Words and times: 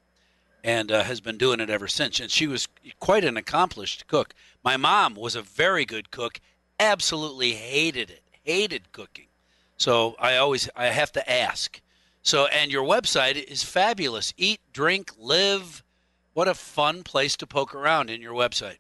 and 0.64 0.92
uh, 0.92 1.04
has 1.04 1.22
been 1.22 1.38
doing 1.38 1.60
it 1.60 1.70
ever 1.70 1.88
since. 1.88 2.20
And 2.20 2.30
she 2.30 2.48
was 2.48 2.68
quite 3.00 3.24
an 3.24 3.38
accomplished 3.38 4.08
cook. 4.08 4.34
My 4.64 4.78
mom 4.78 5.16
was 5.16 5.36
a 5.36 5.42
very 5.42 5.86
good 5.86 6.12
cook, 6.12 6.40
absolutely 6.80 7.54
hated 7.54 8.10
it, 8.10 8.24
hated 8.44 8.92
cooking. 8.92 9.28
So 9.78 10.16
I 10.20 10.38
always 10.38 10.70
I 10.76 10.88
have 10.88 11.12
to 11.14 11.32
ask. 11.32 11.82
So 12.22 12.46
and 12.48 12.72
your 12.72 12.84
website 12.84 13.44
is 13.44 13.64
fabulous. 13.64 14.34
Eat, 14.38 14.60
drink, 14.74 15.12
live. 15.18 15.84
What 16.34 16.48
a 16.48 16.54
fun 16.54 17.04
place 17.04 17.36
to 17.38 17.48
poke 17.48 17.74
around 17.74 18.10
in 18.10 18.22
your 18.22 18.34
website. 18.34 18.78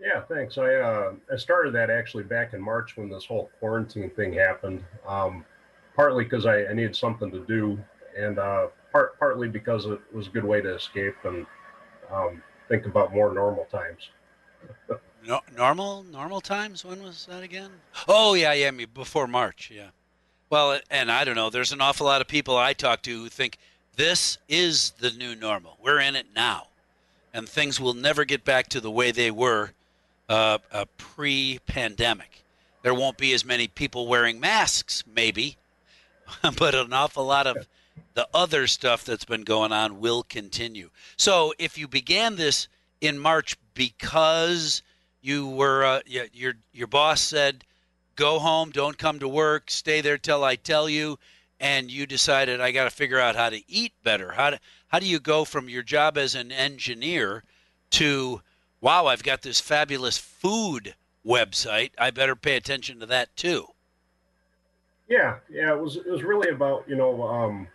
Yeah, 0.00 0.22
thanks. 0.22 0.56
I 0.56 0.74
uh, 0.76 1.12
I 1.32 1.36
started 1.36 1.74
that 1.74 1.90
actually 1.90 2.24
back 2.24 2.54
in 2.54 2.60
March 2.62 2.96
when 2.96 3.10
this 3.10 3.24
whole 3.24 3.50
quarantine 3.58 4.10
thing 4.10 4.32
happened. 4.32 4.84
Um, 5.06 5.44
partly 5.94 6.24
because 6.24 6.46
I, 6.46 6.64
I 6.64 6.72
needed 6.72 6.96
something 6.96 7.30
to 7.30 7.40
do, 7.40 7.78
and 8.16 8.38
uh, 8.38 8.68
part 8.92 9.18
partly 9.18 9.48
because 9.48 9.86
it 9.86 10.00
was 10.12 10.26
a 10.26 10.30
good 10.30 10.44
way 10.44 10.60
to 10.60 10.74
escape 10.74 11.16
and 11.24 11.46
um, 12.12 12.42
think 12.68 12.86
about 12.86 13.12
more 13.12 13.32
normal 13.32 13.66
times. 13.66 14.10
no, 15.26 15.40
normal 15.56 16.02
normal 16.04 16.40
times. 16.40 16.84
When 16.84 17.02
was 17.02 17.26
that 17.26 17.42
again? 17.42 17.70
Oh 18.08 18.34
yeah, 18.34 18.52
yeah, 18.52 18.70
before 18.92 19.26
March. 19.26 19.70
Yeah. 19.72 19.88
Well, 20.50 20.80
and 20.90 21.12
I 21.12 21.24
don't 21.24 21.36
know. 21.36 21.50
There's 21.50 21.72
an 21.72 21.80
awful 21.80 22.06
lot 22.06 22.20
of 22.20 22.26
people 22.26 22.56
I 22.56 22.72
talk 22.72 23.02
to 23.02 23.10
who 23.10 23.28
think 23.28 23.58
this 23.96 24.38
is 24.48 24.90
the 24.98 25.10
new 25.10 25.36
normal. 25.36 25.76
We're 25.80 26.00
in 26.00 26.16
it 26.16 26.26
now, 26.34 26.68
and 27.32 27.48
things 27.48 27.80
will 27.80 27.94
never 27.94 28.24
get 28.24 28.44
back 28.44 28.68
to 28.70 28.80
the 28.80 28.90
way 28.90 29.12
they 29.12 29.30
were 29.30 29.72
uh, 30.28 30.58
uh, 30.72 30.86
pre-pandemic. 30.96 32.44
There 32.82 32.94
won't 32.94 33.18
be 33.18 33.32
as 33.32 33.44
many 33.44 33.68
people 33.68 34.08
wearing 34.08 34.40
masks, 34.40 35.04
maybe, 35.06 35.56
but 36.58 36.74
an 36.74 36.92
awful 36.92 37.26
lot 37.26 37.46
of 37.46 37.68
the 38.14 38.28
other 38.34 38.66
stuff 38.66 39.04
that's 39.04 39.24
been 39.24 39.42
going 39.44 39.72
on 39.72 40.00
will 40.00 40.22
continue. 40.22 40.90
So 41.16 41.52
if 41.58 41.78
you 41.78 41.88
began 41.88 42.36
this 42.36 42.68
in 43.00 43.18
March 43.18 43.56
because 43.74 44.82
you 45.22 45.48
were 45.48 45.84
uh, 45.84 46.00
your 46.06 46.54
your 46.72 46.86
boss 46.86 47.20
said 47.20 47.64
go 48.16 48.38
home, 48.38 48.70
don't 48.70 48.98
come 48.98 49.18
to 49.18 49.28
work, 49.28 49.70
stay 49.70 50.00
there 50.00 50.18
till 50.18 50.44
I 50.44 50.56
tell 50.56 50.88
you, 50.88 51.18
and 51.58 51.90
you 51.90 52.06
decided 52.06 52.60
I 52.60 52.70
got 52.70 52.84
to 52.84 52.90
figure 52.90 53.18
out 53.18 53.36
how 53.36 53.48
to 53.48 53.62
eat 53.70 53.92
better. 54.02 54.32
How 54.32 54.50
do, 54.50 54.56
how 54.88 54.98
do 54.98 55.06
you 55.06 55.20
go 55.20 55.44
from 55.44 55.68
your 55.68 55.82
job 55.82 56.18
as 56.18 56.34
an 56.34 56.52
engineer 56.52 57.44
to 57.92 58.42
wow, 58.80 59.06
I've 59.06 59.22
got 59.22 59.42
this 59.42 59.60
fabulous 59.60 60.18
food 60.18 60.94
website. 61.26 61.90
I 61.98 62.10
better 62.10 62.36
pay 62.36 62.56
attention 62.56 63.00
to 63.00 63.06
that 63.06 63.34
too. 63.36 63.66
Yeah, 65.08 65.36
yeah, 65.50 65.72
it 65.72 65.80
was 65.80 65.96
it 65.96 66.08
was 66.08 66.22
really 66.22 66.50
about 66.50 66.84
you 66.88 66.96
know 66.96 67.22
um, 67.22 67.66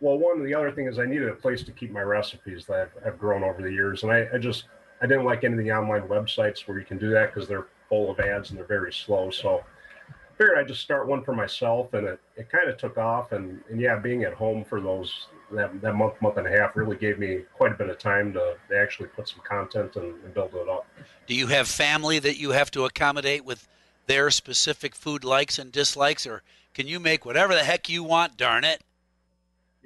well, 0.00 0.18
one 0.18 0.44
the 0.44 0.54
other 0.54 0.70
thing 0.70 0.86
is 0.86 0.98
I 0.98 1.06
needed 1.06 1.28
a 1.28 1.34
place 1.34 1.62
to 1.64 1.72
keep 1.72 1.90
my 1.90 2.02
recipes 2.02 2.66
that 2.66 2.90
have 3.04 3.18
grown 3.18 3.42
over 3.42 3.62
the 3.62 3.72
years, 3.72 4.02
and 4.02 4.12
I, 4.12 4.26
I, 4.34 4.38
just 4.38 4.64
I 5.00 5.06
didn't 5.06 5.24
like 5.24 5.44
any 5.44 5.54
of 5.54 5.64
the 5.64 5.72
online 5.72 6.02
websites 6.02 6.66
where 6.66 6.78
you 6.78 6.84
can 6.84 6.98
do 6.98 7.10
that 7.10 7.32
because 7.32 7.48
they're 7.48 7.66
full 7.88 8.10
of 8.10 8.20
ads 8.20 8.50
and 8.50 8.58
they're 8.58 8.66
very 8.66 8.92
slow. 8.92 9.30
So 9.30 9.62
I 10.08 10.36
figured 10.36 10.58
I'd 10.58 10.68
just 10.68 10.82
start 10.82 11.06
one 11.06 11.24
for 11.24 11.34
myself, 11.34 11.94
and 11.94 12.06
it, 12.06 12.20
it 12.36 12.50
kind 12.50 12.68
of 12.68 12.76
took 12.76 12.98
off. 12.98 13.32
And, 13.32 13.62
and 13.70 13.80
yeah, 13.80 13.98
being 13.98 14.24
at 14.24 14.34
home 14.34 14.64
for 14.64 14.80
those 14.80 15.28
that, 15.52 15.80
that 15.80 15.94
month 15.94 16.20
month 16.20 16.36
and 16.36 16.46
a 16.46 16.50
half 16.50 16.76
really 16.76 16.96
gave 16.96 17.18
me 17.18 17.40
quite 17.54 17.72
a 17.72 17.76
bit 17.76 17.88
of 17.88 17.98
time 17.98 18.32
to, 18.34 18.56
to 18.68 18.78
actually 18.78 19.08
put 19.08 19.28
some 19.28 19.40
content 19.48 19.96
and, 19.96 20.14
and 20.24 20.34
build 20.34 20.54
it 20.54 20.68
up. 20.68 20.86
Do 21.26 21.34
you 21.34 21.46
have 21.46 21.68
family 21.68 22.18
that 22.18 22.36
you 22.36 22.50
have 22.50 22.70
to 22.72 22.84
accommodate 22.84 23.44
with 23.44 23.66
their 24.06 24.30
specific 24.30 24.94
food 24.94 25.24
likes 25.24 25.58
and 25.58 25.72
dislikes, 25.72 26.26
or 26.26 26.42
can 26.74 26.86
you 26.86 27.00
make 27.00 27.24
whatever 27.24 27.54
the 27.54 27.64
heck 27.64 27.88
you 27.88 28.04
want? 28.04 28.36
Darn 28.36 28.64
it! 28.64 28.82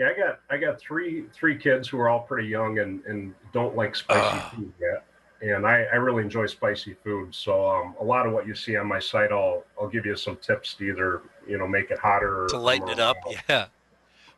Yeah, 0.01 0.09
I 0.09 0.19
got 0.19 0.41
I 0.49 0.57
got 0.57 0.81
three 0.81 1.27
three 1.35 1.57
kids 1.57 1.87
who 1.87 2.01
are 2.01 2.09
all 2.09 2.21
pretty 2.21 2.49
young 2.49 2.79
and, 2.79 3.05
and 3.05 3.35
don't 3.53 3.77
like 3.77 3.95
spicy 3.95 4.39
uh. 4.39 4.51
food 4.51 4.73
yet. 4.81 5.05
And 5.43 5.67
I, 5.67 5.85
I 5.93 5.97
really 5.97 6.23
enjoy 6.23 6.47
spicy 6.47 6.95
food. 7.03 7.35
So 7.35 7.67
um, 7.67 7.95
a 7.99 8.05
lot 8.05 8.27
of 8.27 8.33
what 8.35 8.47
you 8.47 8.55
see 8.55 8.77
on 8.77 8.87
my 8.87 8.99
site, 8.99 9.31
I'll 9.31 9.65
I'll 9.79 9.89
give 9.89 10.07
you 10.07 10.17
some 10.17 10.37
tips 10.37 10.75
to 10.75 10.85
either 10.85 11.23
you 11.47 11.59
know 11.59 11.69
make 11.69 11.91
it 11.91 11.99
hotter 11.99 12.47
to 12.49 12.59
lighten 12.59 12.89
it 12.89 12.99
up. 12.99 13.17
Yeah. 13.49 13.67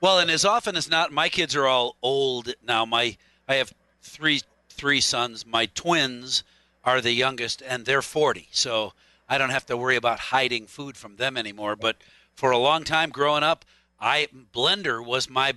Well, 0.00 0.18
and 0.18 0.32
as 0.32 0.44
often 0.44 0.74
as 0.74 0.90
not, 0.90 1.12
my 1.12 1.28
kids 1.28 1.54
are 1.54 1.68
all 1.68 1.94
old 2.02 2.52
now. 2.66 2.84
My 2.84 3.16
I 3.48 3.54
have 3.54 3.72
three 4.02 4.40
three 4.68 5.00
sons. 5.00 5.46
My 5.46 5.66
twins 5.66 6.42
are 6.84 7.00
the 7.00 7.12
youngest, 7.12 7.62
and 7.62 7.84
they're 7.84 8.02
forty. 8.02 8.48
So 8.50 8.94
I 9.28 9.38
don't 9.38 9.50
have 9.50 9.66
to 9.66 9.76
worry 9.76 9.94
about 9.94 10.18
hiding 10.18 10.66
food 10.66 10.96
from 10.96 11.16
them 11.16 11.36
anymore. 11.36 11.76
But 11.76 11.98
for 12.34 12.50
a 12.50 12.58
long 12.58 12.82
time 12.82 13.10
growing 13.10 13.44
up, 13.44 13.64
I 14.02 14.26
blender 14.52 15.04
was 15.04 15.30
my 15.30 15.54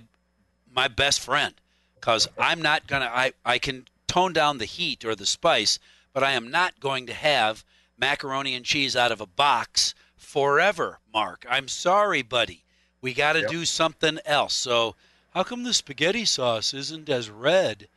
my 0.72 0.86
best 0.88 1.20
friend 1.20 1.54
because 2.00 2.28
I'm 2.38 2.62
not 2.62 2.86
gonna 2.86 3.10
I 3.12 3.32
I 3.44 3.58
can 3.58 3.86
tone 4.06 4.32
down 4.32 4.58
the 4.58 4.64
heat 4.64 5.04
or 5.04 5.14
the 5.16 5.26
spice, 5.26 5.78
but 6.14 6.22
I 6.22 6.32
am 6.32 6.50
not 6.50 6.78
going 6.80 7.06
to 7.08 7.12
have 7.12 7.64
macaroni 7.98 8.54
and 8.54 8.64
cheese 8.64 8.94
out 8.94 9.10
of 9.12 9.20
a 9.20 9.26
box 9.26 9.94
forever, 10.16 11.00
Mark. 11.12 11.44
I'm 11.50 11.66
sorry, 11.68 12.22
buddy. 12.22 12.62
We 13.00 13.12
got 13.14 13.34
to 13.34 13.40
Yep. 13.40 13.50
do 13.50 13.64
something 13.64 14.18
else. 14.24 14.54
So, 14.54 14.94
how 15.34 15.42
come 15.42 15.64
the 15.64 15.74
spaghetti 15.74 16.24
sauce 16.24 16.72
isn't 16.72 17.08
as 17.08 17.28
red 17.30 17.88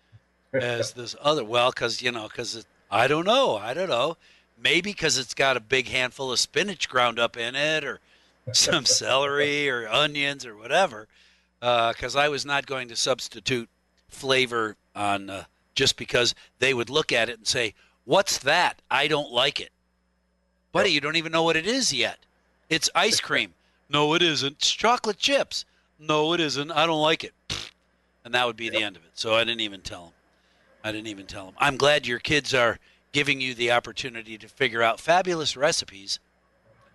as 0.54 0.94
this 0.94 1.16
other? 1.22 1.44
Well, 1.44 1.70
because 1.70 2.02
you 2.02 2.12
know, 2.12 2.28
because 2.28 2.66
I 2.90 3.08
don't 3.08 3.26
know. 3.26 3.56
I 3.56 3.74
don't 3.74 3.90
know. 3.90 4.18
Maybe 4.58 4.92
because 4.92 5.18
it's 5.18 5.34
got 5.34 5.58
a 5.58 5.62
big 5.62 5.88
handful 5.88 6.32
of 6.32 6.40
spinach 6.40 6.90
ground 6.90 7.20
up 7.20 7.38
in 7.38 7.56
it, 7.56 7.84
or 7.86 8.00
some 8.54 8.86
celery, 8.86 9.70
or 9.70 9.88
onions, 9.88 10.46
or 10.46 10.56
whatever. 10.56 11.08
Because 11.60 12.16
I 12.16 12.30
was 12.30 12.46
not 12.46 12.66
going 12.66 12.88
to 12.88 12.96
substitute 12.96 13.70
flavor 14.08 14.76
on 14.96 15.30
uh, 15.30 15.44
just 15.76 15.98
because 15.98 16.34
they 16.60 16.74
would 16.74 16.90
look 16.90 17.12
at 17.12 17.30
it 17.30 17.38
and 17.38 17.48
say, 17.48 17.74
"What's 18.06 18.38
that? 18.40 18.82
I 18.90 19.08
don't 19.08 19.32
like 19.32 19.60
it." 19.60 19.72
Buddy, 20.72 20.92
you 20.92 21.02
don't 21.02 21.16
even 21.16 21.32
know 21.32 21.44
what 21.44 21.56
it 21.56 21.66
is 21.66 21.92
yet. 21.94 22.20
It's 22.70 22.90
ice 22.94 23.20
cream. 23.28 23.54
no, 23.90 24.14
it 24.14 24.22
isn't. 24.22 24.54
It's 24.54 24.72
chocolate 24.72 25.18
chips. 25.18 25.66
No, 25.98 26.34
it 26.34 26.40
isn't. 26.40 26.72
I 26.72 26.86
don't 26.86 27.02
like 27.02 27.24
it. 27.24 27.34
And 28.26 28.34
that 28.34 28.46
would 28.46 28.58
be 28.58 28.70
the 28.70 28.84
end 28.84 28.98
of 28.98 29.04
it. 29.06 29.12
So 29.14 29.34
I 29.34 29.46
didn't 29.46 29.62
even 29.62 29.80
tell 29.80 30.04
them. 30.04 30.14
I 30.84 30.92
didn't 30.92 31.08
even 31.08 31.26
tell 31.26 31.46
them. 31.46 31.56
I'm 31.58 31.78
glad 31.78 32.06
your 32.06 32.20
kids 32.20 32.54
are 32.54 32.78
giving 33.12 33.42
you 33.42 33.56
the 33.56 33.72
opportunity 33.72 34.38
to 34.38 34.48
figure 34.48 34.84
out 34.84 35.00
fabulous 35.00 35.58
recipes 35.58 36.20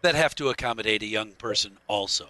that 0.05 0.15
have 0.15 0.35
to 0.37 0.51
accommodate 0.51 1.03
a 1.03 1.06
young 1.06 1.33
person 1.33 1.79
also. 1.89 2.29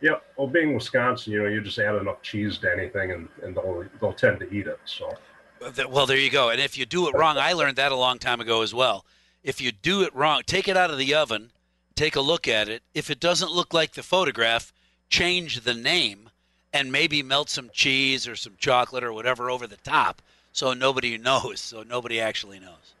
Yep. 0.00 0.24
Well, 0.36 0.46
being 0.46 0.74
Wisconsin, 0.74 1.32
you 1.32 1.42
know, 1.42 1.48
you 1.48 1.60
just 1.60 1.78
add 1.78 1.96
enough 1.96 2.22
cheese 2.22 2.58
to 2.58 2.72
anything, 2.72 3.12
and, 3.12 3.28
and 3.42 3.56
they'll 3.56 3.84
they'll 4.00 4.12
tend 4.12 4.40
to 4.40 4.52
eat 4.52 4.66
it. 4.66 4.78
So 4.84 5.16
uh, 5.64 5.70
Well, 5.88 6.06
there 6.06 6.18
you 6.18 6.30
go. 6.30 6.50
And 6.50 6.60
if 6.60 6.76
you 6.78 6.86
do 6.86 7.08
it 7.08 7.14
wrong, 7.14 7.38
I 7.38 7.52
learned 7.52 7.76
that 7.76 7.92
a 7.92 7.96
long 7.96 8.18
time 8.18 8.40
ago 8.40 8.62
as 8.62 8.74
well. 8.74 9.04
If 9.42 9.60
you 9.60 9.72
do 9.72 10.02
it 10.02 10.14
wrong, 10.14 10.42
take 10.46 10.68
it 10.68 10.76
out 10.76 10.90
of 10.90 10.98
the 10.98 11.14
oven, 11.14 11.50
take 11.94 12.16
a 12.16 12.20
look 12.20 12.48
at 12.48 12.68
it. 12.68 12.82
If 12.94 13.10
it 13.10 13.20
doesn't 13.20 13.52
look 13.52 13.74
like 13.74 13.92
the 13.92 14.02
photograph, 14.02 14.72
change 15.08 15.60
the 15.60 15.74
name 15.74 16.30
and 16.72 16.90
maybe 16.90 17.22
melt 17.22 17.50
some 17.50 17.70
cheese 17.72 18.26
or 18.26 18.36
some 18.36 18.54
chocolate 18.58 19.04
or 19.04 19.12
whatever 19.12 19.50
over 19.50 19.66
the 19.66 19.76
top 19.76 20.22
so 20.52 20.72
nobody 20.72 21.18
knows, 21.28 21.60
so 21.60 21.82
nobody 21.82 22.20
actually 22.20 22.58
knows. 22.60 22.94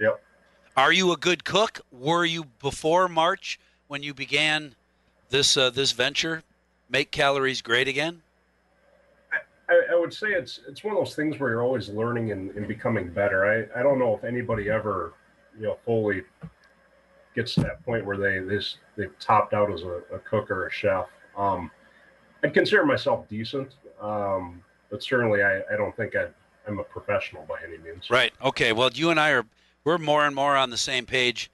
yep. 0.00 0.22
Are 0.78 0.92
you 0.92 1.10
a 1.10 1.16
good 1.16 1.42
cook? 1.42 1.80
Were 1.90 2.24
you 2.24 2.44
before 2.60 3.08
March 3.08 3.58
when 3.88 4.04
you 4.04 4.14
began 4.14 4.76
this 5.28 5.56
uh, 5.56 5.70
this 5.70 5.90
venture? 5.90 6.44
Make 6.88 7.10
calories 7.10 7.60
great 7.62 7.88
again? 7.88 8.22
I, 9.68 9.80
I 9.90 9.98
would 9.98 10.14
say 10.14 10.28
it's 10.28 10.60
it's 10.68 10.84
one 10.84 10.96
of 10.96 11.04
those 11.04 11.16
things 11.16 11.40
where 11.40 11.50
you're 11.50 11.64
always 11.64 11.88
learning 11.88 12.30
and, 12.30 12.52
and 12.52 12.68
becoming 12.68 13.10
better. 13.10 13.44
I, 13.44 13.80
I 13.80 13.82
don't 13.82 13.98
know 13.98 14.14
if 14.14 14.22
anybody 14.22 14.70
ever, 14.70 15.14
you 15.58 15.64
know, 15.64 15.78
fully 15.84 16.22
gets 17.34 17.54
to 17.54 17.60
that 17.62 17.84
point 17.84 18.06
where 18.06 18.16
they 18.16 18.38
this 18.38 18.76
they've 18.96 19.18
topped 19.18 19.54
out 19.54 19.72
as 19.72 19.82
a, 19.82 20.02
a 20.14 20.20
cook 20.20 20.48
or 20.48 20.68
a 20.68 20.70
chef. 20.70 21.06
Um, 21.36 21.72
I'd 22.44 22.54
consider 22.54 22.86
myself 22.86 23.28
decent, 23.28 23.74
um, 24.00 24.62
but 24.90 25.02
certainly 25.02 25.42
I, 25.42 25.56
I 25.56 25.76
don't 25.76 25.96
think 25.96 26.14
I'd, 26.14 26.32
I'm 26.68 26.78
a 26.78 26.84
professional 26.84 27.44
by 27.48 27.56
any 27.66 27.78
means. 27.78 28.10
Right. 28.10 28.32
Okay. 28.40 28.72
Well, 28.72 28.90
you 28.94 29.10
and 29.10 29.18
I 29.18 29.30
are 29.30 29.44
we're 29.88 29.96
more 29.96 30.26
and 30.26 30.34
more 30.34 30.54
on 30.54 30.68
the 30.68 30.76
same 30.76 31.06
page 31.06 31.50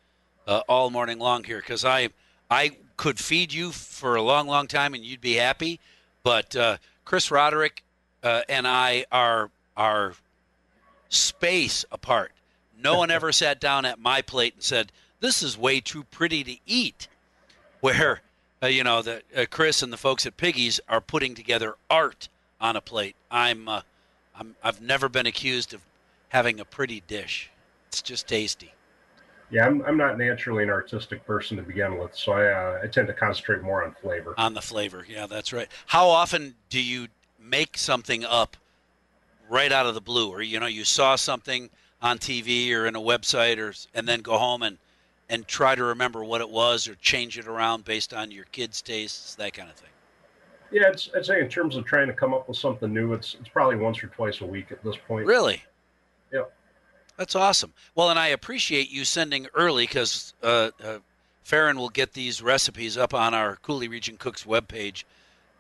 uh, 0.49 0.61
all 0.69 0.91
morning 0.91 1.21
long 1.21 1.45
here 1.45 1.59
because 1.59 1.85
I 1.85 2.09
I 2.51 2.73
could 2.97 3.21
feed 3.21 3.53
you 3.53 3.71
for 3.71 4.17
a 4.17 4.23
long, 4.23 4.49
long 4.49 4.67
time 4.67 4.93
and 4.93 5.05
you'd 5.05 5.21
be 5.21 5.35
happy, 5.35 5.79
but 6.25 6.57
uh, 6.57 6.79
Chris 7.05 7.31
Roderick 7.31 7.85
uh, 8.25 8.41
and 8.49 8.67
I 8.67 9.07
are 9.13 9.51
are 9.77 10.15
space 11.11 11.85
apart. 11.93 12.33
No 12.77 12.99
one 12.99 13.09
ever 13.13 13.31
sat 13.31 13.61
down 13.61 13.85
at 13.85 14.01
my 14.01 14.21
plate 14.21 14.55
and 14.55 14.65
said, 14.65 14.91
"This 15.21 15.41
is 15.41 15.57
way 15.57 15.79
too 15.79 16.03
pretty 16.03 16.43
to 16.43 16.57
eat." 16.67 17.07
Where 17.79 18.21
uh, 18.61 18.67
you 18.67 18.83
know 18.83 19.01
the 19.01 19.23
uh, 19.37 19.45
Chris 19.49 19.81
and 19.81 19.93
the 19.93 19.97
folks 19.97 20.27
at 20.27 20.37
Piggies 20.37 20.81
are 20.89 21.01
putting 21.01 21.37
together 21.37 21.77
art 21.89 22.29
on 22.61 22.75
a 22.75 22.81
plate. 22.81 23.15
I'm 23.31 23.69
uh, 23.69 23.83
I'm 24.37 24.57
I've 24.61 24.81
never 24.81 25.09
been 25.09 25.27
accused 25.27 25.73
of 25.73 25.83
having 26.31 26.59
a 26.59 26.65
pretty 26.65 27.01
dish. 27.07 27.53
It's 27.95 28.03
just 28.03 28.27
tasty. 28.27 28.73
Yeah, 29.53 29.67
I'm, 29.67 29.81
I'm 29.83 29.97
not 29.97 30.19
naturally 30.19 30.65
an 30.65 30.71
artistic 30.71 31.25
person 31.25 31.57
to 31.59 31.63
begin 31.63 31.97
with, 31.97 32.13
so 32.17 32.33
I, 32.33 32.47
uh, 32.47 32.81
I 32.83 32.89
tend 32.89 33.07
to 33.07 33.13
concentrate 33.13 33.63
more 33.63 33.85
on 33.85 33.95
flavor. 34.03 34.35
On 34.37 34.53
the 34.53 34.61
flavor. 34.61 35.07
Yeah, 35.09 35.29
that's 35.29 35.53
right. 35.53 35.69
How 35.87 36.09
often 36.09 36.57
do 36.71 36.83
you 36.83 37.07
make 37.39 37.79
something 37.79 38.25
up 38.25 38.57
right 39.49 39.71
out 39.71 39.87
of 39.87 39.95
the 39.95 40.01
blue 40.01 40.29
or 40.31 40.43
you 40.43 40.59
know 40.59 40.67
you 40.67 40.83
saw 40.83 41.15
something 41.15 41.71
on 42.03 42.19
TV 42.19 42.73
or 42.73 42.87
in 42.87 42.97
a 42.97 43.01
website 43.01 43.59
or 43.59 43.73
and 43.95 44.09
then 44.09 44.23
go 44.23 44.39
home 44.39 44.65
and 44.65 44.79
and 45.29 45.47
try 45.47 45.77
to 45.77 45.85
remember 45.85 46.25
what 46.25 46.41
it 46.41 46.51
was 46.51 46.89
or 46.89 46.97
change 46.97 47.39
it 47.39 47.47
around 47.47 47.85
based 47.85 48.13
on 48.13 48.33
your 48.33 48.47
kids' 48.47 48.83
tastes, 48.83 49.37
that 49.37 49.53
kind 49.53 49.71
of 49.71 49.77
thing. 49.77 49.91
Yeah, 50.73 50.89
it's, 50.89 51.11
I'd 51.15 51.27
say 51.27 51.41
in 51.41 51.49
terms 51.49 51.77
of 51.77 51.85
trying 51.85 52.09
to 52.09 52.13
come 52.13 52.35
up 52.35 52.49
with 52.49 52.57
something 52.57 52.93
new, 52.93 53.13
it's 53.13 53.37
it's 53.39 53.49
probably 53.49 53.77
once 53.77 54.03
or 54.03 54.09
twice 54.09 54.41
a 54.41 54.47
week 54.47 54.73
at 54.73 54.83
this 54.83 54.97
point. 55.07 55.27
Really? 55.27 55.63
That's 57.17 57.37
awesome. 57.37 57.73
Well, 57.95 58.11
and 58.11 58.19
I 58.19 58.29
appreciate 58.29 58.91
you 58.91 59.05
sending 59.05 59.47
early 59.55 59.87
because 59.87 60.35
uh, 60.43 60.71
uh, 60.83 60.99
Farron 61.45 61.79
will 61.79 61.91
get 61.91 62.13
these 62.13 62.43
recipes 62.43 62.97
up 62.97 63.15
on 63.15 63.35
our 63.35 63.57
Coulee 63.57 63.89
Region 63.89 64.17
Cooks 64.17 64.45
webpage 64.45 65.05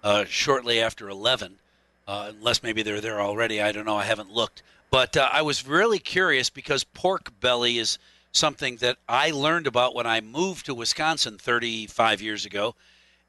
uh, 0.03 0.25
shortly 0.25 0.81
after 0.81 1.09
11, 1.09 1.56
uh, 2.09 2.33
unless 2.35 2.62
maybe 2.62 2.83
they're 2.83 3.01
there 3.01 3.21
already. 3.21 3.62
I 3.62 3.71
don't 3.71 3.87
know. 3.87 3.97
I 3.97 4.05
haven't 4.05 4.31
looked. 4.31 4.62
But 4.91 5.17
uh, 5.17 5.29
I 5.33 5.43
was 5.43 5.67
really 5.67 5.99
curious 5.99 6.51
because 6.51 6.85
pork 6.85 7.39
belly 7.41 7.79
is 7.79 7.99
something 8.33 8.77
that 8.77 8.99
I 9.09 9.31
learned 9.31 9.67
about 9.67 9.95
when 9.95 10.06
I 10.06 10.21
moved 10.21 10.67
to 10.67 10.75
Wisconsin 10.75 11.39
35 11.39 12.21
years 12.21 12.45
ago 12.45 12.75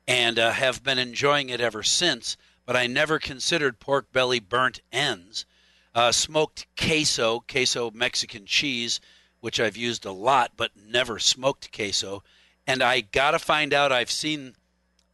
and 0.08 0.40
uh, 0.40 0.52
have 0.52 0.84
been 0.84 0.98
enjoying 1.00 1.50
it 1.50 1.62
ever 1.62 1.84
since. 1.84 2.38
But 2.66 2.76
I 2.76 2.88
never 2.88 3.20
considered 3.20 3.80
pork 3.80 4.12
belly 4.12 4.40
burnt 4.40 4.82
ends. 4.92 5.46
Uh, 5.96 6.12
smoked 6.12 6.68
queso, 6.78 7.40
queso 7.50 7.90
Mexican 7.92 8.46
cheese, 8.46 9.00
which 9.40 9.62
I've 9.62 9.78
used 9.78 10.06
a 10.06 10.12
lot, 10.12 10.52
but 10.58 10.72
never 10.76 11.20
smoked 11.20 11.72
queso. 11.72 12.22
And 12.68 12.84
I 12.84 13.00
got 13.02 13.32
to 13.32 13.40
find 13.40 13.74
out, 13.74 13.94
I've 13.94 14.12
seen 14.12 14.56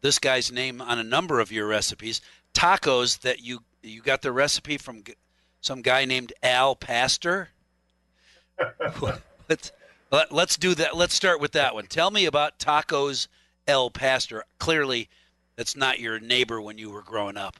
this 0.01 0.17
guy's 0.17 0.51
name 0.51 0.81
on 0.81 0.97
a 0.97 1.03
number 1.03 1.39
of 1.39 1.51
your 1.51 1.67
recipes. 1.67 2.19
Tacos 2.53 3.19
that 3.21 3.41
you 3.43 3.59
you 3.83 4.01
got 4.01 4.21
the 4.21 4.31
recipe 4.31 4.77
from 4.77 5.03
some 5.61 5.81
guy 5.81 6.05
named 6.05 6.33
Al 6.43 6.75
Pastor. 6.75 7.49
let's, 9.49 9.71
let, 10.11 10.31
let's 10.31 10.57
do 10.57 10.75
that. 10.75 10.95
Let's 10.95 11.13
start 11.13 11.39
with 11.39 11.51
that 11.53 11.73
one. 11.73 11.87
Tell 11.87 12.11
me 12.11 12.25
about 12.25 12.59
tacos 12.59 13.27
El 13.67 13.89
Pastor. 13.89 14.43
Clearly, 14.59 15.09
that's 15.55 15.75
not 15.75 15.99
your 15.99 16.19
neighbor 16.19 16.61
when 16.61 16.77
you 16.77 16.89
were 16.89 17.01
growing 17.01 17.37
up. 17.37 17.59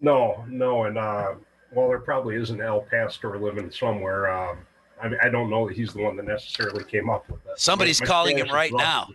No, 0.00 0.44
no, 0.48 0.84
and 0.84 0.98
uh, 0.98 1.34
well, 1.74 1.88
there 1.88 1.98
probably 1.98 2.36
is 2.36 2.50
an 2.50 2.60
El 2.60 2.82
Pastor 2.82 3.38
living 3.38 3.70
somewhere. 3.70 4.30
Um, 4.30 4.58
I, 5.02 5.26
I 5.26 5.28
don't 5.28 5.50
know 5.50 5.66
that 5.68 5.76
he's 5.76 5.92
the 5.92 6.02
one 6.02 6.16
that 6.16 6.26
necessarily 6.26 6.84
came 6.84 7.10
up 7.10 7.28
with 7.28 7.42
that. 7.44 7.60
Somebody's 7.60 8.00
My- 8.00 8.06
my 8.06 8.12
calling 8.12 8.38
him 8.38 8.48
right 8.48 8.72
now. 8.72 9.08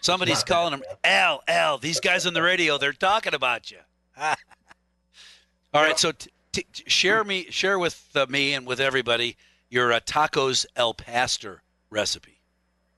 Somebody's 0.00 0.42
calling 0.44 0.74
him. 0.74 0.82
Al, 1.04 1.42
Al. 1.48 1.78
These 1.78 2.00
guys 2.00 2.26
on 2.26 2.34
the 2.34 2.42
radio, 2.42 2.78
they're 2.78 2.92
talking 2.92 3.34
about 3.34 3.70
you. 3.70 3.78
All 4.18 5.82
right, 5.82 5.98
so 5.98 6.12
t- 6.12 6.30
t- 6.52 6.66
share 6.86 7.24
me, 7.24 7.46
share 7.50 7.78
with 7.78 8.08
uh, 8.14 8.26
me 8.28 8.54
and 8.54 8.66
with 8.66 8.80
everybody 8.80 9.36
your 9.70 9.92
uh, 9.92 10.00
tacos 10.00 10.66
El 10.76 10.94
Pastor 10.94 11.62
recipe. 11.90 12.40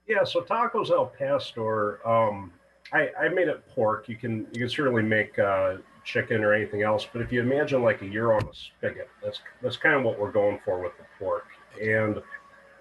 Yeah, 0.07 0.25
so 0.25 0.43
tacos 0.43 0.91
El 0.91 1.07
Pastor. 1.07 2.07
Um, 2.07 2.53
I, 2.93 3.11
I 3.19 3.29
made 3.29 3.49
it 3.49 3.67
pork. 3.75 4.09
You 4.09 4.17
can 4.17 4.47
you 4.53 4.61
can 4.61 4.69
certainly 4.69 5.03
make 5.03 5.39
uh, 5.39 5.77
chicken 6.07 6.43
or 6.43 6.55
anything 6.55 6.83
else, 6.83 7.07
but 7.13 7.21
if 7.21 7.33
you 7.33 7.43
imagine 7.43 7.83
like 7.83 8.01
a 8.01 8.09
gyro 8.09 8.37
on 8.37 8.45
a 8.45 8.55
spigot, 8.55 9.11
that's 9.23 9.41
that's 9.61 9.77
kind 9.77 9.97
of 9.97 10.05
what 10.05 10.19
we're 10.19 10.33
going 10.33 10.59
for 10.65 10.81
with 10.81 10.97
the 10.97 11.05
pork. 11.19 11.47
And 11.83 12.23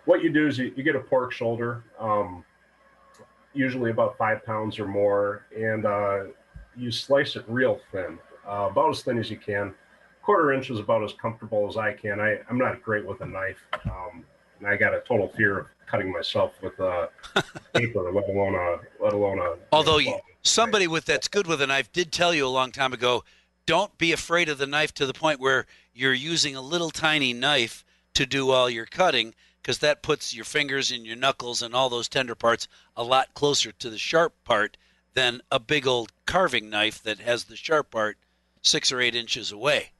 what 0.05 0.23
you 0.23 0.29
do 0.29 0.47
is 0.47 0.57
you, 0.57 0.71
you 0.77 0.83
get 0.83 0.95
a 0.95 0.99
pork 0.99 1.33
shoulder, 1.33 1.83
um, 1.99 2.45
usually 3.53 3.91
about 3.91 4.17
five 4.17 4.45
pounds 4.45 4.79
or 4.79 4.87
more, 4.87 5.47
and 5.57 5.85
uh, 5.85 6.25
you 6.77 6.91
slice 6.91 7.35
it 7.35 7.43
real 7.47 7.79
thin, 7.91 8.19
uh, 8.47 8.69
about 8.71 8.91
as 8.91 9.01
thin 9.01 9.17
as 9.17 9.29
you 9.29 9.37
can. 9.37 9.73
Quarter 10.21 10.53
inch 10.53 10.69
is 10.69 10.79
about 10.79 11.03
as 11.03 11.13
comfortable 11.13 11.67
as 11.67 11.77
I 11.77 11.93
can. 11.93 12.19
I, 12.19 12.39
I'm 12.49 12.57
not 12.57 12.81
great 12.81 13.05
with 13.05 13.21
a 13.21 13.25
knife, 13.25 13.61
um, 13.85 14.23
and 14.59 14.67
I 14.67 14.77
got 14.77 14.93
a 14.93 15.01
total 15.01 15.27
fear 15.29 15.59
of 15.59 15.67
cutting 15.87 16.11
myself 16.11 16.53
with 16.61 16.79
a 16.79 17.09
paper, 17.73 18.11
let 18.11 18.29
alone 18.29 18.55
a 18.55 19.03
let 19.03 19.13
alone 19.13 19.39
a. 19.39 19.55
Although 19.71 19.97
you 19.97 20.19
somebody 20.47 20.87
with 20.87 21.05
that's 21.05 21.27
good 21.27 21.47
with 21.47 21.61
a 21.61 21.67
knife 21.67 21.91
did 21.91 22.11
tell 22.11 22.33
you 22.33 22.45
a 22.45 22.49
long 22.49 22.71
time 22.71 22.93
ago, 22.93 23.23
don't 23.65 23.97
be 23.97 24.11
afraid 24.11 24.47
of 24.47 24.57
the 24.57 24.67
knife 24.67 24.93
to 24.93 25.05
the 25.05 25.13
point 25.13 25.39
where 25.39 25.65
you're 25.93 26.13
using 26.13 26.55
a 26.55 26.61
little 26.61 26.91
tiny 26.91 27.33
knife 27.33 27.83
to 28.13 28.25
do 28.25 28.51
all 28.51 28.69
your 28.69 28.85
cutting 28.85 29.33
because 29.61 29.79
that 29.79 30.03
puts 30.03 30.35
your 30.35 30.45
fingers 30.45 30.91
and 30.91 31.05
your 31.05 31.15
knuckles 31.15 31.61
and 31.61 31.73
all 31.73 31.89
those 31.89 32.07
tender 32.07 32.35
parts 32.35 32.67
a 32.95 33.03
lot 33.03 33.33
closer 33.33 33.71
to 33.71 33.89
the 33.89 33.97
sharp 33.97 34.35
part 34.43 34.77
than 35.15 35.41
a 35.51 35.59
big 35.59 35.87
old 35.87 36.11
carving 36.25 36.69
knife 36.69 37.01
that 37.01 37.19
has 37.19 37.45
the 37.45 37.55
sharp 37.55 37.89
part 37.89 38.17
six 38.61 38.91
or 38.91 39.01
eight 39.01 39.15
inches 39.15 39.51
away. 39.51 39.91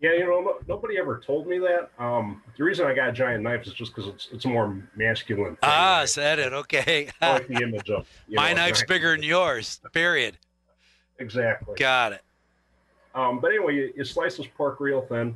Yeah, 0.00 0.12
you 0.12 0.26
know, 0.26 0.40
no, 0.40 0.54
nobody 0.68 0.96
ever 0.96 1.18
told 1.18 1.48
me 1.48 1.58
that. 1.58 1.90
Um, 1.98 2.40
the 2.56 2.62
reason 2.62 2.86
I 2.86 2.94
got 2.94 3.14
giant 3.14 3.42
knives 3.42 3.66
is 3.66 3.74
just 3.74 3.92
because 3.94 4.08
it's 4.08 4.28
it's 4.32 4.44
a 4.44 4.48
more 4.48 4.80
masculine. 4.94 5.56
Thing, 5.56 5.58
Ah, 5.62 5.96
right? 5.98 6.02
is 6.04 6.14
that 6.14 6.38
it? 6.38 6.52
Okay. 6.52 7.08
Like 7.20 7.48
the 7.48 7.54
image 7.62 7.90
of 7.90 8.08
My 8.28 8.50
know, 8.50 8.56
knife's 8.62 8.84
bigger 8.84 9.10
than 9.16 9.24
yours. 9.24 9.80
Period. 9.92 10.38
Exactly. 11.18 11.74
Got 11.76 12.12
it. 12.12 12.20
Um, 13.14 13.40
but 13.40 13.48
anyway, 13.50 13.74
you, 13.74 13.92
you 13.96 14.04
slice 14.04 14.36
this 14.36 14.46
pork 14.56 14.78
real 14.78 15.02
thin, 15.02 15.34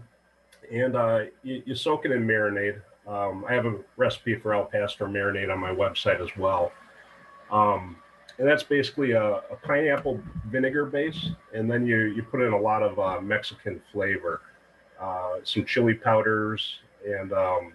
and 0.71 0.95
uh, 0.95 1.25
you, 1.43 1.63
you 1.67 1.75
soak 1.75 2.05
it 2.05 2.13
in 2.13 2.25
marinade. 2.25 2.81
Um, 3.09 3.45
I 3.49 3.55
have 3.55 3.67
a 3.67 3.75
recipe 3.97 4.37
for 4.37 4.55
El 4.55 4.67
Pastor 4.67 5.07
marinade 5.07 5.53
on 5.53 5.59
my 5.59 5.75
website 5.75 6.21
as 6.21 6.29
well. 6.37 6.71
Um, 7.51 7.97
and 8.39 8.47
that's 8.49 8.63
basically 8.63 9.11
a, 9.13 9.25
a 9.39 9.57
pineapple 9.65 10.21
vinegar 10.47 10.87
base, 10.87 11.31
and 11.53 11.69
then 11.69 11.85
you 11.85 11.99
you 12.05 12.23
put 12.23 12.41
in 12.43 12.53
a 12.53 12.59
lot 12.61 12.85
of 12.85 12.99
uh, 13.01 13.21
Mexican 13.21 13.83
flavor, 13.93 14.41
uh, 15.03 15.39
some 15.45 15.65
chili 15.65 15.95
powders, 15.95 16.79
and 17.07 17.33
um, 17.33 17.73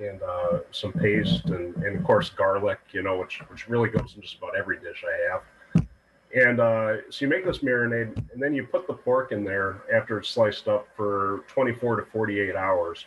and 0.00 0.20
uh, 0.22 0.58
some 0.70 0.92
paste, 0.92 1.46
and, 1.46 1.74
and 1.76 1.96
of 1.96 2.04
course 2.04 2.30
garlic. 2.30 2.80
You 2.92 3.02
know, 3.02 3.18
which 3.18 3.40
which 3.48 3.68
really 3.68 3.88
goes 3.88 4.14
in 4.16 4.22
just 4.22 4.36
about 4.36 4.56
every 4.56 4.78
dish 4.78 5.04
I 5.06 5.32
have. 5.32 5.42
And 6.34 6.60
uh, 6.60 6.96
so 7.10 7.24
you 7.24 7.28
make 7.28 7.44
this 7.44 7.58
marinade, 7.58 8.16
and 8.32 8.40
then 8.40 8.54
you 8.54 8.64
put 8.64 8.86
the 8.86 8.94
pork 8.94 9.32
in 9.32 9.42
there 9.42 9.82
after 9.92 10.18
it's 10.18 10.28
sliced 10.28 10.68
up 10.68 10.86
for 10.96 11.44
24 11.48 11.96
to 11.96 12.06
48 12.06 12.54
hours. 12.54 13.04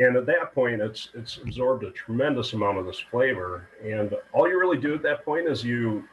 And 0.00 0.16
at 0.16 0.26
that 0.26 0.54
point, 0.54 0.80
it's 0.80 1.10
it's 1.14 1.36
absorbed 1.36 1.84
a 1.84 1.90
tremendous 1.90 2.52
amount 2.54 2.78
of 2.78 2.86
this 2.86 2.98
flavor. 2.98 3.68
And 3.84 4.14
all 4.32 4.48
you 4.48 4.58
really 4.58 4.78
do 4.78 4.94
at 4.94 5.02
that 5.02 5.24
point 5.24 5.46
is 5.46 5.62
you 5.62 6.04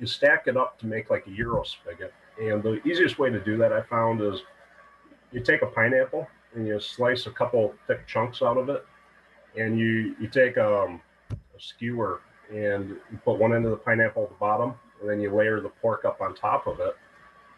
you 0.00 0.06
stack 0.06 0.46
it 0.46 0.56
up 0.56 0.78
to 0.80 0.86
make 0.86 1.10
like 1.10 1.26
a 1.26 1.30
gyro 1.30 1.64
spigot. 1.64 2.14
And 2.40 2.62
the 2.62 2.80
easiest 2.86 3.18
way 3.18 3.30
to 3.30 3.40
do 3.40 3.56
that 3.58 3.72
I 3.72 3.82
found 3.82 4.22
is 4.22 4.42
you 5.32 5.40
take 5.40 5.62
a 5.62 5.66
pineapple 5.66 6.26
and 6.54 6.66
you 6.66 6.80
slice 6.80 7.26
a 7.26 7.30
couple 7.30 7.74
thick 7.86 8.06
chunks 8.06 8.42
out 8.42 8.56
of 8.56 8.68
it, 8.68 8.84
and 9.56 9.78
you 9.78 10.14
you 10.20 10.28
take 10.28 10.56
um, 10.58 11.00
a 11.30 11.60
skewer 11.60 12.20
and 12.50 12.90
you 13.10 13.18
put 13.24 13.38
one 13.38 13.54
end 13.54 13.64
of 13.64 13.70
the 13.70 13.76
pineapple 13.76 14.24
at 14.24 14.28
the 14.30 14.34
bottom, 14.36 14.74
and 15.00 15.10
then 15.10 15.20
you 15.20 15.34
layer 15.34 15.60
the 15.60 15.68
pork 15.68 16.04
up 16.04 16.20
on 16.20 16.34
top 16.34 16.66
of 16.66 16.80
it, 16.80 16.96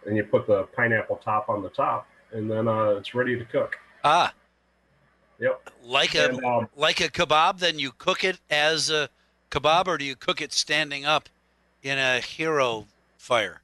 and 0.06 0.16
you 0.16 0.24
put 0.24 0.46
the 0.46 0.64
pineapple 0.74 1.16
top 1.16 1.48
on 1.48 1.62
the 1.62 1.68
top, 1.68 2.08
and 2.32 2.50
then 2.50 2.66
uh, 2.66 2.90
it's 2.90 3.14
ready 3.14 3.38
to 3.38 3.44
cook. 3.44 3.76
Ah, 4.02 4.32
Yep. 5.38 5.70
like 5.82 6.14
a 6.14 6.28
And, 6.28 6.44
um, 6.44 6.68
like 6.76 7.00
a 7.00 7.08
kebab. 7.08 7.58
Then 7.58 7.78
you 7.78 7.92
cook 7.92 8.24
it 8.24 8.40
as 8.50 8.90
a 8.90 9.08
kebab, 9.50 9.86
or 9.86 9.96
do 9.96 10.04
you 10.04 10.16
cook 10.16 10.40
it 10.40 10.52
standing 10.52 11.04
up 11.04 11.28
in 11.82 11.98
a 11.98 12.20
hero 12.20 12.86
fire? 13.16 13.62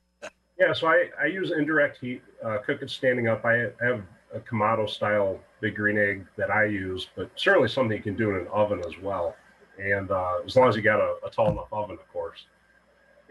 Yeah, 0.58 0.72
so 0.72 0.86
I, 0.86 1.10
I 1.20 1.26
use 1.26 1.52
indirect 1.52 1.98
heat, 2.00 2.22
uh, 2.44 2.58
cook 2.64 2.82
it 2.82 2.90
standing 2.90 3.28
up. 3.28 3.44
I 3.44 3.70
have 3.80 4.02
a 4.34 4.40
Kamado 4.40 4.88
style 4.88 5.38
big 5.60 5.76
green 5.76 5.98
egg 5.98 6.26
that 6.36 6.50
I 6.50 6.64
use, 6.64 7.08
but 7.14 7.30
certainly 7.36 7.68
something 7.68 7.96
you 7.96 8.02
can 8.02 8.16
do 8.16 8.30
in 8.30 8.36
an 8.36 8.46
oven 8.48 8.82
as 8.86 8.98
well. 9.02 9.36
And 9.78 10.10
uh, 10.10 10.38
as 10.44 10.56
long 10.56 10.68
as 10.68 10.76
you 10.76 10.82
got 10.82 11.00
a, 11.00 11.16
a 11.26 11.30
tall 11.30 11.50
enough 11.50 11.68
oven, 11.72 11.98
of 12.00 12.08
course. 12.12 12.46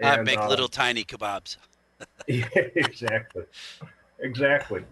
I 0.04 0.22
make 0.22 0.38
uh, 0.38 0.48
little 0.48 0.68
tiny 0.68 1.04
kebabs. 1.04 1.58
Yeah, 2.28 2.48
exactly. 2.56 3.44
Exactly. 4.20 4.84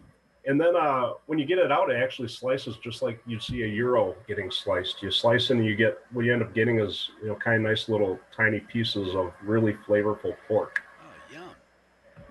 And 0.46 0.60
then 0.60 0.76
uh, 0.76 1.14
when 1.28 1.40
you 1.40 1.46
get 1.46 1.58
it 1.58 1.72
out, 1.72 1.90
it 1.90 1.96
actually 1.96 2.28
slices 2.28 2.76
just 2.84 3.02
like 3.02 3.22
you'd 3.26 3.42
see 3.42 3.62
a 3.64 3.70
gyro 3.70 4.16
getting 4.28 4.52
sliced. 4.52 5.02
You 5.02 5.10
slice 5.10 5.52
and 5.52 5.66
you 5.66 5.76
get 5.76 6.00
what 6.12 6.26
you 6.26 6.34
end 6.34 6.42
up 6.42 6.54
getting 6.54 6.80
is 6.80 7.12
you 7.22 7.30
know 7.30 7.36
kind 7.36 7.58
of 7.58 7.70
nice 7.70 7.88
little 7.88 8.20
tiny 8.36 8.60
pieces 8.60 9.16
of 9.16 9.32
really 9.42 9.74
flavorful 9.88 10.36
pork. 10.48 10.82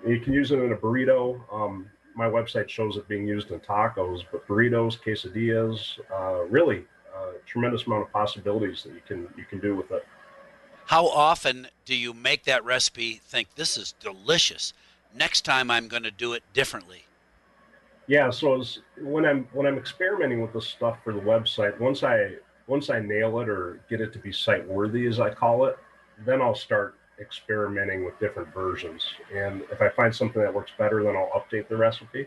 You 0.06 0.20
can 0.20 0.32
use 0.32 0.50
it 0.50 0.58
in 0.58 0.72
a 0.72 0.76
burrito. 0.76 1.40
Um, 1.52 1.86
my 2.14 2.26
website 2.26 2.68
shows 2.68 2.96
it 2.96 3.08
being 3.08 3.26
used 3.26 3.50
in 3.50 3.60
tacos, 3.60 4.24
but 4.30 4.46
burritos, 4.46 4.98
quesadillas, 5.00 5.98
uh, 6.12 6.44
really 6.46 6.84
uh, 7.16 7.32
tremendous 7.46 7.86
amount 7.86 8.02
of 8.02 8.12
possibilities 8.12 8.82
that 8.82 8.92
you 8.92 9.02
can 9.06 9.28
you 9.36 9.44
can 9.44 9.60
do 9.60 9.74
with 9.74 9.90
it. 9.90 10.04
How 10.86 11.06
often 11.06 11.68
do 11.84 11.94
you 11.94 12.12
make 12.12 12.44
that 12.44 12.64
recipe? 12.64 13.20
Think 13.24 13.48
this 13.54 13.76
is 13.76 13.94
delicious. 14.00 14.72
Next 15.14 15.42
time 15.42 15.70
I'm 15.70 15.88
going 15.88 16.02
to 16.02 16.10
do 16.10 16.32
it 16.32 16.42
differently. 16.52 17.04
Yeah, 18.08 18.30
so 18.30 18.60
as, 18.60 18.80
when 19.00 19.24
I'm 19.24 19.48
when 19.52 19.66
I'm 19.66 19.78
experimenting 19.78 20.42
with 20.42 20.52
this 20.52 20.66
stuff 20.66 20.98
for 21.04 21.12
the 21.12 21.20
website, 21.20 21.78
once 21.78 22.02
I 22.02 22.34
once 22.66 22.90
I 22.90 23.00
nail 23.00 23.40
it 23.40 23.48
or 23.48 23.80
get 23.88 24.00
it 24.00 24.12
to 24.12 24.18
be 24.18 24.32
site 24.32 24.66
worthy, 24.66 25.06
as 25.06 25.20
I 25.20 25.32
call 25.32 25.66
it, 25.66 25.78
then 26.24 26.42
I'll 26.42 26.54
start 26.54 26.96
experimenting 27.22 28.04
with 28.04 28.18
different 28.18 28.52
versions. 28.52 29.02
And 29.34 29.62
if 29.72 29.80
I 29.80 29.88
find 29.88 30.14
something 30.14 30.42
that 30.42 30.52
works 30.52 30.72
better, 30.76 31.02
then 31.02 31.16
I'll 31.16 31.30
update 31.30 31.68
the 31.68 31.76
recipe. 31.76 32.26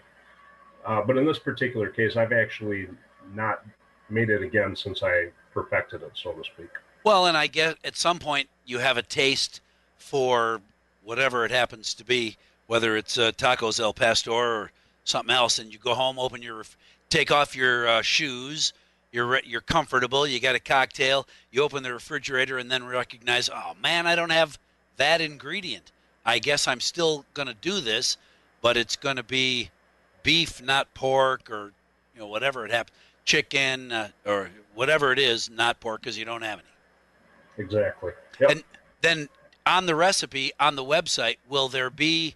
Uh, 0.85 1.01
but 1.01 1.17
in 1.17 1.25
this 1.25 1.39
particular 1.39 1.89
case, 1.89 2.15
I've 2.15 2.31
actually 2.31 2.87
not 3.33 3.63
made 4.09 4.29
it 4.29 4.41
again 4.41 4.75
since 4.75 5.03
I 5.03 5.29
perfected 5.53 6.01
it, 6.01 6.11
so 6.15 6.31
to 6.31 6.43
speak. 6.43 6.69
Well, 7.03 7.27
and 7.27 7.37
I 7.37 7.47
guess 7.47 7.75
at 7.83 7.95
some 7.95 8.19
point 8.19 8.49
you 8.65 8.79
have 8.79 8.97
a 8.97 9.01
taste 9.03 9.61
for 9.97 10.61
whatever 11.03 11.45
it 11.45 11.51
happens 11.51 11.93
to 11.95 12.03
be, 12.03 12.37
whether 12.67 12.97
it's 12.97 13.17
uh, 13.17 13.31
tacos 13.31 13.79
El 13.79 13.93
Pastor 13.93 14.31
or 14.31 14.71
something 15.03 15.33
else, 15.33 15.59
and 15.59 15.71
you 15.71 15.77
go 15.77 15.93
home, 15.93 16.17
open 16.17 16.41
your, 16.41 16.63
take 17.09 17.31
off 17.31 17.55
your 17.55 17.87
uh, 17.87 18.01
shoes, 18.01 18.73
you're 19.11 19.39
you're 19.45 19.61
comfortable, 19.61 20.27
you 20.27 20.39
got 20.39 20.55
a 20.55 20.59
cocktail, 20.59 21.27
you 21.51 21.61
open 21.63 21.83
the 21.83 21.93
refrigerator, 21.93 22.57
and 22.57 22.69
then 22.69 22.85
recognize, 22.85 23.49
oh 23.49 23.73
man, 23.81 24.07
I 24.07 24.15
don't 24.15 24.31
have 24.31 24.59
that 24.97 25.21
ingredient. 25.21 25.91
I 26.25 26.39
guess 26.39 26.67
I'm 26.67 26.79
still 26.79 27.25
gonna 27.33 27.53
do 27.53 27.79
this, 27.79 28.17
but 28.61 28.77
it's 28.77 28.95
gonna 28.95 29.23
be 29.23 29.69
beef, 30.23 30.61
not 30.61 30.93
pork, 30.93 31.49
or 31.49 31.71
you 32.13 32.21
know 32.21 32.27
whatever 32.27 32.65
it 32.65 32.71
happens, 32.71 32.97
chicken 33.25 33.91
uh, 33.91 34.09
or 34.25 34.49
whatever 34.73 35.11
it 35.11 35.19
is, 35.19 35.49
not 35.49 35.79
pork 35.79 36.01
because 36.01 36.17
you 36.17 36.25
don't 36.25 36.41
have 36.41 36.59
any. 36.59 37.63
Exactly. 37.63 38.11
Yep. 38.39 38.49
And 38.51 38.63
then 39.01 39.29
on 39.65 39.85
the 39.85 39.95
recipe 39.95 40.51
on 40.59 40.75
the 40.75 40.83
website, 40.83 41.37
will 41.47 41.67
there 41.67 41.89
be 41.89 42.35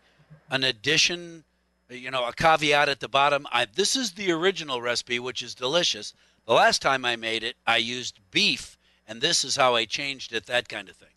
an 0.50 0.64
addition, 0.64 1.44
you 1.90 2.12
know, 2.12 2.26
a 2.26 2.34
caveat 2.34 2.90
at 2.90 3.00
the 3.00 3.08
bottom? 3.08 3.48
I, 3.52 3.66
this 3.66 3.96
is 3.96 4.14
the 4.14 4.32
original 4.32 4.82
recipe, 4.82 5.20
which 5.20 5.42
is 5.42 5.54
delicious. 5.54 6.14
The 6.46 6.54
last 6.54 6.82
time 6.82 7.06
I 7.06 7.16
made 7.16 7.44
it, 7.44 7.56
I 7.68 7.78
used 7.78 8.20
beef, 8.32 8.78
and 9.08 9.22
this 9.22 9.44
is 9.44 9.56
how 9.56 9.76
I 9.76 9.86
changed 9.86 10.34
it. 10.34 10.46
That 10.48 10.70
kind 10.70 10.90
of 10.90 10.96
thing. 10.96 11.10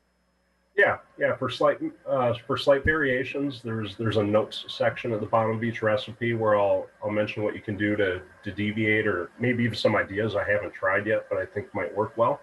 Yeah, 0.76 0.99
yeah. 1.19 1.37
For 1.37 1.50
slight 1.50 1.79
uh, 2.09 2.33
for 2.47 2.57
slight 2.57 2.85
variations, 2.85 3.61
there's 3.62 3.95
there's 3.97 4.17
a 4.17 4.23
notes 4.23 4.64
section 4.69 5.12
at 5.12 5.21
the 5.21 5.26
bottom 5.26 5.55
of 5.55 5.62
each 5.62 5.83
recipe 5.83 6.33
where 6.33 6.59
I'll 6.59 6.87
I'll 7.05 7.11
mention 7.11 7.43
what 7.43 7.55
you 7.55 7.61
can 7.61 7.76
do 7.76 7.95
to 7.97 8.23
to 8.45 8.50
deviate 8.50 9.07
or 9.07 9.31
maybe 9.38 9.64
even 9.64 9.76
some 9.76 9.95
ideas 9.97 10.35
I 10.35 10.49
haven't 10.49 10.73
tried 10.73 11.07
yet, 11.07 11.26
but 11.29 11.38
I 11.38 11.45
think 11.45 11.75
might 11.75 11.95
work 11.95 12.17
well. 12.17 12.41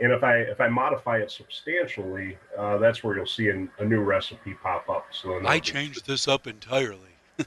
And 0.00 0.12
if 0.12 0.24
I 0.24 0.36
if 0.38 0.62
I 0.62 0.68
modify 0.68 1.18
it 1.18 1.30
substantially, 1.30 2.38
uh, 2.58 2.78
that's 2.78 3.04
where 3.04 3.16
you'll 3.16 3.26
see 3.26 3.48
a, 3.48 3.68
a 3.78 3.84
new 3.84 4.00
recipe 4.00 4.54
pop 4.54 4.88
up. 4.88 5.06
So 5.10 5.46
I 5.46 5.58
changed 5.58 6.06
this 6.06 6.26
up 6.26 6.46
entirely. 6.46 7.11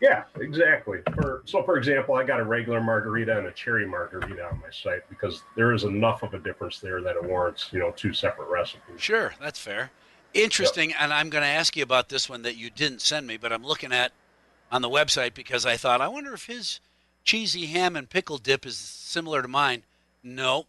Yeah, 0.00 0.24
exactly. 0.38 0.98
For 1.14 1.42
so, 1.46 1.62
for 1.62 1.78
example, 1.78 2.16
I 2.16 2.24
got 2.24 2.38
a 2.38 2.44
regular 2.44 2.82
margarita 2.82 3.38
and 3.38 3.46
a 3.46 3.52
cherry 3.52 3.86
margarita 3.86 4.44
on 4.44 4.60
my 4.60 4.70
site 4.70 5.08
because 5.08 5.42
there 5.56 5.72
is 5.72 5.84
enough 5.84 6.22
of 6.22 6.34
a 6.34 6.38
difference 6.38 6.80
there 6.80 7.00
that 7.00 7.16
it 7.16 7.24
warrants 7.24 7.70
you 7.72 7.78
know 7.78 7.92
two 7.96 8.12
separate 8.12 8.48
recipes. 8.48 9.00
Sure, 9.00 9.34
that's 9.40 9.58
fair. 9.58 9.90
Interesting, 10.34 10.92
and 10.92 11.14
I'm 11.14 11.30
going 11.30 11.42
to 11.42 11.48
ask 11.48 11.76
you 11.76 11.82
about 11.82 12.10
this 12.10 12.28
one 12.28 12.42
that 12.42 12.56
you 12.58 12.68
didn't 12.68 13.00
send 13.00 13.26
me, 13.26 13.38
but 13.38 13.54
I'm 13.54 13.64
looking 13.64 13.90
at 13.90 14.12
on 14.70 14.82
the 14.82 14.90
website 14.90 15.32
because 15.32 15.64
I 15.64 15.78
thought, 15.78 16.02
I 16.02 16.08
wonder 16.08 16.34
if 16.34 16.44
his 16.44 16.80
cheesy 17.24 17.66
ham 17.66 17.96
and 17.96 18.10
pickle 18.10 18.36
dip 18.36 18.66
is 18.66 18.76
similar 18.76 19.40
to 19.40 19.48
mine. 19.48 19.84
No. 20.22 20.66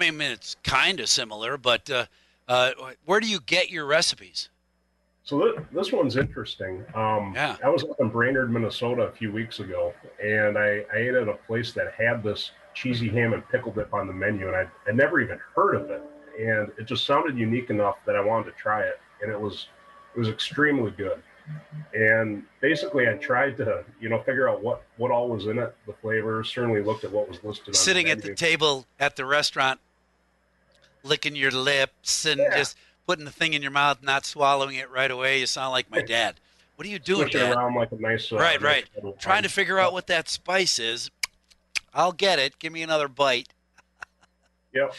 I 0.00 0.10
mean, 0.10 0.20
it's 0.20 0.56
kind 0.64 0.98
of 0.98 1.08
similar, 1.08 1.56
but 1.56 1.88
uh, 1.88 2.06
uh, 2.48 2.72
where 3.04 3.20
do 3.20 3.28
you 3.28 3.38
get 3.40 3.70
your 3.70 3.86
recipes? 3.86 4.48
So 5.28 5.38
th- 5.42 5.58
this 5.72 5.92
one's 5.92 6.16
interesting. 6.16 6.86
Um, 6.94 7.34
Yeah. 7.36 7.58
I 7.62 7.68
was 7.68 7.84
up 7.84 8.00
in 8.00 8.08
Brainerd, 8.08 8.50
Minnesota 8.50 9.02
a 9.02 9.12
few 9.12 9.30
weeks 9.30 9.60
ago, 9.60 9.92
and 10.24 10.56
I, 10.56 10.86
I 10.90 10.96
ate 10.96 11.14
at 11.14 11.28
a 11.28 11.34
place 11.46 11.72
that 11.72 11.92
had 11.92 12.22
this 12.22 12.52
cheesy 12.72 13.10
ham 13.10 13.34
and 13.34 13.46
pickle 13.50 13.70
dip 13.70 13.92
on 13.92 14.06
the 14.06 14.12
menu, 14.14 14.46
and 14.46 14.56
I 14.56 14.66
I 14.88 14.92
never 14.92 15.20
even 15.20 15.38
heard 15.54 15.74
of 15.74 15.90
it, 15.90 16.00
and 16.40 16.72
it 16.78 16.86
just 16.86 17.04
sounded 17.04 17.36
unique 17.36 17.68
enough 17.68 17.96
that 18.06 18.16
I 18.16 18.20
wanted 18.22 18.44
to 18.46 18.52
try 18.52 18.80
it, 18.84 18.98
and 19.20 19.30
it 19.30 19.38
was 19.38 19.68
it 20.16 20.18
was 20.18 20.28
extremely 20.30 20.92
good. 20.92 21.22
And 21.92 22.44
basically, 22.62 23.06
I 23.06 23.12
tried 23.18 23.58
to 23.58 23.84
you 24.00 24.08
know 24.08 24.22
figure 24.22 24.48
out 24.48 24.62
what 24.62 24.82
what 24.96 25.10
all 25.10 25.28
was 25.28 25.44
in 25.46 25.58
it, 25.58 25.76
the 25.86 25.92
flavors. 25.92 26.48
Certainly 26.48 26.80
looked 26.84 27.04
at 27.04 27.12
what 27.12 27.28
was 27.28 27.44
listed. 27.44 27.68
On 27.68 27.74
Sitting 27.74 28.06
the 28.06 28.12
at 28.12 28.22
the 28.22 28.34
table 28.34 28.86
at 28.98 29.16
the 29.16 29.26
restaurant, 29.26 29.78
licking 31.02 31.36
your 31.36 31.50
lips 31.50 32.24
and 32.24 32.40
Yeah. 32.40 32.56
just 32.56 32.78
putting 33.08 33.24
the 33.24 33.30
thing 33.30 33.54
in 33.54 33.62
your 33.62 33.70
mouth, 33.70 34.02
not 34.02 34.26
swallowing 34.26 34.76
it 34.76 34.90
right 34.90 35.10
away. 35.10 35.40
You 35.40 35.46
sound 35.46 35.72
like 35.72 35.90
my 35.90 36.02
dad. 36.02 36.34
What 36.76 36.86
are 36.86 36.90
you 36.90 36.98
doing, 36.98 37.28
Dad? 37.28 37.56
around 37.56 37.74
like 37.74 37.90
a 37.90 37.96
nice 37.96 38.30
uh, 38.30 38.36
Right, 38.36 38.60
right. 38.60 38.84
little 38.94 39.14
trying 39.14 39.44
to 39.44 39.48
figure 39.48 39.78
out 39.78 39.94
what 39.94 40.06
that 40.08 40.28
spice 40.28 40.78
is. 40.78 41.10
I'll 41.94 42.12
get 42.12 42.38
it. 42.38 42.58
Give 42.58 42.70
me 42.72 42.82
another 42.82 43.08
bite. 43.08 43.48
Yep. 44.74 44.92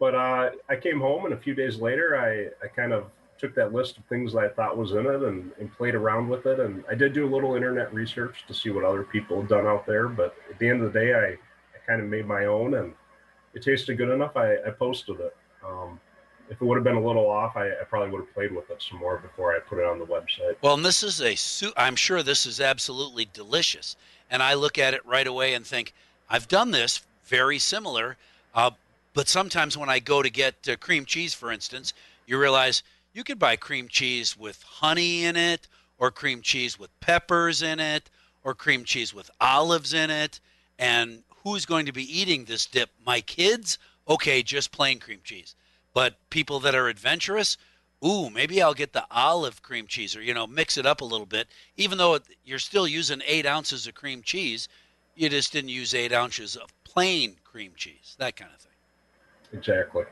But 0.00 0.16
uh, 0.16 0.50
I 0.68 0.74
came 0.74 1.00
home, 1.00 1.24
and 1.24 1.32
a 1.32 1.36
few 1.36 1.54
days 1.54 1.76
later, 1.76 2.18
I, 2.18 2.64
I 2.64 2.68
kind 2.68 2.92
of 2.92 3.04
took 3.38 3.54
that 3.54 3.72
list 3.72 3.96
of 3.96 4.04
things 4.06 4.32
that 4.32 4.40
I 4.40 4.48
thought 4.48 4.76
was 4.76 4.90
in 4.90 5.06
it 5.06 5.22
and, 5.22 5.52
and 5.60 5.72
played 5.72 5.94
around 5.94 6.28
with 6.28 6.46
it. 6.46 6.58
And 6.58 6.82
I 6.90 6.96
did 6.96 7.12
do 7.12 7.24
a 7.24 7.30
little 7.32 7.54
internet 7.54 7.94
research 7.94 8.44
to 8.48 8.52
see 8.52 8.70
what 8.70 8.84
other 8.84 9.04
people 9.04 9.40
had 9.40 9.48
done 9.48 9.66
out 9.68 9.86
there. 9.86 10.08
But 10.08 10.34
at 10.50 10.58
the 10.58 10.68
end 10.68 10.82
of 10.82 10.92
the 10.92 10.98
day, 10.98 11.14
I, 11.14 11.26
I 11.26 11.86
kind 11.86 12.02
of 12.02 12.08
made 12.08 12.26
my 12.26 12.46
own 12.46 12.74
and 12.74 12.92
it 13.54 13.62
tasted 13.62 13.96
good 13.98 14.10
enough. 14.10 14.36
I, 14.36 14.54
I 14.66 14.70
posted 14.76 15.20
it. 15.20 15.36
Um, 15.64 16.00
if 16.50 16.60
it 16.60 16.64
would 16.64 16.76
have 16.76 16.84
been 16.84 16.96
a 16.96 17.04
little 17.04 17.28
off, 17.28 17.56
I, 17.56 17.68
I, 17.68 17.84
probably 17.88 18.10
would 18.10 18.20
have 18.20 18.34
played 18.34 18.54
with 18.54 18.70
it 18.70 18.82
some 18.82 18.98
more 18.98 19.18
before 19.18 19.54
I 19.54 19.60
put 19.60 19.78
it 19.78 19.84
on 19.84 19.98
the 19.98 20.04
website. 20.04 20.56
Well, 20.62 20.74
and 20.74 20.84
this 20.84 21.02
is 21.02 21.20
a 21.20 21.34
su- 21.34 21.72
I'm 21.76 21.96
sure 21.96 22.22
this 22.22 22.46
is 22.46 22.60
absolutely 22.60 23.28
delicious. 23.32 23.96
And 24.30 24.42
I 24.42 24.54
look 24.54 24.78
at 24.78 24.94
it 24.94 25.04
right 25.06 25.26
away 25.26 25.54
and 25.54 25.66
think, 25.66 25.94
I've 26.28 26.48
done 26.48 26.70
this 26.70 27.02
very 27.24 27.58
similar. 27.58 28.16
Uh, 28.54 28.72
but 29.14 29.28
sometimes 29.28 29.78
when 29.78 29.88
I 29.88 29.98
go 30.00 30.22
to 30.22 30.30
get 30.30 30.54
uh, 30.68 30.76
cream 30.76 31.04
cheese, 31.04 31.34
for 31.34 31.50
instance, 31.50 31.92
you 32.26 32.38
realize 32.38 32.82
you 33.12 33.24
could 33.24 33.38
buy 33.38 33.56
cream 33.56 33.88
cheese 33.88 34.36
with 34.36 34.62
honey 34.62 35.24
in 35.24 35.36
it, 35.36 35.68
or 35.98 36.10
cream 36.10 36.42
cheese 36.42 36.78
with 36.78 36.90
peppers 37.00 37.62
in 37.62 37.80
it, 37.80 38.10
or 38.42 38.54
cream 38.54 38.84
cheese 38.84 39.14
with 39.14 39.30
olives 39.40 39.94
in 39.94 40.10
it. 40.10 40.40
And 40.78 41.22
who's 41.44 41.64
going 41.64 41.86
to 41.86 41.92
be 41.92 42.20
eating 42.20 42.44
this 42.44 42.66
dip? 42.66 42.90
My 43.06 43.20
kids? 43.20 43.78
Okay, 44.08 44.42
just 44.42 44.72
plain 44.72 44.98
cream 44.98 45.20
cheese. 45.22 45.54
But 45.94 46.16
people 46.28 46.60
that 46.60 46.74
are 46.74 46.88
adventurous, 46.88 47.56
ooh, 48.04 48.28
maybe 48.28 48.60
I'll 48.60 48.74
get 48.74 48.92
the 48.92 49.06
olive 49.10 49.62
cream 49.62 49.86
cheese 49.86 50.14
or, 50.14 50.20
you 50.20 50.34
know, 50.34 50.46
mix 50.46 50.76
it 50.76 50.84
up 50.84 51.00
a 51.00 51.04
little 51.04 51.26
bit. 51.26 51.48
Even 51.76 51.96
though 51.96 52.18
you're 52.44 52.58
still 52.58 52.86
using 52.86 53.22
eight 53.26 53.46
ounces 53.46 53.86
of 53.86 53.94
cream 53.94 54.20
cheese, 54.22 54.68
you 55.14 55.28
just 55.28 55.52
didn't 55.52 55.70
use 55.70 55.94
eight 55.94 56.12
ounces 56.12 56.56
of 56.56 56.68
plain 56.82 57.36
cream 57.44 57.72
cheese, 57.76 58.16
that 58.18 58.36
kind 58.36 58.50
of 58.52 58.60
thing. 58.60 58.72
Exactly. 59.52 60.04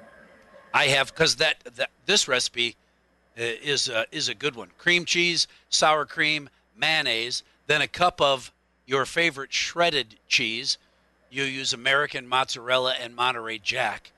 I 0.73 0.85
have, 0.85 1.09
because 1.09 1.37
that, 1.37 1.57
that 1.75 1.91
this 2.07 2.29
recipe 2.29 2.77
uh, 3.37 3.43
is 3.43 3.89
a, 3.89 4.07
is 4.13 4.29
a 4.29 4.35
good 4.35 4.55
one. 4.55 4.71
Cream 4.79 5.05
cheese, 5.05 5.49
sour 5.69 6.07
cream, 6.07 6.49
mayonnaise, 6.77 7.43
then 7.67 7.83
a 7.83 7.89
cup 7.89 8.21
of 8.21 8.53
your 8.87 9.05
favorite 9.05 9.53
shredded 9.53 10.17
cheese. 10.29 10.79
You 11.31 11.43
use 11.45 11.73
American 11.73 12.29
mozzarella 12.29 12.95
and 13.01 13.17
Monterey 13.17 13.59
Jack 13.59 14.13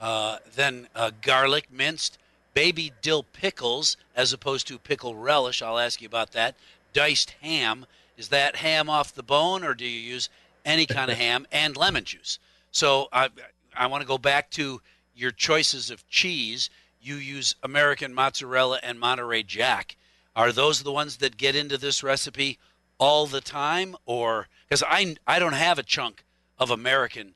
uh, 0.00 0.38
then 0.54 0.88
uh, 0.94 1.10
garlic 1.20 1.70
minced, 1.70 2.18
baby 2.54 2.92
dill 3.02 3.22
pickles 3.22 3.96
as 4.16 4.32
opposed 4.32 4.66
to 4.68 4.78
pickle 4.78 5.14
relish. 5.14 5.62
I'll 5.62 5.78
ask 5.78 6.00
you 6.00 6.06
about 6.06 6.32
that. 6.32 6.56
Diced 6.92 7.34
ham. 7.42 7.86
Is 8.16 8.28
that 8.28 8.56
ham 8.56 8.90
off 8.90 9.14
the 9.14 9.22
bone, 9.22 9.64
or 9.64 9.74
do 9.74 9.84
you 9.84 10.00
use 10.00 10.28
any 10.64 10.86
kind 10.86 11.10
of 11.10 11.18
ham 11.26 11.46
and 11.52 11.76
lemon 11.76 12.04
juice? 12.04 12.38
So 12.72 13.08
I, 13.12 13.28
I 13.76 13.86
want 13.86 14.02
to 14.02 14.08
go 14.08 14.18
back 14.18 14.50
to 14.52 14.80
your 15.14 15.30
choices 15.30 15.90
of 15.90 16.08
cheese. 16.08 16.70
You 17.00 17.16
use 17.16 17.54
American 17.62 18.14
mozzarella 18.14 18.80
and 18.82 18.98
Monterey 18.98 19.42
Jack. 19.42 19.96
Are 20.34 20.52
those 20.52 20.82
the 20.82 20.92
ones 20.92 21.16
that 21.16 21.36
get 21.36 21.56
into 21.56 21.76
this 21.76 22.02
recipe 22.02 22.58
all 22.98 23.26
the 23.26 23.40
time, 23.40 23.96
or 24.06 24.48
because 24.68 24.82
I 24.86 25.16
I 25.26 25.38
don't 25.38 25.54
have 25.54 25.78
a 25.78 25.82
chunk 25.82 26.24
of 26.58 26.70
American 26.70 27.34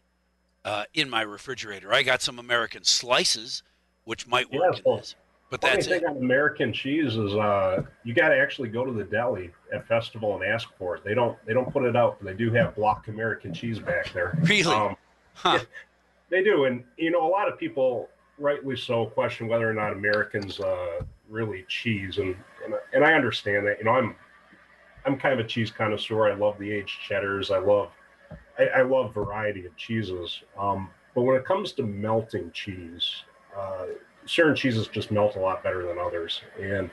uh, 0.65 0.85
in 0.95 1.11
my 1.11 1.23
refrigerator. 1.23 1.93
I 1.93 2.03
got 2.03 2.23
some 2.23 2.39
American 2.39 2.85
slices, 2.85 3.63
which 4.05 4.27
might 4.27 4.51
work 4.53 4.81
yeah, 4.85 4.93
in 4.93 4.97
this. 4.97 5.15
But 5.51 5.61
that's 5.61 5.87
thing 5.87 6.03
it. 6.03 6.07
on 6.07 6.17
American 6.17 6.73
cheese 6.73 7.17
is 7.17 7.35
uh, 7.35 7.83
you 8.03 8.15
got 8.15 8.31
to 8.31 8.37
actually 8.37 8.71
go 8.71 8.85
to 8.85 8.93
the 8.93 9.05
deli 9.05 9.51
at 9.73 9.87
festival 9.87 10.35
and 10.35 10.45
ask 10.45 10.69
for 10.79 10.97
it. 10.97 11.05
They 11.05 11.15
don't 11.15 11.37
they 11.47 11.53
don't 11.53 11.71
put 11.73 11.85
it 11.85 11.95
out, 11.95 12.17
but 12.19 12.27
they 12.27 12.37
do 12.37 12.51
have 12.53 12.75
block 12.75 13.09
American 13.09 13.53
cheese 13.53 13.79
back 13.79 14.13
there. 14.13 14.37
Really? 14.43 14.75
Um, 14.75 14.97
huh. 15.35 15.61
they 16.31 16.43
do, 16.43 16.65
and 16.65 16.83
you 16.97 17.11
know 17.11 17.25
a 17.27 17.31
lot 17.31 17.47
of 17.47 17.59
people, 17.59 18.09
rightly 18.39 18.77
so, 18.77 19.07
question 19.07 19.47
whether 19.47 19.71
or 19.71 19.75
not 19.75 19.93
Americans 19.93 20.59
uh, 20.59 21.03
really 21.29 21.65
cheese, 21.69 22.19
and, 22.19 22.35
and 22.65 22.75
and 22.93 23.05
I 23.05 23.13
understand 23.13 23.67
that. 23.67 23.79
You 23.79 23.85
know, 23.85 23.93
I'm 23.93 24.17
I'm 25.05 25.17
kind 25.17 25.39
of 25.39 25.45
a 25.45 25.49
cheese 25.49 25.71
connoisseur. 25.71 26.33
I 26.33 26.35
love 26.35 26.59
the 26.59 26.73
aged 26.73 27.01
cheddars. 27.07 27.51
I 27.51 27.59
love 27.59 27.91
I, 28.59 28.67
I 28.67 28.83
love 28.83 29.15
variety 29.15 29.67
of 29.67 29.77
cheeses. 29.77 30.43
Um, 30.59 30.91
but 31.15 31.23
when 31.23 31.37
it 31.37 31.45
comes 31.45 31.73
to 31.73 31.83
melting 31.83 32.51
cheese, 32.53 33.23
uh, 33.57 33.87
certain 34.27 34.57
cheeses 34.57 34.89
just 34.89 35.11
melt 35.11 35.37
a 35.37 35.41
lot 35.41 35.63
better 35.63 35.87
than 35.87 35.99
others. 35.99 36.43
And 36.61 36.91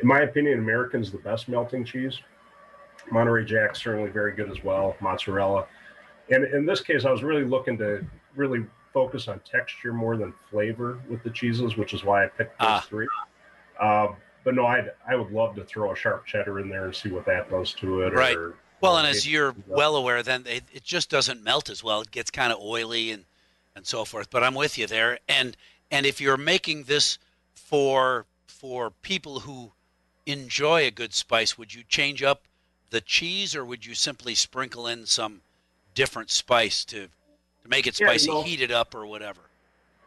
in 0.00 0.06
my 0.06 0.20
opinion, 0.20 0.58
American's 0.58 1.10
the 1.10 1.18
best 1.18 1.48
melting 1.48 1.84
cheese. 1.84 2.20
Monterey 3.10 3.44
Jack's 3.44 3.82
certainly 3.82 4.10
very 4.10 4.32
good 4.32 4.50
as 4.50 4.62
well. 4.62 4.96
Mozzarella. 5.00 5.66
And 6.30 6.44
in 6.44 6.66
this 6.66 6.80
case, 6.80 7.04
I 7.04 7.10
was 7.10 7.22
really 7.22 7.44
looking 7.44 7.78
to 7.78 8.04
really 8.34 8.66
focus 8.92 9.28
on 9.28 9.40
texture 9.40 9.92
more 9.92 10.16
than 10.16 10.32
flavor 10.50 10.98
with 11.08 11.22
the 11.22 11.30
cheeses, 11.30 11.76
which 11.76 11.94
is 11.94 12.02
why 12.02 12.24
I 12.24 12.28
picked 12.28 12.58
those 12.58 12.68
ah. 12.68 12.86
three. 12.88 13.06
Uh, 13.80 14.08
but 14.44 14.54
no, 14.54 14.64
I 14.64 14.86
I 15.08 15.16
would 15.16 15.32
love 15.32 15.54
to 15.56 15.64
throw 15.64 15.92
a 15.92 15.96
sharp 15.96 16.24
cheddar 16.24 16.60
in 16.60 16.68
there 16.68 16.86
and 16.86 16.94
see 16.94 17.10
what 17.10 17.26
that 17.26 17.50
does 17.50 17.72
to 17.74 18.02
it. 18.02 18.14
Right. 18.14 18.36
Or, 18.36 18.54
well, 18.80 18.98
and 18.98 19.06
as 19.06 19.26
you're 19.26 19.54
well 19.66 19.96
aware, 19.96 20.22
then 20.22 20.44
it, 20.46 20.64
it 20.72 20.84
just 20.84 21.10
doesn't 21.10 21.42
melt 21.42 21.70
as 21.70 21.82
well. 21.82 22.02
It 22.02 22.10
gets 22.10 22.30
kind 22.30 22.52
of 22.52 22.58
oily 22.60 23.10
and 23.10 23.24
and 23.74 23.86
so 23.86 24.04
forth. 24.04 24.30
But 24.30 24.42
I'm 24.42 24.54
with 24.54 24.78
you 24.78 24.86
there. 24.86 25.18
And 25.28 25.56
and 25.90 26.06
if 26.06 26.20
you're 26.20 26.36
making 26.36 26.84
this 26.84 27.18
for 27.54 28.26
for 28.46 28.90
people 28.90 29.40
who 29.40 29.72
enjoy 30.24 30.86
a 30.86 30.90
good 30.90 31.14
spice, 31.14 31.56
would 31.56 31.74
you 31.74 31.82
change 31.88 32.22
up 32.22 32.42
the 32.90 33.00
cheese, 33.00 33.54
or 33.54 33.64
would 33.64 33.84
you 33.84 33.94
simply 33.94 34.34
sprinkle 34.34 34.86
in 34.86 35.06
some 35.06 35.42
different 35.94 36.30
spice 36.30 36.84
to 36.86 37.08
to 37.62 37.68
make 37.68 37.86
it 37.86 37.94
spicy, 37.94 38.26
yeah, 38.26 38.32
you 38.32 38.38
know, 38.38 38.44
heat 38.44 38.60
it 38.60 38.70
up, 38.70 38.94
or 38.94 39.06
whatever? 39.06 39.40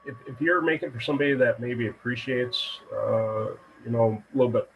If, 0.06 0.16
if 0.28 0.42
you're 0.42 0.62
making 0.62 0.92
for 0.92 1.00
somebody 1.00 1.34
that 1.34 1.60
maybe 1.60 1.88
appreciates, 1.88 2.80
uh, 2.94 3.48
you 3.84 3.92
know, 3.92 4.24
a 4.34 4.38
little 4.38 4.52
bit 4.52 4.70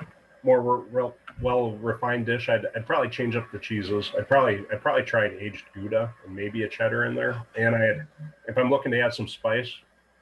more 0.44 0.62
real 0.62 1.16
well 1.42 1.72
refined 1.74 2.26
dish, 2.26 2.50
I'd, 2.50 2.66
I'd 2.76 2.86
probably 2.86 3.10
change 3.10 3.36
up 3.36 3.52
the 3.52 3.60
cheeses. 3.60 4.12
I'd 4.18 4.28
probably 4.28 4.64
I'd 4.72 4.82
probably 4.82 5.04
try 5.04 5.26
an 5.26 5.38
aged 5.40 5.66
Gouda 5.74 6.14
and 6.26 6.36
maybe 6.36 6.64
a 6.64 6.70
cheddar 6.70 7.06
in 7.06 7.16
there. 7.16 7.42
And 7.58 7.76
I 7.76 7.80
had, 7.80 8.08
if 8.48 8.58
I'm 8.58 8.70
looking 8.70 8.92
to 8.92 9.00
add 9.00 9.14
some 9.14 9.28
spice, 9.28 9.72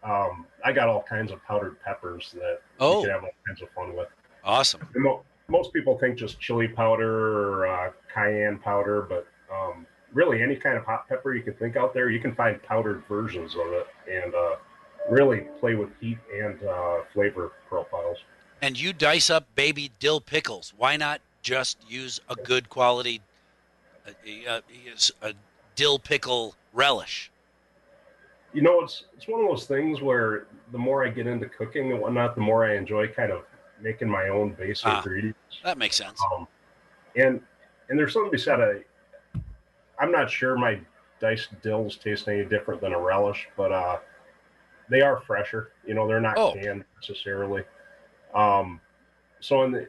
um, 0.03 0.45
I 0.63 0.71
got 0.71 0.87
all 0.87 1.03
kinds 1.03 1.31
of 1.31 1.43
powdered 1.43 1.81
peppers 1.81 2.31
that 2.33 2.61
oh. 2.79 2.99
you 2.99 3.05
can 3.05 3.11
have 3.11 3.23
all 3.23 3.29
kinds 3.45 3.61
of 3.61 3.69
fun 3.71 3.95
with. 3.95 4.07
Awesome. 4.43 4.87
Mo- 4.95 5.23
most 5.47 5.73
people 5.73 5.97
think 5.97 6.17
just 6.17 6.39
chili 6.39 6.67
powder 6.67 7.61
or 7.61 7.67
uh, 7.67 7.91
cayenne 8.13 8.57
powder, 8.57 9.05
but 9.07 9.27
um, 9.53 9.85
really 10.13 10.41
any 10.41 10.55
kind 10.55 10.77
of 10.77 10.85
hot 10.85 11.07
pepper 11.07 11.35
you 11.35 11.43
can 11.43 11.53
think 11.53 11.75
out 11.75 11.93
there, 11.93 12.09
you 12.09 12.19
can 12.19 12.33
find 12.33 12.61
powdered 12.63 13.03
versions 13.07 13.55
of 13.55 13.67
it 13.73 13.87
and 14.11 14.33
uh, 14.33 14.55
really 15.09 15.41
play 15.59 15.75
with 15.75 15.89
heat 15.99 16.17
and 16.33 16.63
uh, 16.63 16.99
flavor 17.13 17.51
profiles 17.67 18.17
and 18.61 18.79
you 18.79 18.93
dice 18.93 19.29
up 19.29 19.45
baby 19.55 19.91
dill 19.99 20.21
pickles. 20.21 20.73
Why 20.77 20.97
not 20.97 21.21
just 21.41 21.77
use 21.87 22.19
a 22.29 22.35
good 22.35 22.69
quality 22.69 23.21
uh, 24.47 24.61
a 25.21 25.33
dill 25.75 25.99
pickle 25.99 26.55
relish? 26.73 27.31
You 28.53 28.61
know, 28.61 28.81
it's 28.81 29.05
it's 29.15 29.27
one 29.27 29.41
of 29.41 29.47
those 29.47 29.65
things 29.65 30.01
where 30.01 30.47
the 30.71 30.77
more 30.77 31.05
I 31.05 31.09
get 31.09 31.27
into 31.27 31.47
cooking 31.47 31.91
and 31.91 32.01
whatnot, 32.01 32.35
the 32.35 32.41
more 32.41 32.65
I 32.65 32.75
enjoy 32.75 33.07
kind 33.07 33.31
of 33.31 33.43
making 33.81 34.09
my 34.09 34.27
own 34.27 34.51
base 34.51 34.81
ah, 34.85 34.97
ingredients. 34.97 35.37
That 35.63 35.77
makes 35.77 35.95
sense. 35.95 36.21
Um, 36.35 36.47
and 37.15 37.41
and 37.89 37.97
there's 37.97 38.13
something 38.13 38.31
to 38.31 38.37
be 38.37 38.41
said. 38.41 38.59
I, 38.59 39.39
I'm 39.99 40.11
not 40.11 40.29
sure 40.29 40.57
my 40.57 40.79
diced 41.19 41.49
dills 41.61 41.95
taste 41.95 42.27
any 42.27 42.43
different 42.43 42.81
than 42.81 42.93
a 42.93 42.99
relish, 42.99 43.47
but 43.55 43.71
uh, 43.71 43.99
they 44.89 45.01
are 45.01 45.21
fresher. 45.21 45.71
You 45.85 45.93
know, 45.93 46.07
they're 46.07 46.19
not 46.19 46.37
oh. 46.37 46.53
canned 46.53 46.83
necessarily. 46.99 47.63
Um, 48.33 48.79
so 49.39 49.63
in 49.63 49.71
the, 49.71 49.87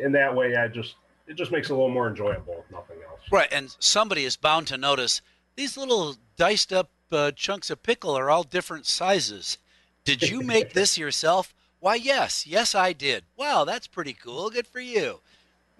in 0.00 0.12
that 0.12 0.34
way, 0.34 0.56
I 0.56 0.68
just 0.68 0.94
it 1.26 1.34
just 1.34 1.50
makes 1.50 1.70
it 1.70 1.72
a 1.72 1.76
little 1.76 1.90
more 1.90 2.08
enjoyable, 2.08 2.64
if 2.64 2.70
nothing 2.70 2.98
else. 3.08 3.20
Right, 3.30 3.48
and 3.52 3.74
somebody 3.78 4.24
is 4.24 4.36
bound 4.36 4.68
to 4.68 4.76
notice 4.76 5.22
these 5.56 5.76
little 5.76 6.16
diced 6.36 6.72
up 6.72 6.90
uh, 7.10 7.32
chunks 7.32 7.70
of 7.70 7.82
pickle 7.82 8.16
are 8.16 8.30
all 8.30 8.42
different 8.42 8.86
sizes. 8.86 9.58
Did 10.04 10.22
you 10.22 10.42
make 10.42 10.72
this 10.72 10.96
yourself? 10.98 11.54
Why, 11.80 11.96
yes, 11.96 12.46
yes, 12.46 12.74
I 12.74 12.92
did. 12.92 13.24
Wow, 13.36 13.64
that's 13.64 13.86
pretty 13.86 14.12
cool. 14.12 14.50
Good 14.50 14.66
for 14.66 14.80
you. 14.80 15.20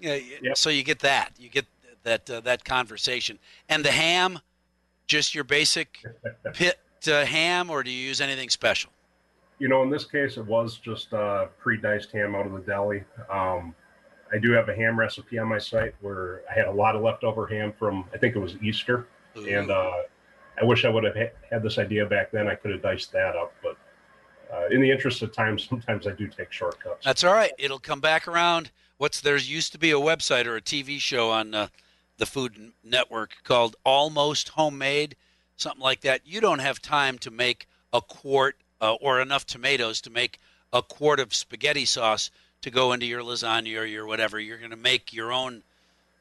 Yeah, 0.01 0.18
yep. 0.42 0.57
So 0.57 0.70
you 0.70 0.83
get 0.83 1.01
that. 1.01 1.33
You 1.38 1.49
get 1.49 1.66
that 2.03 2.29
uh, 2.29 2.40
that 2.40 2.64
conversation. 2.64 3.38
And 3.68 3.85
the 3.85 3.90
ham, 3.90 4.40
just 5.07 5.35
your 5.35 5.44
basic 5.44 6.05
pit 6.53 6.79
uh, 7.09 7.25
ham, 7.25 7.70
or 7.70 7.83
do 7.83 7.90
you 7.90 8.07
use 8.07 8.20
anything 8.20 8.51
special? 8.51 8.90
You 9.59 9.69
know, 9.69 9.83
in 9.83 9.90
this 9.90 10.05
case, 10.05 10.37
it 10.37 10.47
was 10.47 10.77
just 10.79 11.12
uh, 11.14 11.47
pre-diced 11.59 12.12
ham 12.12 12.35
out 12.35 12.47
of 12.47 12.53
the 12.53 12.61
deli. 12.61 13.05
Um, 13.31 13.75
I 14.33 14.38
do 14.38 14.53
have 14.53 14.69
a 14.69 14.75
ham 14.75 14.99
recipe 14.99 15.38
on 15.38 15.49
my 15.49 15.59
site 15.59 15.95
where 16.01 16.42
I 16.51 16.55
had 16.55 16.66
a 16.66 16.73
lot 16.73 16.97
of 16.97 17.03
leftover 17.03 17.47
ham 17.47 17.73
from 17.79 18.05
I 18.12 18.19
think 18.19 18.35
it 18.35 18.38
was 18.38 18.57
Easter, 18.62 19.07
Ooh. 19.37 19.47
and 19.47 19.71
uh, 19.71 20.03
I 20.61 20.64
wish 20.64 20.85
I 20.85 20.88
would 20.88 21.05
have 21.05 21.16
ha- 21.16 21.33
had 21.51 21.62
this 21.62 21.79
idea 21.79 22.07
back 22.07 22.31
then. 22.33 22.49
I 22.49 22.55
could 22.55 22.73
have 22.73 22.83
diced 22.83 23.12
that 23.12 23.37
up, 23.37 23.55
but 23.62 23.77
uh, 24.53 24.66
in 24.71 24.81
the 24.81 24.90
interest 24.90 25.23
of 25.23 25.33
time, 25.33 25.59
sometimes 25.59 26.07
I 26.07 26.12
do 26.12 26.27
take 26.27 26.53
shortcuts. 26.53 27.05
That's 27.05 27.25
all 27.25 27.35
right. 27.35 27.53
It'll 27.59 27.79
come 27.79 28.01
back 28.01 28.27
around. 28.29 28.71
What's 28.99 29.21
there 29.21 29.37
used 29.37 29.73
to 29.73 29.79
be 29.79 29.90
a 29.90 29.97
website 29.97 30.47
or 30.47 30.57
a 30.57 30.62
TV 30.62 30.99
show 30.99 31.31
on 31.31 31.55
uh, 31.55 31.69
the 32.16 32.27
Food 32.27 32.73
Network 32.83 33.37
called 33.45 33.77
Almost 33.85 34.51
Homemade, 34.51 35.16
something 35.57 35.83
like 35.83 36.01
that. 36.01 36.23
You 36.25 36.40
don't 36.40 36.61
have 36.61 36.81
time 36.81 37.19
to 37.19 37.31
make 37.31 37.69
a 37.92 38.01
quart 38.01 38.57
uh, 38.81 38.95
or 38.95 39.21
enough 39.21 39.47
tomatoes 39.47 40.01
to 40.03 40.11
make 40.11 40.39
a 40.73 40.83
quart 40.83 41.21
of 41.21 41.35
spaghetti 41.35 41.85
sauce 41.85 42.31
to 42.62 42.71
go 42.71 42.93
into 42.93 43.07
your 43.07 43.23
lasagna 43.23 43.81
or 43.81 43.85
your 43.85 44.07
whatever. 44.07 44.41
You're 44.41 44.59
going 44.59 44.71
to 44.71 44.77
make 44.77 45.12
your 45.12 45.33
own 45.33 45.62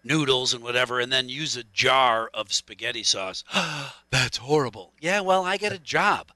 noodles 0.04 0.54
and 0.54 0.64
whatever, 0.64 1.00
and 1.00 1.12
then 1.12 1.28
use 1.30 1.58
a 1.58 1.64
jar 1.64 2.30
of 2.34 2.54
spaghetti 2.54 3.04
sauce. 3.04 3.44
That's 4.12 4.38
horrible. 4.38 4.94
Yeah, 5.02 5.22
well, 5.22 5.44
I 5.44 5.58
get 5.58 5.74
a 5.74 5.80
job, 5.80 6.32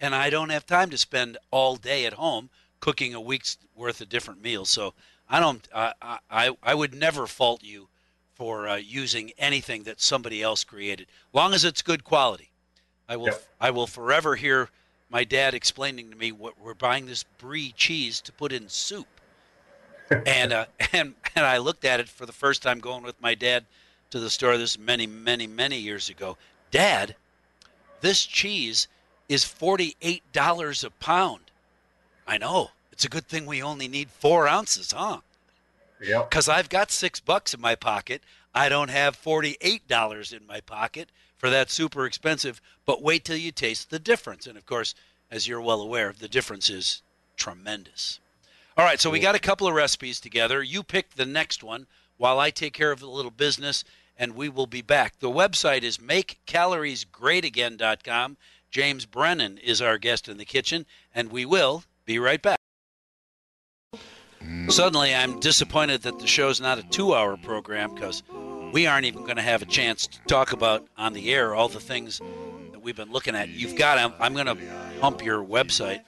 and 0.00 0.14
I 0.14 0.30
don't 0.30 0.50
have 0.50 0.66
time 0.66 0.90
to 0.90 0.98
spend 0.98 1.38
all 1.50 1.76
day 1.76 2.04
at 2.04 2.14
home 2.14 2.50
cooking 2.80 3.14
a 3.14 3.20
week's 3.20 3.56
worth 3.74 4.00
of 4.00 4.08
different 4.08 4.42
meals. 4.42 4.70
So 4.70 4.94
I 5.28 5.40
don't. 5.40 5.66
Uh, 5.72 5.92
I 6.30 6.56
I 6.62 6.74
would 6.74 6.94
never 6.94 7.26
fault 7.26 7.62
you 7.62 7.88
for 8.34 8.68
uh, 8.68 8.76
using 8.76 9.32
anything 9.38 9.84
that 9.84 10.00
somebody 10.00 10.42
else 10.42 10.62
created, 10.62 11.06
long 11.32 11.54
as 11.54 11.64
it's 11.64 11.82
good 11.82 12.04
quality. 12.04 12.50
I 13.08 13.16
will. 13.16 13.26
Yep. 13.26 13.42
I 13.60 13.70
will 13.70 13.86
forever 13.86 14.36
hear 14.36 14.68
my 15.10 15.24
dad 15.24 15.54
explaining 15.54 16.10
to 16.10 16.16
me 16.16 16.32
what 16.32 16.60
we're 16.60 16.74
buying 16.74 17.06
this 17.06 17.24
brie 17.38 17.72
cheese 17.76 18.20
to 18.22 18.32
put 18.32 18.52
in 18.52 18.68
soup 18.68 19.06
and 20.26 20.52
uh, 20.52 20.66
and 20.92 21.14
and 21.34 21.44
I 21.44 21.58
looked 21.58 21.84
at 21.84 22.00
it 22.00 22.08
for 22.08 22.26
the 22.26 22.32
first 22.32 22.62
time 22.62 22.78
going 22.78 23.02
with 23.02 23.20
my 23.20 23.34
dad 23.34 23.64
to 24.10 24.20
the 24.20 24.30
store. 24.30 24.56
This 24.56 24.78
many, 24.78 25.06
many, 25.06 25.46
many 25.46 25.78
years 25.78 26.08
ago. 26.08 26.36
Dad, 26.70 27.16
this 28.00 28.24
cheese 28.24 28.88
is 29.28 29.44
forty 29.44 29.96
eight 30.02 30.22
dollars 30.32 30.84
a 30.84 30.90
pound. 30.90 31.50
I 32.26 32.38
know. 32.38 32.70
It's 32.92 33.04
a 33.04 33.10
good 33.10 33.26
thing 33.26 33.46
we 33.46 33.62
only 33.62 33.88
need 33.88 34.10
four 34.10 34.48
ounces, 34.48 34.92
huh? 34.92 35.20
Yep. 36.00 36.30
Because 36.30 36.48
I've 36.48 36.68
got 36.68 36.90
six 36.90 37.20
bucks 37.20 37.52
in 37.52 37.60
my 37.60 37.74
pocket. 37.74 38.22
I 38.54 38.68
don't 38.68 38.90
have 38.90 39.16
forty 39.16 39.56
eight 39.60 39.86
dollars 39.88 40.32
in 40.32 40.46
my 40.46 40.60
pocket 40.60 41.10
for 41.36 41.50
that 41.50 41.70
super 41.70 42.06
expensive. 42.06 42.62
But 42.84 43.02
wait 43.02 43.24
till 43.24 43.36
you 43.36 43.52
taste 43.52 43.90
the 43.90 43.98
difference. 43.98 44.46
And 44.46 44.56
of 44.56 44.66
course, 44.66 44.94
as 45.30 45.48
you're 45.48 45.60
well 45.60 45.80
aware, 45.80 46.14
the 46.16 46.28
difference 46.28 46.70
is 46.70 47.02
tremendous. 47.36 48.20
All 48.76 48.84
right, 48.84 49.00
so 49.00 49.10
we 49.10 49.18
got 49.20 49.34
a 49.34 49.40
couple 49.40 49.66
of 49.66 49.74
recipes 49.74 50.20
together. 50.20 50.62
You 50.62 50.82
pick 50.82 51.08
the 51.10 51.24
next 51.24 51.64
one 51.64 51.86
while 52.18 52.38
I 52.38 52.50
take 52.50 52.74
care 52.74 52.92
of 52.92 53.02
a 53.02 53.06
little 53.06 53.30
business, 53.30 53.84
and 54.18 54.34
we 54.34 54.48
will 54.48 54.66
be 54.66 54.82
back. 54.82 55.18
The 55.18 55.30
website 55.30 55.82
is 55.82 55.98
makecaloriesgreatagain.com. 55.98 58.36
James 58.70 59.06
Brennan 59.06 59.58
is 59.58 59.80
our 59.80 59.96
guest 59.96 60.28
in 60.28 60.36
the 60.36 60.44
kitchen, 60.44 60.84
and 61.14 61.32
we 61.32 61.46
will 61.46 61.84
be 62.04 62.18
right 62.18 62.42
back. 62.42 62.58
Suddenly, 64.68 65.14
I'm 65.14 65.40
disappointed 65.40 66.02
that 66.02 66.18
the 66.18 66.26
show's 66.26 66.60
not 66.60 66.78
a 66.78 66.82
two 66.82 67.14
hour 67.14 67.36
program 67.36 67.94
because 67.94 68.22
we 68.72 68.86
aren't 68.86 69.06
even 69.06 69.24
going 69.24 69.36
to 69.36 69.42
have 69.42 69.62
a 69.62 69.66
chance 69.66 70.06
to 70.06 70.18
talk 70.26 70.52
about 70.52 70.86
on 70.96 71.12
the 71.12 71.32
air 71.32 71.54
all 71.54 71.68
the 71.68 71.80
things 71.80 72.20
that 72.72 72.80
we've 72.80 72.96
been 72.96 73.12
looking 73.12 73.34
at. 73.34 73.48
You've 73.48 73.76
got, 73.76 73.98
I'm, 73.98 74.12
I'm 74.18 74.34
going 74.34 74.46
to 74.46 74.56
pump 75.00 75.24
your 75.24 75.44
website 75.44 76.02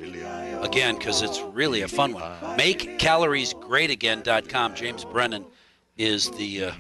again 0.62 0.96
because 0.96 1.22
it's 1.22 1.40
really 1.40 1.82
a 1.82 1.88
fun 1.88 2.12
one. 2.12 2.22
MakeCaloriesGreatAgain.com. 2.58 4.74
James 4.74 5.04
Brennan 5.04 5.44
is 5.96 6.30
the 6.32 6.64
uh, 6.64 6.72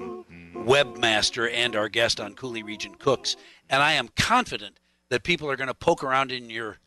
webmaster 0.54 1.50
and 1.52 1.74
our 1.74 1.88
guest 1.88 2.20
on 2.20 2.34
Coulee 2.34 2.62
Region 2.62 2.94
Cooks, 2.94 3.36
and 3.68 3.82
I 3.82 3.92
am 3.92 4.08
confident 4.16 4.78
that 5.08 5.22
people 5.22 5.50
are 5.50 5.56
going 5.56 5.68
to 5.68 5.74
poke 5.74 6.04
around 6.04 6.32
in 6.32 6.50
your 6.50 6.78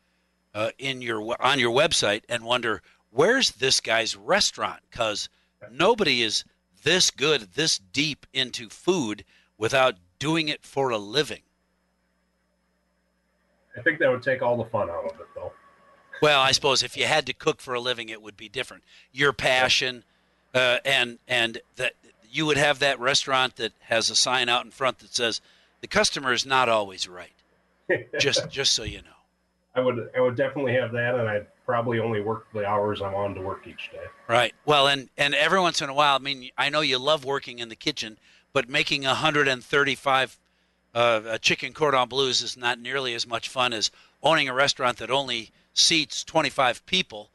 uh, 0.53 0.71
in 0.77 1.01
your 1.01 1.35
on 1.41 1.59
your 1.59 1.71
website 1.71 2.23
and 2.29 2.43
wonder 2.43 2.81
where's 3.09 3.51
this 3.51 3.79
guy's 3.79 4.15
restaurant 4.15 4.81
because 4.89 5.29
nobody 5.71 6.23
is 6.23 6.43
this 6.83 7.11
good, 7.11 7.53
this 7.53 7.77
deep 7.77 8.25
into 8.33 8.69
food 8.69 9.23
without 9.57 9.95
doing 10.19 10.49
it 10.49 10.63
for 10.63 10.89
a 10.89 10.97
living. 10.97 11.41
I 13.77 13.81
think 13.81 13.99
that 13.99 14.09
would 14.09 14.23
take 14.23 14.41
all 14.41 14.57
the 14.57 14.69
fun 14.69 14.89
out 14.89 15.05
of 15.05 15.19
it, 15.19 15.27
though. 15.33 15.51
Well, 16.21 16.41
I 16.41 16.51
suppose 16.51 16.83
if 16.83 16.95
you 16.97 17.05
had 17.05 17.25
to 17.27 17.33
cook 17.33 17.61
for 17.61 17.73
a 17.73 17.79
living, 17.79 18.09
it 18.09 18.21
would 18.21 18.37
be 18.37 18.49
different. 18.49 18.83
Your 19.11 19.33
passion, 19.33 20.03
uh, 20.53 20.77
and 20.85 21.17
and 21.27 21.59
that 21.77 21.93
you 22.29 22.45
would 22.45 22.57
have 22.57 22.79
that 22.79 22.99
restaurant 22.99 23.55
that 23.55 23.73
has 23.81 24.09
a 24.09 24.15
sign 24.15 24.47
out 24.47 24.63
in 24.63 24.71
front 24.71 24.99
that 24.99 25.15
says, 25.15 25.41
"The 25.79 25.87
customer 25.87 26.31
is 26.33 26.45
not 26.45 26.69
always 26.69 27.07
right." 27.07 27.33
Just 28.19 28.49
just 28.51 28.73
so 28.73 28.83
you 28.83 29.01
know. 29.01 29.20
I 29.73 29.79
would 29.79 30.09
I 30.15 30.19
would 30.19 30.35
definitely 30.35 30.73
have 30.73 30.91
that, 30.91 31.15
and 31.15 31.27
I'd 31.27 31.47
probably 31.65 31.99
only 31.99 32.21
work 32.21 32.47
the 32.53 32.65
hours 32.65 33.01
I'm 33.01 33.15
on 33.15 33.33
to 33.35 33.41
work 33.41 33.65
each 33.67 33.89
day. 33.91 34.05
Right. 34.27 34.53
Well, 34.65 34.87
and 34.87 35.09
and 35.17 35.33
every 35.33 35.59
once 35.59 35.81
in 35.81 35.89
a 35.89 35.93
while, 35.93 36.15
I 36.15 36.19
mean, 36.19 36.49
I 36.57 36.69
know 36.69 36.81
you 36.81 36.97
love 36.97 37.23
working 37.23 37.59
in 37.59 37.69
the 37.69 37.75
kitchen, 37.75 38.17
but 38.51 38.67
making 38.67 39.03
135 39.03 40.39
uh, 40.93 41.37
chicken 41.37 41.73
cordon 41.73 42.09
bleus 42.09 42.41
is 42.41 42.57
not 42.57 42.79
nearly 42.79 43.13
as 43.13 43.25
much 43.25 43.47
fun 43.47 43.71
as 43.71 43.91
owning 44.21 44.49
a 44.49 44.53
restaurant 44.53 44.97
that 44.97 45.09
only 45.09 45.51
seats 45.73 46.23
25 46.25 46.85
people, 46.85 47.29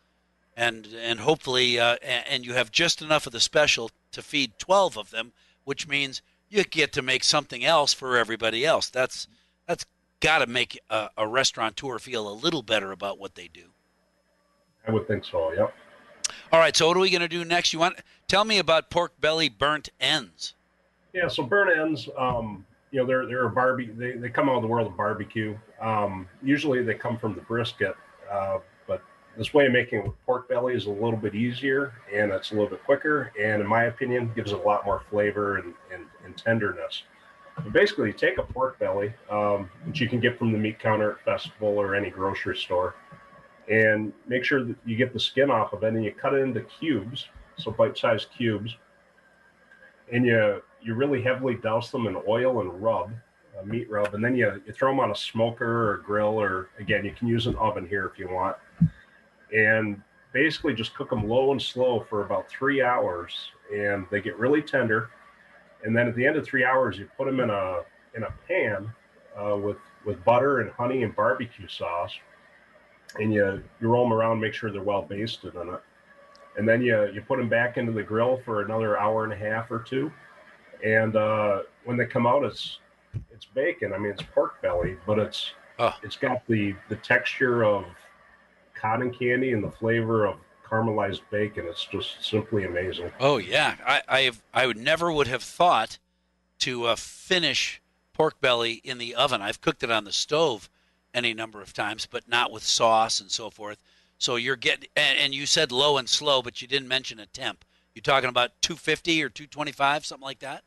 and 0.55 0.89
and 1.01 1.21
hopefully 1.21 1.81
uh, 1.81 1.97
and, 2.03 2.25
and 2.29 2.47
you 2.47 2.53
have 2.53 2.71
just 2.71 3.01
enough 3.01 3.27
of 3.27 3.33
the 3.33 3.41
special 3.41 3.91
to 4.13 4.21
feed 4.21 4.59
12 4.59 4.99
of 4.99 5.11
them, 5.11 5.33
which 5.65 5.89
means 5.89 6.21
you 6.51 6.65
get 6.65 6.93
to 6.93 7.03
make 7.03 7.25
something 7.25 7.65
else 7.65 7.95
for 7.95 8.17
everybody 8.19 8.65
else. 8.65 8.91
That's 8.91 9.27
that's 9.67 9.87
got 10.21 10.39
to 10.39 10.47
make 10.47 10.79
a, 10.91 11.11
a 11.17 11.27
restaurateur 11.27 11.99
feel 11.99 12.29
a 12.29 12.35
little 12.35 12.63
better 12.63 12.93
about 12.93 13.19
what 13.19 13.35
they 13.35 13.49
do. 13.49 13.71
I 14.87 14.93
would 14.93 15.07
think 15.07 15.25
so. 15.25 15.53
Yep. 15.53 15.75
All 16.53 16.61
right, 16.61 16.77
so 16.77 16.89
what 16.89 16.97
are 16.97 17.01
we 17.01 17.11
going 17.11 17.23
to 17.23 17.29
do 17.29 17.45
next? 17.45 17.73
You 17.73 17.79
want 17.79 17.97
tell 18.29 18.45
me 18.45 18.59
about 18.59 18.91
pork 18.91 19.21
belly 19.21 19.49
burnt 19.49 19.89
ends? 20.01 20.55
Yeah. 21.13 21.29
So 21.29 21.43
burnt 21.43 21.77
ends, 21.79 22.09
um, 22.17 22.65
you 22.91 23.01
know, 23.01 23.07
they're 23.07 23.27
they're 23.27 23.47
a 23.47 23.51
barbie. 23.51 23.87
They, 23.87 24.13
they 24.13 24.29
come 24.29 24.49
out 24.49 24.57
of 24.57 24.63
the 24.63 24.69
world 24.69 24.87
of 24.87 24.97
barbecue. 24.97 25.57
Um, 25.81 26.29
usually 26.43 26.83
they 26.83 26.95
come 26.95 27.19
from 27.19 27.35
the 27.35 27.41
brisket, 27.43 27.95
uh, 28.31 28.59
but 28.87 29.03
this 29.37 29.53
way 29.53 29.67
of 29.67 29.73
making 29.73 30.01
it 30.01 30.05
with 30.07 30.15
pork 30.25 30.49
belly 30.49 30.75
is 30.75 30.87
a 30.87 30.91
little 30.91 31.17
bit 31.17 31.35
easier 31.35 31.95
and 32.13 32.33
it's 32.33 32.53
a 32.53 32.55
little 32.55 32.71
bit 32.71 32.85
quicker. 32.85 33.33
And 33.41 33.61
in 33.61 33.69
my 33.69 33.85
opinion, 33.85 34.33
gives 34.35 34.53
it 34.53 34.59
a 34.59 34.63
lot 34.63 34.85
more 34.85 35.03
flavor 35.11 35.59
and, 35.59 35.75
and, 35.93 36.07
and 36.25 36.37
tenderness. 36.37 37.03
But 37.57 37.73
basically, 37.73 38.13
take 38.13 38.39
a 38.39 38.43
pork 38.43 38.79
belly, 38.79 39.13
um, 39.31 39.71
which 39.85 40.01
you 40.01 40.09
can 40.09 40.21
get 40.21 40.39
from 40.39 40.53
the 40.53 40.59
meat 40.59 40.79
counter 40.79 41.13
at 41.13 41.25
festival 41.25 41.69
or 41.69 41.95
any 41.95 42.11
grocery 42.11 42.57
store, 42.57 42.95
and 43.71 44.13
make 44.29 44.45
sure 44.45 44.63
that 44.63 44.77
you 44.85 44.97
get 44.97 45.13
the 45.13 45.21
skin 45.21 45.51
off 45.51 45.73
of 45.73 45.83
it 45.83 45.95
and 45.95 46.05
you 46.05 46.13
cut 46.13 46.35
it 46.35 46.39
into 46.39 46.61
cubes, 46.61 47.27
so 47.57 47.71
bite-sized 47.71 48.29
cubes, 48.37 48.77
and 50.13 50.27
you 50.27 50.63
you 50.83 50.95
really 50.95 51.23
heavily 51.23 51.55
douse 51.55 51.91
them 51.91 52.07
in 52.07 52.17
oil 52.29 52.61
and 52.61 52.83
rub, 52.83 53.11
uh, 53.59 53.65
meat 53.65 53.91
rub, 53.91 54.15
and 54.15 54.25
then 54.25 54.37
you, 54.37 54.63
you 54.67 54.73
throw 54.73 54.91
them 54.91 55.01
on 55.01 55.11
a 55.11 55.17
smoker 55.17 55.91
or 55.91 55.97
grill, 55.99 56.41
or 56.41 56.69
again, 56.79 57.05
you 57.05 57.13
can 57.13 57.27
use 57.27 57.47
an 57.47 57.57
oven 57.57 57.87
here 57.89 58.07
if 58.07 58.19
you 58.19 58.29
want, 58.29 58.57
and 59.53 60.01
basically 60.33 60.75
just 60.75 60.95
cook 60.95 61.11
them 61.11 61.27
low 61.27 61.51
and 61.51 61.61
slow 61.61 62.07
for 62.09 62.25
about 62.25 62.49
three 62.49 62.83
hours, 62.83 63.51
and 63.75 64.07
they 64.11 64.21
get 64.21 64.39
really 64.39 64.63
tender. 64.63 65.11
And 65.87 65.97
then 65.97 66.09
at 66.09 66.17
the 66.17 66.27
end 66.27 66.37
of 66.37 66.45
three 66.45 66.65
hours, 66.65 66.99
you 66.99 67.09
put 67.17 67.27
them 67.27 67.41
in 67.41 67.49
a 67.49 67.83
in 68.15 68.25
a 68.25 68.35
pan 68.49 68.93
uh, 69.41 69.57
with 69.57 69.79
with 70.05 70.23
butter 70.25 70.61
and 70.61 70.71
honey 70.73 71.05
and 71.05 71.15
barbecue 71.15 71.69
sauce, 71.69 72.13
and 73.19 73.33
you 73.33 73.63
you 73.81 73.89
roll 73.89 74.05
them 74.05 74.13
around, 74.13 74.41
make 74.41 74.53
sure 74.53 74.71
they're 74.71 74.83
well 74.83 75.03
basted 75.03 75.55
in 75.55 75.69
it, 75.69 75.81
and 76.59 76.69
then 76.69 76.83
you 76.83 77.09
you 77.13 77.23
put 77.23 77.39
them 77.39 77.49
back 77.49 77.79
into 77.79 77.93
the 77.93 78.03
grill 78.03 78.41
for 78.45 78.63
another 78.63 78.99
hour 78.99 79.23
and 79.25 79.33
a 79.33 79.37
half 79.37 79.71
or 79.71 79.79
two, 79.79 80.13
and 80.85 81.15
uh, 81.17 81.63
when 81.85 81.97
they 81.97 82.05
come 82.05 82.27
out, 82.27 82.43
it's 82.45 82.81
it's 83.31 83.45
bacon. 83.45 83.93
I 83.93 83.99
mean, 83.99 84.11
it's 84.11 84.23
pork 84.35 84.61
belly, 84.61 84.97
but 85.07 85.19
it's 85.19 85.53
Oh. 85.79 85.95
it's 86.03 86.17
got 86.17 86.47
the 86.47 86.75
the 86.89 86.97
texture 86.97 87.63
of 87.63 87.85
cotton 88.75 89.13
candy 89.13 89.53
and 89.53 89.63
the 89.63 89.71
flavor 89.71 90.25
of 90.25 90.37
caramelized 90.71 91.21
bacon. 91.31 91.67
It's 91.67 91.85
just 91.85 92.25
simply 92.25 92.65
amazing. 92.65 93.11
Oh 93.21 93.39
yeah, 93.39 93.77
I 93.87 94.03
I, 94.09 94.31
I 94.53 94.67
would 94.67 94.77
never 94.77 95.13
would 95.13 95.29
have 95.29 95.43
thought 95.43 95.99
to 96.61 96.85
uh, 96.87 96.97
finish 96.97 97.81
pork 98.13 98.41
belly 98.41 98.81
in 98.85 98.99
the 98.99 99.15
oven. 99.15 99.43
I've 99.43 99.61
cooked 99.61 99.83
it 99.83 99.91
on 99.91 100.05
the 100.05 100.13
stove 100.13 100.69
any 101.15 101.35
number 101.35 101.61
of 101.61 101.73
times, 101.73 102.07
but 102.07 102.29
not 102.29 102.51
with 102.51 102.63
sauce 102.63 103.21
and 103.21 103.31
so 103.31 103.51
forth. 103.51 103.79
So 104.19 104.37
you're 104.37 104.57
getting 104.57 104.89
and, 104.97 105.19
and 105.19 105.35
you 105.35 105.47
said 105.47 105.73
low 105.73 105.99
and 105.99 106.09
slow, 106.09 106.43
but 106.43 106.63
you 106.63 106.69
didn't 106.69 106.89
mention 106.89 107.19
a 107.19 107.27
temp. 107.27 107.65
You 107.95 108.03
talking 108.03 108.29
about 108.29 108.51
250 108.61 109.23
or 109.23 109.29
225, 109.31 110.05
something 110.05 110.25
like 110.25 110.41
that? 110.41 110.63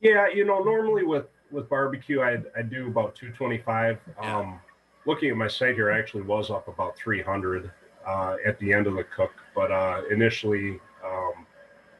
Yeah, 0.00 0.28
you 0.28 0.44
know, 0.44 0.62
normally 0.62 1.04
with 1.04 1.26
with 1.50 1.68
barbecue, 1.68 2.20
I 2.20 2.38
I 2.56 2.62
do 2.62 2.86
about 2.86 3.14
225. 3.14 3.98
Yeah. 4.06 4.36
Um, 4.36 4.60
looking 5.06 5.30
at 5.30 5.36
my 5.36 5.48
site 5.48 5.74
here, 5.74 5.92
I 5.92 5.98
actually 5.98 6.22
was 6.22 6.50
up 6.50 6.68
about 6.68 6.96
300 6.96 7.70
uh, 8.06 8.36
at 8.46 8.58
the 8.58 8.72
end 8.72 8.86
of 8.86 8.94
the 8.94 9.04
cook, 9.04 9.32
but 9.54 9.70
uh, 9.70 10.02
initially 10.10 10.80
um, 11.04 11.46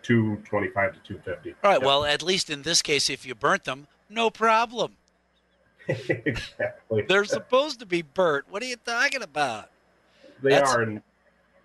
225 0.02 0.94
to 0.94 0.98
250. 1.00 1.54
All 1.62 1.70
right. 1.70 1.82
Well, 1.82 2.04
at 2.04 2.22
least 2.22 2.50
in 2.50 2.62
this 2.62 2.82
case, 2.82 3.10
if 3.10 3.26
you 3.26 3.34
burnt 3.34 3.64
them, 3.64 3.86
no 4.08 4.30
problem. 4.30 4.96
exactly. 5.88 7.02
They're 7.08 7.24
supposed 7.24 7.80
to 7.80 7.86
be 7.86 8.02
burnt. 8.02 8.46
What 8.48 8.62
are 8.62 8.66
you 8.66 8.76
talking 8.76 9.22
about? 9.22 9.70
They 10.42 10.50
That's- 10.50 10.74
are, 10.74 10.82
and 10.82 11.02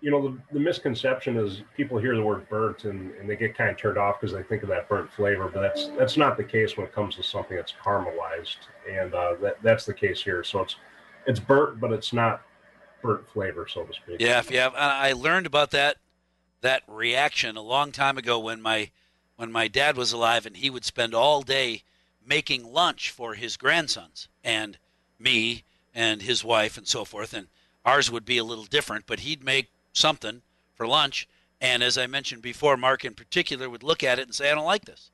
you 0.02 0.10
know, 0.10 0.22
the, 0.28 0.38
the 0.52 0.60
misconception 0.60 1.36
is 1.36 1.62
people 1.76 1.98
hear 1.98 2.14
the 2.14 2.22
word 2.22 2.48
burnt 2.48 2.84
and, 2.84 3.12
and 3.14 3.28
they 3.28 3.34
get 3.34 3.56
kind 3.56 3.70
of 3.70 3.76
turned 3.76 3.96
off 3.96 4.20
because 4.20 4.34
they 4.34 4.42
think 4.42 4.62
of 4.62 4.68
that 4.68 4.88
burnt 4.88 5.10
flavor, 5.12 5.50
but 5.52 5.60
that's 5.60 5.88
that's 5.98 6.16
not 6.16 6.36
the 6.36 6.44
case 6.44 6.76
when 6.76 6.86
it 6.86 6.92
comes 6.92 7.16
to 7.16 7.22
something 7.22 7.56
that's 7.56 7.72
caramelized, 7.82 8.58
and 8.88 9.14
uh, 9.14 9.34
that 9.40 9.56
that's 9.62 9.86
the 9.86 9.94
case 9.94 10.22
here. 10.22 10.44
So 10.44 10.60
it's 10.60 10.76
it's 11.26 11.40
burnt, 11.40 11.80
but 11.80 11.92
it's 11.92 12.12
not 12.12 12.42
burnt 13.02 13.28
flavor, 13.32 13.66
so 13.68 13.84
to 13.84 13.92
speak. 13.92 14.16
Yeah, 14.20 14.38
if 14.38 14.50
you 14.50 14.58
have, 14.58 14.74
I 14.74 15.12
learned 15.12 15.46
about 15.46 15.70
that 15.72 15.96
that 16.62 16.82
reaction 16.88 17.56
a 17.56 17.62
long 17.62 17.92
time 17.92 18.18
ago 18.18 18.38
when 18.38 18.60
my 18.60 18.90
when 19.36 19.52
my 19.52 19.68
dad 19.68 19.96
was 19.96 20.12
alive, 20.12 20.46
and 20.46 20.56
he 20.56 20.70
would 20.70 20.84
spend 20.84 21.14
all 21.14 21.42
day 21.42 21.82
making 22.26 22.72
lunch 22.72 23.10
for 23.10 23.34
his 23.34 23.56
grandsons 23.56 24.28
and 24.42 24.78
me 25.18 25.64
and 25.94 26.22
his 26.22 26.42
wife 26.42 26.76
and 26.76 26.88
so 26.88 27.04
forth. 27.04 27.32
And 27.32 27.46
ours 27.84 28.10
would 28.10 28.24
be 28.24 28.38
a 28.38 28.44
little 28.44 28.64
different, 28.64 29.06
but 29.06 29.20
he'd 29.20 29.44
make 29.44 29.68
something 29.92 30.42
for 30.74 30.86
lunch. 30.86 31.28
And 31.60 31.82
as 31.82 31.96
I 31.96 32.06
mentioned 32.06 32.42
before, 32.42 32.76
Mark 32.76 33.04
in 33.04 33.14
particular 33.14 33.70
would 33.70 33.82
look 33.82 34.02
at 34.02 34.18
it 34.18 34.26
and 34.26 34.34
say, 34.34 34.50
"I 34.50 34.54
don't 34.54 34.64
like 34.64 34.86
this." 34.86 35.10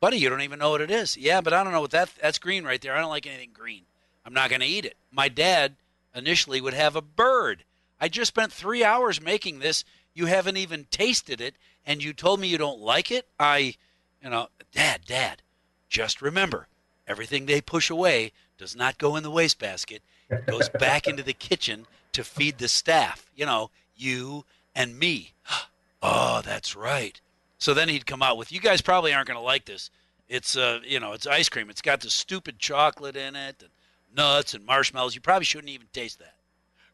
Buddy, 0.00 0.18
you 0.18 0.28
don't 0.28 0.42
even 0.42 0.60
know 0.60 0.70
what 0.70 0.80
it 0.80 0.90
is. 0.90 1.16
Yeah, 1.16 1.40
but 1.40 1.52
I 1.52 1.64
don't 1.64 1.72
know 1.72 1.80
what 1.80 1.90
that 1.90 2.10
that's 2.20 2.38
green 2.38 2.64
right 2.64 2.80
there. 2.80 2.94
I 2.94 3.00
don't 3.00 3.10
like 3.10 3.26
anything 3.26 3.50
green. 3.52 3.82
I'm 4.24 4.34
not 4.34 4.50
going 4.50 4.60
to 4.60 4.66
eat 4.66 4.84
it. 4.84 4.96
My 5.10 5.28
dad 5.28 5.76
initially 6.14 6.60
would 6.60 6.74
have 6.74 6.96
a 6.96 7.02
bird. 7.02 7.64
I 8.00 8.08
just 8.08 8.28
spent 8.28 8.52
3 8.52 8.84
hours 8.84 9.20
making 9.20 9.58
this. 9.58 9.84
You 10.14 10.26
haven't 10.26 10.56
even 10.56 10.86
tasted 10.90 11.40
it 11.40 11.54
and 11.86 12.02
you 12.02 12.12
told 12.12 12.38
me 12.38 12.48
you 12.48 12.58
don't 12.58 12.80
like 12.80 13.10
it? 13.10 13.26
I, 13.40 13.74
you 14.22 14.30
know, 14.30 14.48
dad, 14.72 15.00
dad, 15.06 15.42
just 15.88 16.20
remember, 16.20 16.68
everything 17.06 17.46
they 17.46 17.60
push 17.60 17.88
away 17.88 18.32
does 18.58 18.76
not 18.76 18.98
go 18.98 19.16
in 19.16 19.22
the 19.22 19.30
wastebasket. 19.30 20.02
It 20.28 20.46
goes 20.46 20.68
back 20.68 21.06
into 21.06 21.22
the 21.22 21.32
kitchen 21.32 21.86
to 22.12 22.22
feed 22.24 22.58
the 22.58 22.68
staff. 22.68 23.30
You 23.34 23.46
know, 23.46 23.70
you 23.96 24.44
and 24.74 24.98
me. 24.98 25.32
Oh, 26.00 26.42
that's 26.44 26.76
right. 26.76 27.20
So 27.58 27.74
then 27.74 27.88
he'd 27.88 28.06
come 28.06 28.22
out 28.22 28.36
with, 28.36 28.52
"You 28.52 28.60
guys 28.60 28.80
probably 28.80 29.12
aren't 29.12 29.26
going 29.26 29.36
to 29.36 29.42
like 29.42 29.64
this. 29.64 29.90
It's 30.28 30.56
uh, 30.56 30.78
you 30.86 31.00
know, 31.00 31.12
it's 31.12 31.26
ice 31.26 31.48
cream. 31.48 31.70
It's 31.70 31.82
got 31.82 32.02
the 32.02 32.08
stupid 32.08 32.60
chocolate 32.60 33.16
in 33.16 33.34
it 33.34 33.56
and 33.60 33.70
nuts 34.14 34.54
and 34.54 34.64
marshmallows. 34.64 35.14
You 35.14 35.20
probably 35.20 35.44
shouldn't 35.44 35.70
even 35.70 35.88
taste 35.92 36.18
that." 36.18 36.34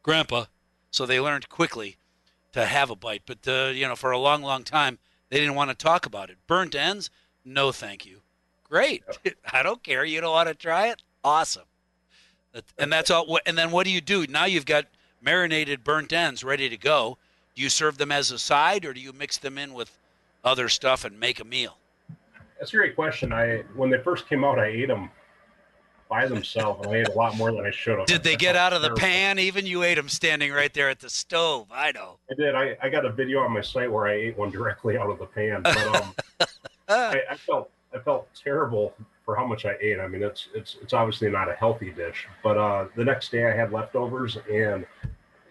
Grandpa. 0.03 0.47
So 0.91 1.07
they 1.07 1.19
learned 1.19 1.49
quickly 1.49 1.97
to 2.53 2.67
have 2.67 2.89
a 2.89 2.95
bite, 2.95 3.23
but 3.27 3.49
uh, 3.49 3.73
you 3.75 3.89
know, 3.89 3.97
for 3.97 4.13
a 4.13 4.19
long, 4.19 4.43
long 4.43 4.63
time 4.63 4.99
they 5.29 5.41
didn't 5.41 5.57
want 5.57 5.71
to 5.71 5.77
talk 5.77 6.07
about 6.07 6.31
it. 6.31 6.37
Burnt 6.47 6.77
ends? 6.77 7.11
No, 7.45 7.73
thank 7.73 8.07
you. 8.07 8.21
Great. 8.63 9.03
I 9.53 9.65
don't 9.65 9.83
care. 9.83 10.05
You 10.05 10.21
don't 10.21 10.33
want 10.33 10.49
to 10.49 10.55
try 10.55 10.89
it? 10.89 11.03
Awesome. 11.25 11.65
And 12.79 12.93
that's 12.93 13.11
all. 13.11 13.41
And 13.45 13.59
then 13.59 13.73
what 13.73 13.85
do 13.85 13.91
you 13.91 14.01
do? 14.01 14.27
Now 14.29 14.45
you've 14.45 14.67
got 14.67 14.87
marinated 15.21 15.83
burnt 15.83 16.13
ends 16.13 16.45
ready 16.45 16.69
to 16.69 16.77
go. 16.77 17.19
Do 17.57 17.63
you 17.63 17.69
serve 17.69 17.99
them 17.99 18.13
as 18.13 18.31
a 18.31 18.39
side, 18.39 18.85
or 18.85 18.93
do 18.93 19.01
you 19.01 19.13
mix 19.13 19.39
them 19.39 19.59
in 19.59 19.75
with 19.75 19.99
other 20.45 20.69
stuff 20.69 21.05
and 21.05 21.19
make 21.19 21.41
a 21.41 21.45
meal? 21.45 21.79
That's 22.59 22.73
a 22.73 22.77
great 22.77 22.95
question. 22.95 23.33
I 23.33 23.65
when 23.75 23.91
they 23.91 23.99
first 23.99 24.29
came 24.29 24.45
out, 24.45 24.61
I 24.61 24.67
ate 24.67 24.87
them 24.87 25.11
by 26.09 26.27
themselves, 26.27 26.85
and 26.85 26.95
I 26.95 27.01
ate 27.01 27.09
a 27.09 27.13
lot 27.13 27.37
more 27.37 27.53
than 27.53 27.65
I 27.65 27.71
should 27.71 27.99
have. 27.99 28.07
Did 28.07 28.23
they 28.23 28.37
get 28.37 28.57
out 28.57 28.73
of 28.73 28.83
the 28.83 28.91
pan? 28.95 29.39
Even 29.39 29.67
you 29.67 29.83
ate 29.83 29.95
them 29.95 30.09
standing 30.09 30.53
right 30.53 30.73
there 30.73 30.89
at 30.89 31.01
the 31.01 31.11
stove. 31.11 31.69
I 31.73 31.93
know. 31.93 32.19
I 32.31 32.35
did. 32.35 32.55
I, 32.55 32.77
I 32.83 32.89
got 32.89 33.05
a 33.05 33.13
video 33.13 33.41
on 33.41 33.53
my 33.53 33.61
site 33.61 33.91
where 33.91 34.07
I 34.07 34.15
ate 34.15 34.39
one 34.39 34.51
directly 34.51 34.97
out 34.97 35.11
of 35.11 35.19
the 35.19 35.27
pan. 35.27 35.63
But 35.63 36.03
um, 36.03 36.15
I, 36.89 37.21
I 37.31 37.37
felt 37.37 37.71
I 37.95 37.99
felt 37.99 38.29
terrible 38.35 38.95
for 39.25 39.37
how 39.37 39.47
much 39.47 39.65
I 39.65 39.77
ate. 39.81 39.99
I 40.01 40.09
mean, 40.09 40.23
it's 40.23 40.49
it's 40.55 40.77
it's 40.83 40.93
obviously 40.93 41.31
not 41.31 41.51
a 41.51 41.55
healthy 41.55 41.91
dish. 41.91 42.27
But 42.43 42.59
uh, 42.59 42.87
the 42.97 43.05
next 43.05 43.31
day 43.31 43.47
I 43.51 43.57
had 43.57 43.73
leftovers, 43.73 44.37
and 44.51 44.87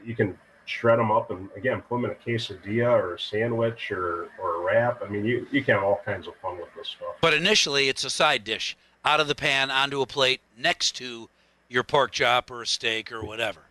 you 0.06 0.16
can 0.16 0.38
shred 0.66 0.98
them 0.98 1.12
up 1.12 1.30
and 1.30 1.50
again 1.58 1.82
put 1.82 2.02
them 2.02 2.06
in 2.06 2.12
a 2.12 2.16
quesadilla 2.16 2.90
or 2.90 3.16
a 3.16 3.20
sandwich 3.20 3.92
or 3.92 4.30
or 4.42 4.56
a 4.56 4.60
wrap. 4.66 5.02
I 5.04 5.10
mean, 5.10 5.26
you 5.26 5.48
you 5.52 5.64
can 5.64 5.76
have 5.76 5.84
all 5.84 6.02
kinds 6.06 6.28
of 6.28 6.36
fun 6.38 6.58
with 6.58 6.70
this 6.76 6.90
stuff. 6.90 7.16
But 7.22 7.34
initially, 7.34 7.90
it's 7.90 8.04
a 8.04 8.10
side 8.10 8.44
dish 8.44 8.78
out 9.06 9.20
of 9.20 9.28
the 9.28 9.36
pan 9.36 9.72
onto 9.72 10.02
a 10.02 10.06
plate 10.06 10.42
next 10.58 10.94
to 10.98 11.30
your 11.70 11.84
pork 11.84 12.12
chop 12.12 12.52
or 12.52 12.62
a 12.62 12.68
steak 12.68 13.12
or 13.12 13.24
whatever. 13.24 13.62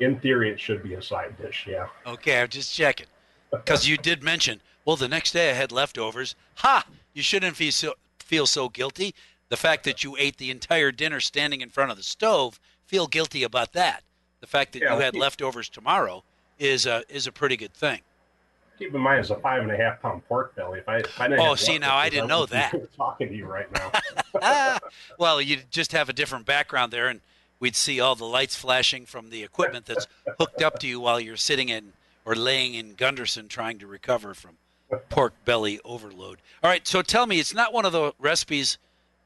In 0.00 0.18
theory, 0.20 0.50
it 0.50 0.60
should 0.60 0.82
be 0.82 0.94
a 0.94 1.02
side 1.02 1.36
dish. 1.38 1.66
Yeah. 1.68 1.88
Okay, 2.06 2.40
I'm 2.40 2.48
just 2.48 2.74
checking 2.74 3.06
because 3.50 3.86
you 3.86 3.96
did 3.96 4.22
mention. 4.22 4.60
Well, 4.84 4.96
the 4.96 5.08
next 5.08 5.32
day 5.32 5.50
I 5.50 5.54
had 5.54 5.72
leftovers. 5.72 6.34
Ha! 6.56 6.86
You 7.12 7.22
shouldn't 7.22 7.56
feel 7.56 7.72
so, 7.72 7.94
feel 8.18 8.46
so 8.46 8.68
guilty. 8.68 9.14
The 9.48 9.56
fact 9.56 9.84
that 9.84 10.04
you 10.04 10.16
ate 10.18 10.38
the 10.38 10.50
entire 10.50 10.92
dinner 10.92 11.20
standing 11.20 11.60
in 11.60 11.70
front 11.70 11.90
of 11.90 11.96
the 11.96 12.02
stove, 12.02 12.60
feel 12.86 13.06
guilty 13.06 13.42
about 13.42 13.72
that. 13.72 14.04
The 14.40 14.46
fact 14.46 14.72
that 14.72 14.82
Yeah, 14.82 14.94
you 14.94 15.00
had 15.00 15.14
leftovers 15.14 15.68
tomorrow 15.68 16.24
is 16.58 16.86
a 16.86 17.02
is 17.08 17.26
a 17.26 17.32
pretty 17.32 17.56
good 17.56 17.74
thing. 17.74 18.00
Keep 18.80 18.94
in 18.94 19.00
mind, 19.02 19.20
it's 19.20 19.28
a 19.28 19.36
five 19.36 19.60
and 19.62 19.70
a 19.70 19.76
half 19.76 20.00
pound 20.00 20.26
pork 20.26 20.54
belly. 20.56 20.78
If 20.78 20.88
I, 20.88 20.96
if 21.00 21.20
I 21.20 21.28
didn't 21.28 21.46
Oh, 21.46 21.54
see, 21.54 21.78
now 21.78 21.96
I 21.96 22.08
didn't 22.08 22.28
know 22.28 22.46
that. 22.46 22.74
Talking 22.96 23.28
to 23.28 23.34
you 23.34 23.44
right 23.44 23.68
now. 23.70 24.78
Well, 25.18 25.42
you 25.42 25.58
just 25.70 25.92
have 25.92 26.08
a 26.08 26.14
different 26.14 26.46
background 26.46 26.90
there, 26.90 27.08
and 27.08 27.20
we'd 27.58 27.76
see 27.76 28.00
all 28.00 28.14
the 28.14 28.24
lights 28.24 28.56
flashing 28.56 29.04
from 29.04 29.28
the 29.28 29.42
equipment 29.42 29.84
that's 29.84 30.06
hooked 30.38 30.62
up 30.62 30.78
to 30.78 30.86
you 30.86 30.98
while 30.98 31.20
you're 31.20 31.36
sitting 31.36 31.68
in 31.68 31.92
or 32.24 32.34
laying 32.34 32.72
in 32.72 32.94
Gundersen 32.94 33.48
trying 33.48 33.78
to 33.80 33.86
recover 33.86 34.32
from 34.32 34.52
pork 35.10 35.34
belly 35.44 35.78
overload. 35.84 36.38
All 36.62 36.70
right, 36.70 36.86
so 36.86 37.02
tell 37.02 37.26
me, 37.26 37.38
it's 37.38 37.52
not 37.52 37.74
one 37.74 37.84
of 37.84 37.92
the 37.92 38.14
recipes 38.18 38.78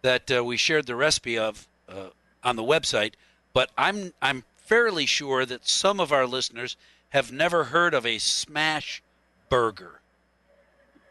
that 0.03 0.31
uh, 0.33 0.43
we 0.43 0.57
shared 0.57 0.87
the 0.87 0.97
recipe 0.97 1.39
of 1.39 1.69
uh, 1.89 2.09
on 2.43 2.57
the 2.57 2.65
website, 2.65 3.13
but 3.53 3.71
I'm 3.79 4.13
I'm 4.21 4.43
fairly 4.57 5.07
sure 5.07 5.47
that 5.47 5.69
some 5.69 6.01
of 6.01 6.11
our 6.11 6.27
listeners 6.27 6.77
have 7.11 7.31
never 7.31 7.65
heard 7.65 7.95
of 7.95 8.05
a 8.05 8.19
smash 8.19 9.01
burger. 9.49 10.01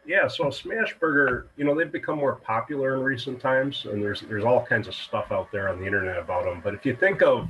Yeah, 0.06 0.28
so 0.28 0.50
Smash 0.50 0.94
Burger, 0.98 1.46
you 1.56 1.64
know, 1.64 1.74
they've 1.74 1.90
become 1.90 2.18
more 2.18 2.34
popular 2.34 2.94
in 2.94 3.02
recent 3.02 3.40
times, 3.40 3.86
and 3.90 4.02
there's 4.02 4.20
there's 4.22 4.44
all 4.44 4.64
kinds 4.64 4.86
of 4.86 4.94
stuff 4.94 5.32
out 5.32 5.50
there 5.50 5.68
on 5.70 5.80
the 5.80 5.86
internet 5.86 6.18
about 6.18 6.44
them. 6.44 6.60
But 6.62 6.74
if 6.74 6.84
you 6.84 6.94
think 6.94 7.22
of 7.22 7.48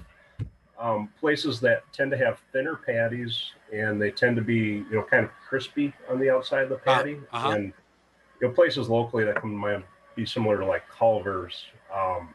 um, 0.79 1.09
places 1.19 1.61
that 1.61 1.83
tend 1.93 2.11
to 2.13 2.17
have 2.17 2.39
thinner 2.53 2.77
patties 2.77 3.53
and 3.73 4.01
they 4.01 4.11
tend 4.11 4.37
to 4.37 4.43
be, 4.43 4.85
you 4.89 4.93
know, 4.93 5.03
kind 5.03 5.25
of 5.25 5.31
crispy 5.49 5.93
on 6.09 6.21
the 6.21 6.31
outside 6.31 6.63
of 6.63 6.69
the 6.69 6.77
patty, 6.77 7.19
uh-huh. 7.33 7.51
and 7.51 7.73
you 8.41 8.49
know, 8.49 8.55
places 8.55 8.89
locally 8.89 9.25
that 9.25 9.35
come 9.35 9.51
to 9.51 9.57
mind 9.57 9.85
be 10.15 10.25
similar 10.25 10.59
to 10.59 10.67
like 10.67 10.85
Culver's 10.89 11.65
um, 11.93 12.35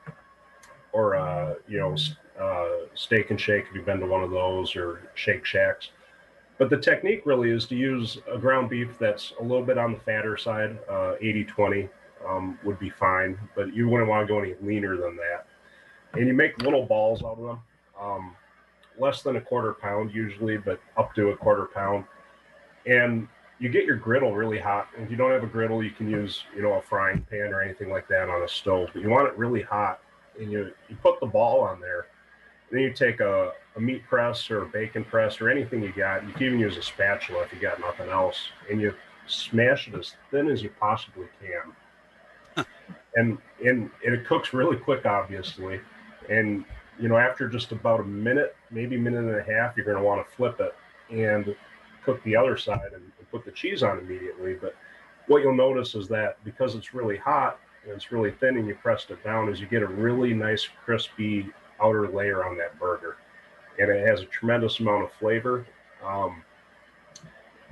or 0.92 1.16
uh, 1.16 1.54
you 1.68 1.78
know, 1.78 1.96
uh, 2.42 2.88
Steak 2.94 3.30
and 3.30 3.40
Shake 3.40 3.66
if 3.70 3.76
you've 3.76 3.86
been 3.86 4.00
to 4.00 4.06
one 4.06 4.24
of 4.24 4.32
those, 4.32 4.76
or 4.76 5.10
Shake 5.16 5.46
Shacks. 5.46 5.92
But 6.60 6.70
the 6.70 6.78
technique 6.78 7.22
really 7.26 7.50
is 7.50 7.66
to 7.68 7.76
use 7.76 8.18
a 8.32 8.38
ground 8.38 8.70
beef 8.70 8.90
that's 9.00 9.34
a 9.40 9.44
little 9.44 9.66
bit 9.66 9.78
on 9.78 9.94
the 9.94 10.00
fatter 10.00 10.36
side. 10.36 10.78
Uh, 10.90 11.14
80 11.22 11.46
20 11.46 11.90
um, 12.28 12.60
would 12.66 12.78
be 12.78 12.90
fine, 12.90 13.40
but 13.56 13.74
you 13.74 13.88
wouldn't 13.88 14.10
want 14.10 14.28
to 14.28 14.32
go 14.32 14.40
any 14.40 14.56
leaner 14.62 14.98
than 14.98 15.16
that. 15.16 15.48
And 16.14 16.28
you 16.28 16.34
make 16.34 16.62
little 16.62 16.86
balls 16.86 17.24
out 17.24 17.38
of 17.40 17.46
them, 17.46 17.60
um, 18.00 18.36
less 19.00 19.22
than 19.22 19.38
a 19.38 19.42
quarter 19.42 19.74
pound 19.74 20.14
usually, 20.14 20.58
but 20.58 20.82
up 20.98 21.16
to 21.16 21.30
a 21.30 21.38
quarter 21.38 21.66
pound. 21.74 22.04
And 22.86 23.30
you 23.60 23.70
get 23.70 23.86
your 23.86 23.96
griddle 23.96 24.36
really 24.36 24.60
hot. 24.60 24.90
If 24.98 25.10
you 25.10 25.16
don't 25.16 25.32
have 25.32 25.44
a 25.44 25.48
griddle, 25.48 25.82
you 25.82 25.92
can 25.92 26.10
use 26.10 26.44
you 26.54 26.62
know 26.62 26.74
a 26.74 26.82
frying 26.82 27.26
pan 27.30 27.54
or 27.54 27.62
anything 27.62 27.90
like 27.90 28.10
that 28.10 28.28
on 28.28 28.44
a 28.44 28.48
stove. 28.50 28.90
But 28.94 29.02
you 29.02 29.10
want 29.10 29.28
it 29.28 29.38
really 29.38 29.62
hot, 29.62 30.02
and 30.38 30.52
you 30.52 30.72
you 30.90 30.98
put 31.02 31.22
the 31.22 31.26
ball 31.28 31.62
on 31.62 31.80
there. 31.80 32.08
Then 32.72 32.82
you 32.82 32.94
take 32.94 33.20
a, 33.20 33.54
a 33.76 33.80
meat 33.80 34.04
press 34.08 34.50
or 34.52 34.64
a 34.64 34.66
bacon 34.68 35.04
press 35.04 35.42
or 35.42 35.50
anything 35.50 35.82
you 35.82 35.92
got. 35.92 36.26
You 36.28 36.34
can 36.34 36.44
even 36.44 36.60
use 36.60 36.78
a 36.78 36.84
spatula 36.84 37.44
if 37.44 37.54
you 37.54 37.60
got 37.60 37.80
nothing 37.80 38.10
else, 38.10 38.50
and 38.70 38.80
you 38.80 38.94
smash 39.28 39.88
it 39.88 39.96
as 39.96 40.16
thin 40.32 40.50
as 40.50 40.62
you 40.62 40.70
possibly 40.80 41.28
can. 41.42 42.66
and 43.16 43.38
and 43.66 43.90
and 44.06 44.16
it 44.16 44.26
cooks 44.26 44.54
really 44.54 44.78
quick, 44.78 45.06
obviously. 45.06 45.80
And 46.30 46.66
you 47.00 47.08
know, 47.08 47.18
after 47.18 47.48
just 47.48 47.72
about 47.72 48.02
a 48.02 48.04
minute, 48.04 48.56
maybe 48.72 48.98
a 48.98 49.00
minute 49.00 49.24
and 49.24 49.36
a 49.36 49.44
half, 49.44 49.76
you're 49.76 49.86
going 49.86 49.98
to 49.98 50.04
want 50.04 50.28
to 50.28 50.36
flip 50.36 50.60
it 50.60 50.76
and 51.10 51.56
cook 52.04 52.22
the 52.24 52.36
other 52.36 52.58
side 52.58 52.92
and, 52.94 53.04
and 53.18 53.32
put 53.32 53.46
the 53.46 53.52
cheese 53.52 53.84
on 53.84 54.00
immediately. 54.00 54.54
But 54.54 54.76
what 55.28 55.42
you'll 55.42 55.56
notice 55.56 55.96
is 55.96 56.08
that 56.10 56.44
because 56.44 56.76
it's 56.76 56.94
really 56.94 57.18
hot 57.18 57.60
and 57.84 57.94
it's 57.94 58.12
really 58.12 58.32
thin, 58.32 58.58
and 58.58 58.68
you 58.68 58.76
pressed 58.76 59.10
it 59.10 59.24
down, 59.24 59.48
is 59.50 59.62
you 59.62 59.68
get 59.68 59.82
a 59.82 59.88
really 59.88 60.34
nice 60.34 60.68
crispy 60.84 61.50
outer 61.82 62.08
layer 62.08 62.46
on 62.46 62.58
that 62.58 62.80
burger, 62.80 63.18
and 63.80 63.90
it 63.90 64.08
has 64.08 64.22
a 64.22 64.26
tremendous 64.26 64.80
amount 64.80 65.04
of 65.04 65.12
flavor. 65.14 65.66
Um, 66.04 66.44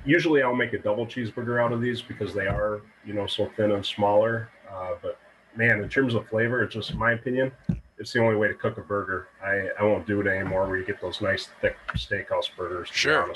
usually, 0.04 0.42
I'll 0.42 0.54
make 0.54 0.72
a 0.72 0.78
double 0.78 1.06
cheeseburger 1.06 1.62
out 1.62 1.72
of 1.72 1.80
these 1.80 2.02
because 2.02 2.34
they 2.34 2.46
are, 2.46 2.82
you 3.04 3.14
know, 3.14 3.26
so 3.26 3.50
thin 3.56 3.72
and 3.72 3.84
smaller. 3.84 4.48
Uh, 4.70 4.92
but 5.02 5.18
man, 5.56 5.80
in 5.82 5.88
terms 5.88 6.14
of 6.14 6.28
flavor, 6.28 6.62
it's 6.62 6.74
just 6.74 6.94
my 6.94 7.12
opinion. 7.12 7.52
It's 7.98 8.12
the 8.12 8.20
only 8.20 8.36
way 8.36 8.48
to 8.48 8.54
cook 8.54 8.78
a 8.78 8.82
burger. 8.82 9.28
I, 9.42 9.68
I 9.80 9.84
won't 9.84 10.06
do 10.06 10.20
it 10.20 10.26
anymore 10.26 10.68
where 10.68 10.78
you 10.78 10.84
get 10.84 11.00
those 11.00 11.20
nice 11.20 11.48
thick 11.60 11.76
steakhouse 11.96 12.48
burgers. 12.56 12.88
Sure. 12.92 13.32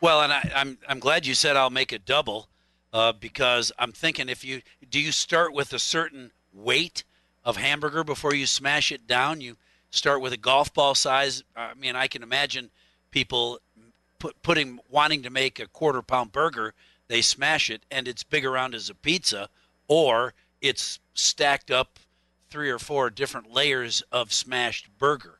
Well, 0.00 0.20
and 0.20 0.32
I, 0.32 0.52
I'm 0.54 0.76
I'm 0.86 0.98
glad 0.98 1.26
you 1.26 1.34
said 1.34 1.56
I'll 1.56 1.70
make 1.70 1.90
a 1.90 1.98
double, 1.98 2.48
uh, 2.92 3.12
because 3.12 3.72
I'm 3.78 3.92
thinking 3.92 4.28
if 4.28 4.44
you 4.44 4.60
do 4.90 5.00
you 5.00 5.10
start 5.10 5.54
with 5.54 5.72
a 5.72 5.78
certain 5.78 6.32
weight 6.52 7.04
of 7.44 7.56
hamburger 7.56 8.04
before 8.04 8.34
you 8.34 8.44
smash 8.44 8.92
it 8.92 9.06
down. 9.06 9.40
You 9.40 9.56
start 9.94 10.20
with 10.20 10.32
a 10.32 10.36
golf 10.36 10.74
ball 10.74 10.94
size. 10.94 11.44
I 11.56 11.74
mean, 11.74 11.96
I 11.96 12.08
can 12.08 12.22
imagine 12.22 12.70
people 13.10 13.60
put, 14.18 14.40
putting 14.42 14.80
wanting 14.90 15.22
to 15.22 15.30
make 15.30 15.60
a 15.60 15.66
quarter 15.68 16.02
pound 16.02 16.32
burger. 16.32 16.74
They 17.08 17.22
smash 17.22 17.70
it 17.70 17.82
and 17.90 18.08
it's 18.08 18.22
big 18.22 18.44
around 18.44 18.74
as 18.74 18.90
a 18.90 18.94
pizza, 18.94 19.48
or 19.88 20.34
it's 20.60 20.98
stacked 21.14 21.70
up 21.70 21.98
three 22.50 22.70
or 22.70 22.78
four 22.78 23.10
different 23.10 23.52
layers 23.52 24.02
of 24.10 24.32
smashed 24.32 24.88
burger. 24.98 25.38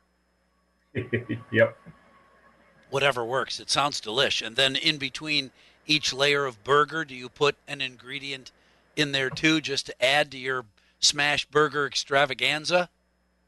yep. 1.53 1.77
whatever 2.91 3.25
works. 3.25 3.59
It 3.59 3.69
sounds 3.69 4.01
delish. 4.01 4.47
And 4.47 4.55
then 4.55 4.77
in 4.77 4.99
between 4.99 5.51
each 5.87 6.13
layer 6.13 6.45
of 6.45 6.63
burger, 6.63 7.05
do 7.05 7.17
you 7.17 7.29
put 7.29 7.57
an 7.67 7.81
ingredient 7.81 8.53
in 8.95 9.11
there 9.11 9.31
too, 9.31 9.61
just 9.61 9.87
to 9.87 10.05
add 10.05 10.31
to 10.31 10.39
your 10.39 10.65
smashed 11.01 11.51
burger 11.51 11.87
extravaganza? 11.87 12.89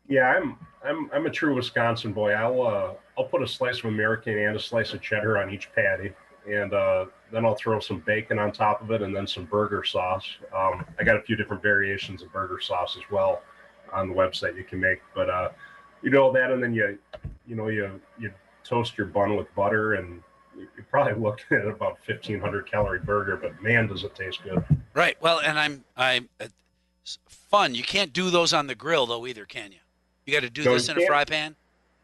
Yeah, 0.08 0.28
I'm 0.28 0.56
I'm 0.84 1.10
I'm 1.12 1.26
a 1.26 1.30
true 1.30 1.54
Wisconsin 1.54 2.12
boy. 2.12 2.32
I'll 2.32 2.62
uh, 2.62 2.92
I'll 3.18 3.24
put 3.24 3.42
a 3.42 3.48
slice 3.48 3.78
of 3.80 3.86
American 3.86 4.38
and 4.38 4.56
a 4.56 4.60
slice 4.60 4.92
of 4.92 5.02
cheddar 5.02 5.38
on 5.38 5.50
each 5.52 5.72
patty, 5.74 6.12
and 6.48 6.72
uh, 6.72 7.06
then 7.32 7.44
I'll 7.44 7.56
throw 7.56 7.80
some 7.80 8.00
bacon 8.00 8.38
on 8.38 8.52
top 8.52 8.82
of 8.82 8.90
it, 8.90 9.02
and 9.02 9.14
then 9.14 9.26
some 9.26 9.44
burger 9.44 9.84
sauce. 9.84 10.26
Um, 10.56 10.84
I 10.98 11.04
got 11.04 11.16
a 11.16 11.22
few 11.22 11.36
different 11.36 11.62
variations 11.62 12.22
of 12.22 12.32
burger 12.32 12.60
sauce 12.60 12.96
as 12.96 13.10
well 13.10 13.42
on 13.92 14.08
the 14.08 14.14
website 14.14 14.56
you 14.56 14.64
can 14.64 14.80
make, 14.80 15.00
but 15.14 15.30
uh, 15.30 15.50
you 16.02 16.10
know 16.10 16.32
that, 16.32 16.50
and 16.50 16.62
then 16.62 16.72
you 16.72 16.98
you 17.46 17.56
know 17.56 17.68
you 17.68 18.00
you 18.18 18.32
toast 18.64 18.96
your 18.96 19.06
bun 19.06 19.36
with 19.36 19.52
butter, 19.54 19.94
and 19.94 20.22
you're 20.56 20.86
probably 20.90 21.14
looking 21.22 21.58
at 21.58 21.66
about 21.66 21.98
1500 22.06 22.70
calorie 22.70 23.00
burger, 23.00 23.36
but 23.36 23.60
man, 23.62 23.88
does 23.88 24.04
it 24.04 24.14
taste 24.14 24.42
good. 24.44 24.62
Right. 24.94 25.20
Well, 25.20 25.40
and 25.40 25.58
I'm 25.58 25.84
I'm 25.96 26.28
it's 26.38 27.18
fun. 27.28 27.74
You 27.74 27.82
can't 27.82 28.12
do 28.12 28.30
those 28.30 28.52
on 28.52 28.66
the 28.66 28.74
grill 28.74 29.06
though 29.06 29.26
either, 29.26 29.44
can 29.44 29.72
you? 29.72 29.78
You 30.26 30.32
got 30.32 30.40
to 30.40 30.50
do 30.50 30.64
this 30.64 30.88
in 30.88 31.00
a 31.00 31.06
fry 31.06 31.24
pan. 31.24 31.54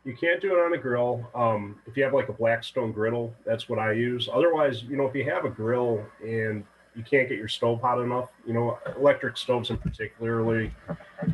You 0.04 0.16
can't 0.16 0.40
do 0.40 0.56
it 0.56 0.64
on 0.64 0.72
a 0.72 0.78
grill. 0.78 1.28
Um, 1.34 1.80
if 1.86 1.96
you 1.96 2.04
have 2.04 2.14
like 2.14 2.28
a 2.28 2.32
Blackstone 2.32 2.92
griddle, 2.92 3.34
that's 3.44 3.68
what 3.68 3.78
I 3.78 3.92
use. 3.92 4.28
Otherwise, 4.32 4.84
you 4.84 4.96
know, 4.96 5.06
if 5.06 5.14
you 5.14 5.28
have 5.30 5.44
a 5.44 5.50
grill 5.50 6.04
and 6.24 6.64
you 6.94 7.02
can't 7.02 7.28
get 7.28 7.38
your 7.38 7.48
stove 7.48 7.80
hot 7.80 8.00
enough, 8.00 8.30
you 8.46 8.52
know, 8.52 8.78
electric 8.96 9.36
stoves 9.36 9.70
in 9.70 9.76
particularly 9.76 10.72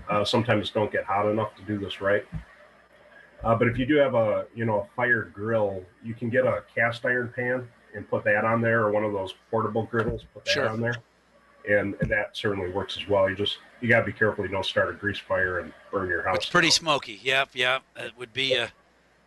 uh, 0.09 0.25
sometimes 0.25 0.71
don't 0.71 0.91
get 0.91 1.05
hot 1.05 1.31
enough 1.31 1.55
to 1.57 1.63
do 1.63 1.79
this 1.79 2.01
right. 2.01 2.27
Uh, 3.45 3.55
but 3.55 3.69
if 3.69 3.79
you 3.79 3.87
do 3.87 3.97
have 3.97 4.15
a, 4.15 4.47
you 4.55 4.65
know, 4.65 4.81
a 4.81 4.87
fired 4.97 5.33
grill, 5.33 5.83
you 6.03 6.15
can 6.15 6.29
get 6.29 6.45
a 6.45 6.63
cast 6.75 7.05
iron 7.05 7.33
pan 7.35 7.69
and 7.95 8.09
put 8.09 8.25
that 8.25 8.45
on 8.45 8.61
there, 8.61 8.83
or 8.83 8.91
one 8.91 9.05
of 9.05 9.13
those 9.13 9.35
portable 9.51 9.85
griddles, 9.85 10.25
put 10.35 10.45
that 10.45 10.51
Sure. 10.51 10.69
on 10.69 10.81
there, 10.81 10.95
and, 11.69 11.95
and 12.01 12.11
that 12.11 12.37
certainly 12.37 12.71
works 12.71 12.97
as 12.97 13.09
well. 13.09 13.29
You 13.29 13.37
just 13.37 13.59
you 13.81 13.89
got 13.89 14.01
to 14.01 14.07
be 14.07 14.13
careful 14.13 14.45
you 14.45 14.51
don't 14.51 14.65
start 14.65 14.91
a 14.91 14.93
grease 14.95 15.19
fire 15.19 15.61
and 15.61 15.73
burn 15.93 16.09
your 16.09 16.23
house. 16.23 16.37
It's 16.39 16.47
pretty 16.47 16.69
down. 16.69 16.73
smoky. 16.73 17.21
Yep, 17.23 17.51
yep. 17.55 17.83
It 17.97 18.13
would 18.19 18.33
be 18.33 18.55
a, 18.55 18.73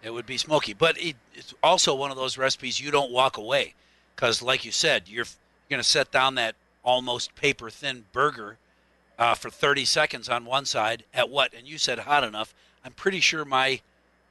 it 0.03 0.11
would 0.11 0.25
be 0.25 0.37
smoky. 0.37 0.73
But 0.73 0.99
it, 0.99 1.15
it's 1.33 1.53
also 1.63 1.95
one 1.95 2.11
of 2.11 2.17
those 2.17 2.37
recipes 2.37 2.79
you 2.79 2.91
don't 2.91 3.11
walk 3.11 3.37
away, 3.37 3.75
because 4.15 4.41
like 4.41 4.65
you 4.65 4.71
said, 4.71 5.07
you're, 5.07 5.25
you're 5.25 5.77
going 5.77 5.81
to 5.81 5.87
set 5.87 6.11
down 6.11 6.35
that 6.35 6.55
almost 6.83 7.35
paper 7.35 7.69
thin 7.69 8.05
burger 8.11 8.57
uh, 9.19 9.35
for 9.35 9.49
30 9.49 9.85
seconds 9.85 10.27
on 10.27 10.45
one 10.45 10.65
side 10.65 11.03
at 11.13 11.29
what? 11.29 11.53
And 11.53 11.67
you 11.67 11.77
said 11.77 11.99
hot 11.99 12.23
enough. 12.23 12.53
I'm 12.83 12.93
pretty 12.93 13.19
sure 13.19 13.45
my 13.45 13.81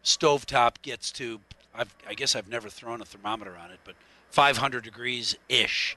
stovetop 0.04 0.82
gets 0.82 1.12
to. 1.12 1.40
I've, 1.74 1.94
I 2.08 2.14
guess 2.14 2.34
I've 2.34 2.48
never 2.48 2.68
thrown 2.68 3.00
a 3.00 3.04
thermometer 3.04 3.56
on 3.56 3.70
it, 3.70 3.78
but 3.84 3.94
500 4.30 4.82
degrees 4.82 5.36
ish. 5.48 5.96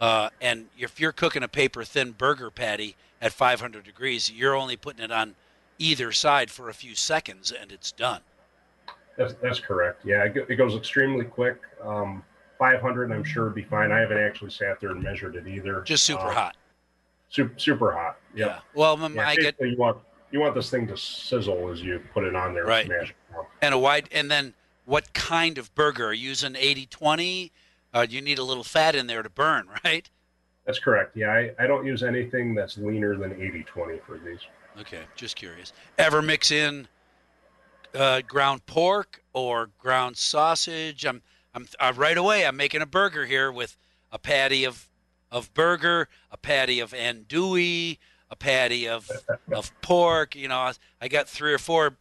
Uh, 0.00 0.28
and 0.40 0.66
if 0.78 1.00
you're 1.00 1.12
cooking 1.12 1.42
a 1.42 1.48
paper 1.48 1.82
thin 1.84 2.12
burger 2.12 2.50
patty 2.50 2.96
at 3.20 3.32
500 3.32 3.84
degrees, 3.84 4.30
you're 4.30 4.54
only 4.54 4.76
putting 4.76 5.02
it 5.04 5.10
on 5.10 5.34
either 5.78 6.12
side 6.12 6.50
for 6.50 6.68
a 6.68 6.74
few 6.74 6.94
seconds 6.94 7.50
and 7.52 7.72
it's 7.72 7.92
done. 7.92 8.20
That's, 9.16 9.34
that's 9.42 9.60
correct. 9.60 10.02
Yeah, 10.04 10.24
it, 10.24 10.36
it 10.48 10.56
goes 10.56 10.74
extremely 10.74 11.24
quick. 11.24 11.58
Um, 11.82 12.22
500, 12.58 13.10
I'm 13.12 13.24
sure, 13.24 13.44
would 13.44 13.54
be 13.54 13.62
fine. 13.64 13.90
I 13.92 14.00
haven't 14.00 14.18
actually 14.18 14.50
sat 14.50 14.80
there 14.80 14.90
and 14.90 15.02
measured 15.02 15.36
it 15.36 15.46
either. 15.46 15.80
Just 15.82 16.04
super 16.04 16.26
Uh, 16.28 16.32
hot. 16.34 16.56
Super, 17.30 17.58
super 17.58 17.92
hot. 17.92 18.18
Yep. 18.34 18.48
Yeah. 18.48 18.58
Well, 18.74 19.02
um, 19.02 19.14
Yeah. 19.14 19.28
I 19.28 19.36
get 19.36 19.56
you 19.60 19.76
want 19.78 19.98
you 20.30 20.40
want 20.40 20.54
this 20.54 20.70
thing 20.70 20.86
to 20.88 20.96
sizzle 20.96 21.70
as 21.70 21.80
you 21.82 22.02
put 22.12 22.24
it 22.24 22.34
on 22.36 22.52
there. 22.52 22.64
Right. 22.66 22.86
Smash 22.86 23.10
it 23.10 23.32
down. 23.32 23.46
and 23.62 23.74
a 23.74 23.78
wide 23.78 24.08
and 24.12 24.30
then 24.30 24.54
what 24.84 25.12
kind 25.14 25.56
of 25.58 25.74
burger? 25.74 26.06
Are 26.08 26.12
you 26.12 26.28
using 26.28 26.52
80-20? 26.54 27.50
Uh, 27.94 28.06
you 28.08 28.20
need 28.20 28.38
a 28.38 28.44
little 28.44 28.64
fat 28.64 28.94
in 28.94 29.06
there 29.06 29.22
to 29.22 29.30
burn, 29.30 29.68
right? 29.84 30.08
That's 30.64 30.78
correct. 30.78 31.16
Yeah, 31.16 31.28
I, 31.28 31.52
I 31.58 31.66
don't 31.66 31.86
use 31.86 32.02
anything 32.02 32.54
that's 32.54 32.76
leaner 32.76 33.16
than 33.16 33.30
80-20 33.30 34.02
for 34.02 34.18
these. 34.18 34.40
Okay, 34.80 35.02
just 35.14 35.36
curious. 35.36 35.72
Ever 35.96 36.20
mix 36.20 36.50
in 36.50 36.88
uh, 37.94 38.20
ground 38.22 38.66
pork 38.66 39.22
or 39.32 39.70
ground 39.78 40.16
sausage? 40.16 41.06
I'm, 41.06 41.22
I'm 41.54 41.66
uh, 41.80 41.92
right 41.96 42.18
away. 42.18 42.44
I'm 42.44 42.56
making 42.56 42.82
a 42.82 42.86
burger 42.86 43.24
here 43.26 43.50
with 43.50 43.76
a 44.12 44.18
patty 44.18 44.64
of 44.64 44.88
of 45.30 45.52
burger, 45.54 46.08
a 46.30 46.36
patty 46.36 46.78
of 46.78 46.92
andouille, 46.92 47.98
a 48.30 48.36
patty 48.36 48.86
of 48.86 49.10
of 49.52 49.72
pork. 49.80 50.36
You 50.36 50.48
know, 50.48 50.58
I, 50.58 50.72
I 51.00 51.08
got 51.08 51.28
three 51.28 51.52
or 51.52 51.58
four. 51.58 51.96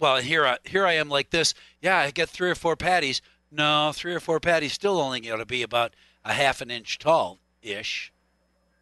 Well, 0.00 0.16
here 0.16 0.46
I 0.46 0.58
here 0.64 0.86
I 0.86 0.94
am 0.94 1.08
like 1.08 1.30
this. 1.30 1.54
Yeah, 1.80 1.98
I 1.98 2.10
got 2.10 2.28
three 2.28 2.50
or 2.50 2.54
four 2.54 2.76
patties. 2.76 3.22
No, 3.50 3.92
three 3.94 4.14
or 4.14 4.20
four 4.20 4.40
patties 4.40 4.72
still 4.72 5.00
only 5.00 5.20
going 5.20 5.38
to 5.38 5.46
be 5.46 5.62
about 5.62 5.94
a 6.24 6.32
half 6.32 6.60
an 6.60 6.70
inch 6.70 6.98
tall 6.98 7.38
ish. 7.62 8.12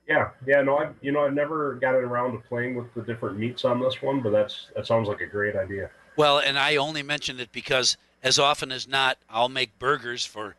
Yeah, 0.09 0.31
yeah. 0.47 0.61
No, 0.63 0.79
I 0.79 0.91
you 1.01 1.13
know 1.13 1.25
I've 1.25 1.33
never 1.33 1.75
gotten 1.75 2.05
around 2.05 2.33
to 2.33 2.39
playing 2.49 2.75
with 2.75 2.93
the 2.95 3.03
different 3.03 3.39
meats 3.39 3.65
on 3.65 3.81
this 3.81 4.03
one, 4.03 4.21
but 4.21 4.31
that's 4.31 4.69
that 4.77 4.87
sounds 4.87 5.09
like 5.09 5.21
a 5.21 5.27
great 5.27 5.57
idea. 5.57 5.91
Well, 6.17 6.39
and 6.39 6.59
I 6.59 6.77
only 6.77 7.03
mention 7.03 7.41
it 7.41 7.53
because 7.53 7.97
as 8.23 8.39
often 8.39 8.71
as 8.71 8.87
not, 8.87 9.19
I'll 9.31 9.49
make 9.49 9.79
burgers 9.79 10.27
for 10.27 10.57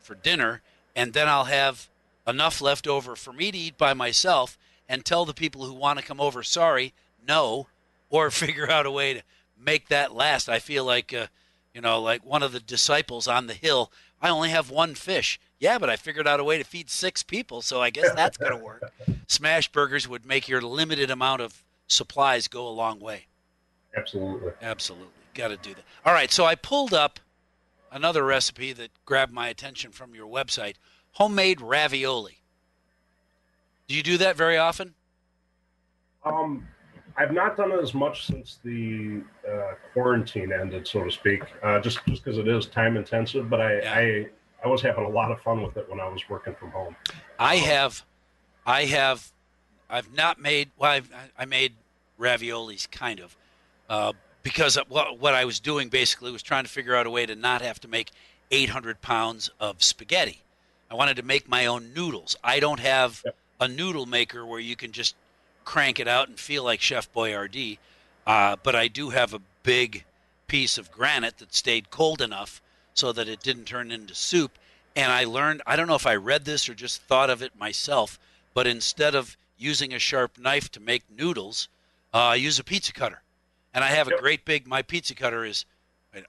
for 0.00 0.14
dinner, 0.14 0.62
and 0.96 1.12
then 1.12 1.28
I'll 1.28 1.44
have 1.44 1.88
enough 2.26 2.60
left 2.60 2.86
over 2.86 3.14
for 3.14 3.32
me 3.32 3.50
to 3.52 3.58
eat 3.58 3.78
by 3.78 3.94
myself, 3.94 4.58
and 4.88 5.04
tell 5.04 5.24
the 5.24 5.34
people 5.34 5.64
who 5.64 5.72
want 5.72 5.98
to 5.98 6.04
come 6.04 6.20
over, 6.20 6.42
sorry, 6.42 6.92
no, 7.26 7.68
or 8.08 8.30
figure 8.30 8.70
out 8.70 8.86
a 8.86 8.90
way 8.90 9.14
to 9.14 9.22
make 9.58 9.88
that 9.88 10.14
last. 10.14 10.48
I 10.48 10.58
feel 10.58 10.84
like, 10.84 11.12
uh, 11.12 11.26
you 11.74 11.80
know, 11.80 12.00
like 12.00 12.24
one 12.24 12.42
of 12.42 12.52
the 12.52 12.60
disciples 12.60 13.28
on 13.28 13.46
the 13.46 13.54
hill. 13.54 13.92
I 14.22 14.28
only 14.28 14.50
have 14.50 14.70
one 14.70 14.94
fish. 14.94 15.40
Yeah, 15.58 15.78
but 15.78 15.90
I 15.90 15.96
figured 15.96 16.26
out 16.26 16.40
a 16.40 16.44
way 16.44 16.58
to 16.58 16.64
feed 16.64 16.90
six 16.90 17.22
people, 17.22 17.62
so 17.62 17.80
I 17.80 17.90
guess 17.90 18.12
that's 18.14 18.36
going 18.36 18.56
to 18.56 18.64
work. 18.64 18.92
Smash 19.26 19.70
burgers 19.70 20.08
would 20.08 20.24
make 20.26 20.48
your 20.48 20.60
limited 20.60 21.10
amount 21.10 21.42
of 21.42 21.62
supplies 21.86 22.48
go 22.48 22.66
a 22.66 22.70
long 22.70 23.00
way. 23.00 23.26
Absolutely. 23.96 24.52
Absolutely. 24.62 25.08
Got 25.34 25.48
to 25.48 25.56
do 25.56 25.74
that. 25.74 25.84
All 26.04 26.12
right. 26.12 26.30
So 26.30 26.44
I 26.44 26.54
pulled 26.54 26.94
up 26.94 27.20
another 27.92 28.24
recipe 28.24 28.72
that 28.72 28.90
grabbed 29.04 29.32
my 29.32 29.48
attention 29.48 29.90
from 29.90 30.14
your 30.14 30.26
website 30.26 30.74
homemade 31.12 31.60
ravioli. 31.60 32.38
Do 33.88 33.94
you 33.94 34.02
do 34.02 34.16
that 34.18 34.36
very 34.36 34.56
often? 34.56 34.94
Um, 36.24 36.68
I've 37.16 37.32
not 37.32 37.56
done 37.56 37.72
it 37.72 37.80
as 37.80 37.92
much 37.94 38.26
since 38.26 38.58
the 38.64 39.22
uh, 39.48 39.74
quarantine 39.92 40.52
ended, 40.52 40.86
so 40.86 41.04
to 41.04 41.10
speak. 41.10 41.42
Uh, 41.62 41.80
just 41.80 42.00
just 42.06 42.24
because 42.24 42.38
it 42.38 42.48
is 42.48 42.66
time 42.66 42.96
intensive, 42.96 43.48
but 43.50 43.60
I, 43.60 43.80
Yeah. 43.80 43.94
I 43.94 44.26
I 44.64 44.68
was 44.68 44.82
having 44.82 45.04
a 45.04 45.08
lot 45.08 45.32
of 45.32 45.40
fun 45.40 45.62
with 45.62 45.76
it 45.78 45.88
when 45.88 46.00
I 46.00 46.08
was 46.08 46.22
working 46.28 46.54
from 46.54 46.70
home. 46.70 46.94
I 47.38 47.56
have, 47.56 48.04
I 48.66 48.84
have, 48.84 49.32
I've 49.88 50.12
not 50.14 50.38
made. 50.38 50.70
Well, 50.76 50.90
I've, 50.90 51.10
I 51.38 51.46
made 51.46 51.72
raviolis 52.20 52.90
kind 52.90 53.20
of, 53.20 53.36
uh, 53.88 54.12
because 54.42 54.76
what 54.88 55.18
what 55.18 55.34
I 55.34 55.44
was 55.46 55.60
doing 55.60 55.88
basically 55.88 56.30
was 56.30 56.42
trying 56.42 56.64
to 56.64 56.70
figure 56.70 56.94
out 56.94 57.06
a 57.06 57.10
way 57.10 57.24
to 57.26 57.34
not 57.34 57.62
have 57.62 57.80
to 57.80 57.88
make 57.88 58.10
800 58.50 59.00
pounds 59.00 59.50
of 59.58 59.82
spaghetti. 59.82 60.42
I 60.90 60.94
wanted 60.94 61.16
to 61.16 61.22
make 61.22 61.48
my 61.48 61.66
own 61.66 61.94
noodles. 61.94 62.36
I 62.44 62.60
don't 62.60 62.80
have 62.80 63.22
Yep. 63.24 63.36
a 63.60 63.68
noodle 63.68 64.06
maker 64.06 64.44
where 64.44 64.60
you 64.60 64.76
can 64.76 64.92
just 64.92 65.14
crank 65.64 66.00
it 66.00 66.08
out 66.08 66.28
and 66.28 66.38
feel 66.38 66.64
like 66.64 66.80
Chef 66.80 67.12
Boyardee, 67.12 67.78
uh, 68.26 68.56
but 68.62 68.74
I 68.74 68.88
do 68.88 69.10
have 69.10 69.34
a 69.34 69.42
big 69.62 70.04
piece 70.46 70.78
of 70.78 70.90
granite 70.90 71.38
that 71.38 71.54
stayed 71.54 71.90
cold 71.90 72.20
enough 72.20 72.60
so 72.94 73.12
that 73.12 73.28
it 73.28 73.40
didn't 73.40 73.64
turn 73.64 73.90
into 73.90 74.14
soup. 74.14 74.58
And 74.96 75.12
I 75.12 75.24
learned, 75.24 75.62
I 75.66 75.76
don't 75.76 75.86
know 75.86 75.94
if 75.94 76.06
I 76.06 76.16
read 76.16 76.44
this 76.44 76.68
or 76.68 76.74
just 76.74 77.02
thought 77.02 77.30
of 77.30 77.42
it 77.42 77.58
myself, 77.58 78.18
but 78.52 78.66
instead 78.66 79.14
of 79.14 79.36
using 79.56 79.94
a 79.94 79.98
sharp 79.98 80.38
knife 80.38 80.70
to 80.72 80.80
make 80.80 81.04
noodles, 81.08 81.68
uh, 82.12 82.18
I 82.18 82.34
use 82.36 82.58
a 82.58 82.64
pizza 82.64 82.92
cutter. 82.92 83.22
And 83.72 83.84
I 83.84 83.88
have 83.88 84.08
a 84.08 84.18
great 84.18 84.44
big, 84.44 84.66
my 84.66 84.82
pizza 84.82 85.14
cutter 85.14 85.44
is, 85.44 85.64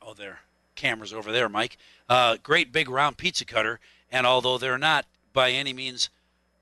oh, 0.02 0.13
there, 0.13 0.41
camera's 0.76 1.13
over 1.13 1.32
there, 1.32 1.50
Mike. 1.50 1.78
Uh, 2.08 2.38
great 2.44 2.72
big 2.72 2.89
round 2.89 3.17
pizza 3.17 3.46
cutter. 3.46 3.80
And 4.12 4.28
although 4.28 4.60
they're 4.60 4.78
not 4.78 5.06
by 5.34 5.52
any 5.52 5.74
means, 5.74 6.10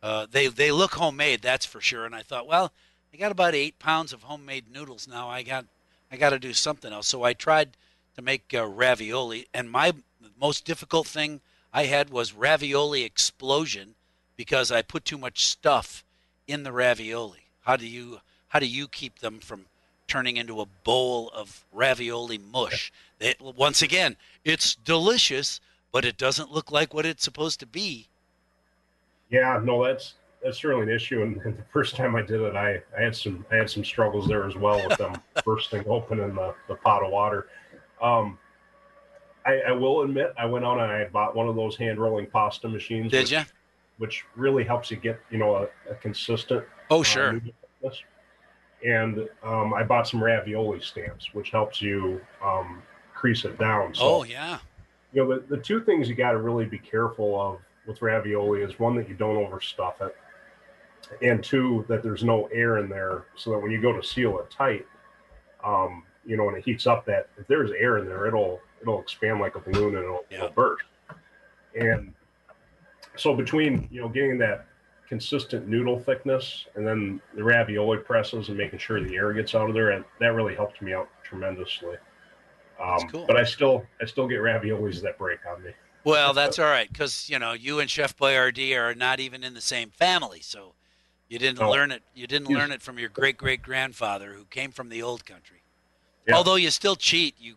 uh, 0.02 0.28
they, 0.30 0.48
they 0.48 0.72
look 0.72 0.94
homemade, 0.96 1.42
that's 1.42 1.66
for 1.66 1.82
sure. 1.82 2.06
And 2.06 2.16
I 2.16 2.22
thought, 2.22 2.48
well, 2.48 2.72
I 3.14 3.18
got 3.18 3.32
about 3.32 3.56
eight 3.56 3.80
pounds 3.80 4.14
of 4.14 4.24
homemade 4.24 4.66
noodles 4.72 5.08
now. 5.08 5.30
I 5.30 5.44
got, 5.44 5.66
I 6.12 6.18
got 6.18 6.30
to 6.30 6.40
do 6.40 6.54
something 6.54 6.94
else. 6.94 7.08
So 7.08 7.24
I 7.24 7.34
tried 7.34 7.72
to 8.16 8.22
make 8.22 8.54
uh, 8.54 8.66
ravioli, 8.66 9.48
and 9.54 9.72
my 9.72 9.94
most 10.40 10.66
difficult 10.66 11.08
thing 11.08 11.42
I 11.72 11.86
had 11.86 12.10
was 12.10 12.34
ravioli 12.34 13.04
explosion 13.04 13.96
because 14.36 14.72
I 14.72 14.82
put 14.82 15.06
too 15.06 15.18
much 15.18 15.46
stuff 15.46 16.04
in 16.48 16.64
the 16.64 16.72
ravioli. 16.72 17.46
How 17.62 17.78
do 17.78 17.88
you 17.88 18.20
how 18.50 18.60
do 18.60 18.66
you 18.66 18.88
keep 18.88 19.20
them 19.20 19.40
from 19.40 19.68
turning 20.08 20.36
into 20.36 20.60
a 20.60 20.66
bowl 20.66 21.30
of 21.34 21.64
ravioli 21.72 22.38
mush? 22.38 22.92
It, 23.20 23.40
once 23.40 23.82
again, 23.82 24.18
it's 24.44 24.76
delicious, 24.76 25.62
but 25.92 26.04
it 26.04 26.18
doesn't 26.18 26.52
look 26.52 26.72
like 26.72 26.94
what 26.94 27.06
it's 27.06 27.24
supposed 27.24 27.60
to 27.62 27.66
be. 27.66 28.09
Yeah, 29.30 29.60
no, 29.64 29.84
that's 29.84 30.16
that's 30.44 30.58
certainly 30.60 30.84
an 30.84 30.90
issue. 30.90 31.22
And, 31.22 31.38
and 31.42 31.58
the 31.58 31.64
first 31.72 31.96
time 31.96 32.16
I 32.16 32.22
did 32.22 32.42
it, 32.42 32.56
I, 32.56 32.82
I 32.98 33.04
had 33.04 33.16
some 33.16 33.46
I 33.52 33.56
had 33.58 33.70
some 33.70 33.84
struggles 33.84 34.28
there 34.28 34.48
as 34.48 34.56
well 34.56 34.86
with 34.88 34.98
them 34.98 35.14
bursting 35.46 35.84
open 35.88 36.20
in 36.20 36.36
the, 36.36 36.56
the 36.68 36.76
pot 36.76 37.04
of 37.04 37.12
water. 37.12 37.48
Um, 38.02 38.38
I, 39.46 39.62
I 39.68 39.72
will 39.72 40.02
admit, 40.02 40.34
I 40.38 40.46
went 40.46 40.66
out 40.66 40.80
and 40.80 40.92
I 40.92 41.06
bought 41.06 41.36
one 41.36 41.48
of 41.48 41.56
those 41.56 41.76
hand 41.76 42.00
rolling 42.00 42.28
pasta 42.28 42.68
machines. 42.68 43.12
Did 43.12 43.22
which, 43.24 43.32
you? 43.32 43.42
Which 43.98 44.26
really 44.36 44.64
helps 44.64 44.92
you 44.92 44.98
get 44.98 45.20
you 45.30 45.38
know 45.38 45.56
a, 45.56 45.92
a 45.92 45.96
consistent. 45.96 46.64
Oh, 46.90 47.02
uh, 47.02 47.04
sure. 47.04 47.34
thickness. 47.34 48.02
And 48.86 49.28
um, 49.44 49.74
I 49.74 49.84
bought 49.84 50.08
some 50.08 50.24
ravioli 50.24 50.80
stamps, 50.80 51.34
which 51.34 51.50
helps 51.50 51.82
you 51.82 52.22
um, 52.42 52.82
crease 53.14 53.44
it 53.44 53.60
down. 53.60 53.94
So, 53.94 54.02
Oh, 54.04 54.24
yeah. 54.24 54.60
you 55.12 55.22
know, 55.22 55.36
the, 55.36 55.58
the 55.58 55.62
two 55.62 55.84
things 55.84 56.08
you 56.08 56.16
got 56.16 56.32
to 56.32 56.38
really 56.38 56.64
be 56.64 56.80
careful 56.80 57.40
of 57.42 57.58
with 57.90 58.02
ravioli 58.02 58.62
is 58.62 58.80
one 58.80 58.96
that 58.96 59.10
you 59.10 59.16
don't 59.16 59.36
overstuff 59.36 60.00
it, 60.02 60.16
and 61.22 61.44
two 61.44 61.84
that 61.90 62.04
there's 62.04 62.24
no 62.24 62.46
air 62.54 62.78
in 62.78 62.88
there, 62.88 63.26
so 63.36 63.50
that 63.52 63.60
when 63.60 63.72
you 63.72 63.82
go 63.82 63.92
to 63.92 64.02
seal 64.02 64.40
it 64.40 64.50
tight, 64.50 64.86
um, 65.64 66.04
you 66.26 66.38
know, 66.38 66.46
when 66.46 66.56
it 66.56 66.64
heats 66.64 66.88
up, 66.88 67.06
that 67.06 67.28
if 67.38 67.48
there's 67.48 67.72
air 67.72 67.98
in 67.98 68.06
there, 68.06 68.28
it'll 68.28 68.62
it'll 68.82 69.02
expand 69.02 69.40
like 69.40 69.56
a 69.56 69.60
balloon 69.60 69.96
and 69.96 70.06
it'll, 70.06 70.26
it'll 70.30 70.50
burst. 70.50 70.86
And 71.78 72.14
so 73.16 73.36
between 73.36 73.90
you 73.92 74.00
know 74.02 74.08
getting 74.08 74.38
that 74.38 74.68
consistent 75.08 75.68
noodle 75.68 76.00
thickness 76.00 76.68
and 76.76 76.86
then 76.86 77.20
the 77.36 77.44
ravioli 77.44 77.98
presses 77.98 78.50
and 78.50 78.58
making 78.58 78.78
sure 78.78 79.04
the 79.04 79.16
air 79.16 79.34
gets 79.34 79.56
out 79.56 79.68
of 79.68 79.74
there, 79.74 79.92
and 79.92 80.06
that 80.20 80.34
really 80.34 80.56
helped 80.56 80.82
me 80.82 80.94
out 80.94 81.10
tremendously. 81.24 81.96
Um, 82.80 83.00
cool. 83.12 83.26
But 83.26 83.36
I 83.36 83.44
still 83.44 83.84
I 84.00 84.06
still 84.06 84.28
get 84.28 84.40
raviolis 84.40 85.02
that 85.02 85.18
break 85.18 85.40
on 85.52 85.64
me. 85.64 85.72
Well, 86.04 86.34
that's 86.34 86.58
all 86.60 86.66
right 86.66 86.92
because 86.92 87.30
you 87.30 87.40
know 87.40 87.54
you 87.54 87.80
and 87.80 87.90
Chef 87.90 88.16
Boyardee 88.18 88.78
are 88.78 88.96
not 88.96 89.20
even 89.20 89.44
in 89.44 89.54
the 89.54 89.62
same 89.62 89.90
family, 89.90 90.40
so 90.42 90.74
you 91.28 91.38
didn't 91.40 91.60
No. 91.60 91.70
learn 91.70 91.92
it. 91.92 92.04
You 92.16 92.26
didn't 92.28 92.48
learn 92.50 92.72
it 92.72 92.82
from 92.82 92.98
your 92.98 93.10
great 93.10 93.38
great 93.38 93.62
grandfather 93.62 94.34
who 94.34 94.46
came 94.46 94.72
from 94.72 94.90
the 94.90 95.02
old 95.02 95.26
country. 95.26 95.62
Yeah. 96.28 96.36
Although 96.36 96.56
you 96.56 96.72
still 96.72 96.96
cheat, 96.96 97.36
you 97.40 97.56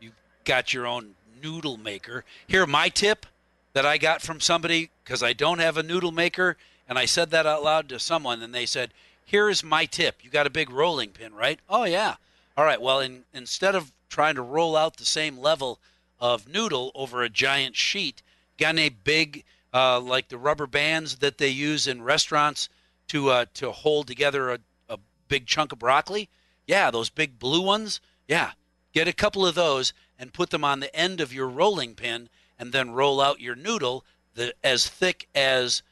you 0.00 0.12
got 0.44 0.72
your 0.72 0.86
own 0.86 1.14
noodle 1.42 1.76
maker. 1.76 2.24
Here, 2.46 2.66
my 2.66 2.88
tip 2.88 3.26
that 3.74 3.84
I 3.84 3.98
got 3.98 4.22
from 4.22 4.40
somebody 4.40 4.90
because 5.04 5.22
I 5.22 5.32
don't 5.32 5.58
have 5.58 5.76
a 5.76 5.82
noodle 5.82 6.12
maker, 6.12 6.56
and 6.88 6.98
I 6.98 7.04
said 7.04 7.30
that 7.30 7.46
out 7.46 7.62
loud 7.62 7.88
to 7.90 7.98
someone, 7.98 8.42
and 8.42 8.54
they 8.54 8.66
said, 8.66 8.92
"Here 9.24 9.48
is 9.50 9.62
my 9.62 9.84
tip. 9.84 10.24
You 10.24 10.30
got 10.30 10.46
a 10.46 10.50
big 10.50 10.70
rolling 10.70 11.10
pin, 11.10 11.34
right? 11.34 11.60
Oh 11.68 11.84
yeah. 11.84 12.16
All 12.56 12.64
right. 12.64 12.80
Well, 12.80 13.00
in, 13.00 13.24
instead 13.34 13.74
of 13.74 13.92
trying 14.08 14.36
to 14.36 14.42
roll 14.42 14.76
out 14.76 14.96
the 14.96 15.04
same 15.04 15.36
level 15.38 15.80
of 16.24 16.48
noodle 16.48 16.90
over 16.94 17.22
a 17.22 17.28
giant 17.28 17.76
sheet, 17.76 18.22
got 18.58 18.70
any 18.70 18.88
big 18.88 19.44
uh, 19.74 20.00
like 20.00 20.28
the 20.28 20.38
rubber 20.38 20.66
bands 20.66 21.16
that 21.16 21.36
they 21.36 21.48
use 21.48 21.86
in 21.86 22.00
restaurants 22.00 22.70
to 23.08 23.28
uh, 23.28 23.44
to 23.52 23.70
hold 23.70 24.06
together 24.06 24.50
a, 24.50 24.58
a 24.88 24.98
big 25.28 25.46
chunk 25.46 25.70
of 25.70 25.78
broccoli? 25.78 26.30
Yeah, 26.66 26.90
those 26.90 27.10
big 27.10 27.38
blue 27.38 27.60
ones. 27.60 28.00
Yeah, 28.26 28.52
get 28.94 29.06
a 29.06 29.12
couple 29.12 29.44
of 29.44 29.54
those 29.54 29.92
and 30.18 30.32
put 30.32 30.48
them 30.48 30.64
on 30.64 30.80
the 30.80 30.96
end 30.96 31.20
of 31.20 31.30
your 31.30 31.46
rolling 31.46 31.94
pin, 31.94 32.30
and 32.58 32.72
then 32.72 32.92
roll 32.92 33.20
out 33.20 33.40
your 33.40 33.54
noodle 33.54 34.02
the, 34.34 34.54
as 34.64 34.88
thick 34.88 35.28
as 35.34 35.82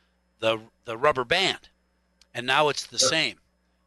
the 0.40 0.60
the 0.86 0.96
rubber 0.96 1.24
band, 1.24 1.68
and 2.32 2.46
now 2.46 2.70
it's 2.70 2.86
the 2.86 2.98
same, 2.98 3.36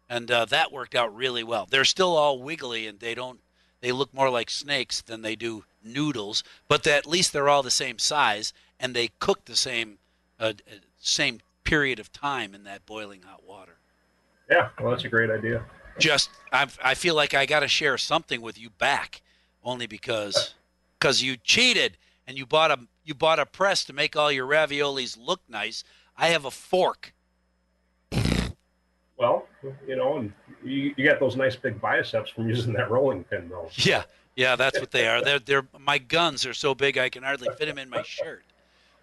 and 0.07 0.29
uh, 0.29 0.45
that 0.45 0.71
worked 0.71 0.93
out 0.93 1.15
really 1.15 1.43
well. 1.43 1.65
They're 1.67 1.85
still 1.85 2.15
all 2.15 2.39
wiggly, 2.39 2.85
and 2.85 2.99
they 2.99 3.15
don't 3.15 3.39
they 3.81 3.91
look 3.91 4.13
more 4.13 4.29
like 4.29 4.49
snakes 4.49 5.01
than 5.01 5.21
they 5.21 5.35
do 5.35 5.63
noodles, 5.83 6.43
but 6.67 6.85
at 6.87 7.05
least 7.05 7.33
they're 7.33 7.49
all 7.49 7.63
the 7.63 7.71
same 7.71 7.99
size, 7.99 8.53
and 8.79 8.95
they 8.95 9.09
cook 9.19 9.45
the 9.45 9.55
same 9.55 9.97
uh, 10.39 10.53
uh, 10.69 10.75
same 10.99 11.39
period 11.63 11.99
of 11.99 12.11
time 12.11 12.53
in 12.53 12.63
that 12.63 12.85
boiling 12.85 13.21
hot 13.21 13.43
water. 13.47 13.77
Yeah, 14.49 14.69
well, 14.79 14.91
that's 14.91 15.05
a 15.05 15.09
great 15.09 15.29
idea. 15.29 15.63
Just 15.97 16.29
I 16.51 16.67
I 16.83 16.93
feel 16.93 17.15
like 17.15 17.33
I 17.33 17.45
got 17.45 17.61
to 17.61 17.67
share 17.67 17.97
something 17.97 18.41
with 18.41 18.59
you 18.59 18.69
back, 18.69 19.21
only 19.63 19.87
because 19.87 20.55
because 20.99 21.21
you 21.21 21.37
cheated 21.37 21.97
and 22.27 22.37
you 22.37 22.45
bought 22.45 22.71
a 22.71 22.79
you 23.03 23.13
bought 23.13 23.39
a 23.39 23.45
press 23.45 23.83
to 23.85 23.93
make 23.93 24.15
all 24.15 24.31
your 24.31 24.47
raviolis 24.47 25.17
look 25.17 25.41
nice. 25.47 25.83
I 26.17 26.27
have 26.27 26.45
a 26.45 26.51
fork. 26.51 27.13
Well, 29.17 29.47
you 29.87 29.95
know, 29.95 30.17
and 30.17 30.33
you, 30.65 30.93
you 30.97 31.05
got 31.05 31.19
those 31.19 31.35
nice 31.35 31.55
big 31.55 31.79
biceps 31.79 32.31
from 32.31 32.49
using 32.49 32.73
that 32.73 32.89
rolling 32.91 33.23
pin, 33.23 33.47
though. 33.49 33.69
Yeah, 33.77 34.03
yeah, 34.35 34.55
that's 34.55 34.79
what 34.79 34.91
they 34.91 35.07
are. 35.07 35.21
They're 35.21 35.39
they're 35.39 35.67
my 35.79 35.97
guns 35.97 36.45
are 36.45 36.53
so 36.53 36.75
big 36.75 36.97
I 36.97 37.09
can 37.09 37.23
hardly 37.23 37.49
fit 37.57 37.67
them 37.67 37.77
in 37.77 37.89
my 37.89 38.03
shirt. 38.03 38.43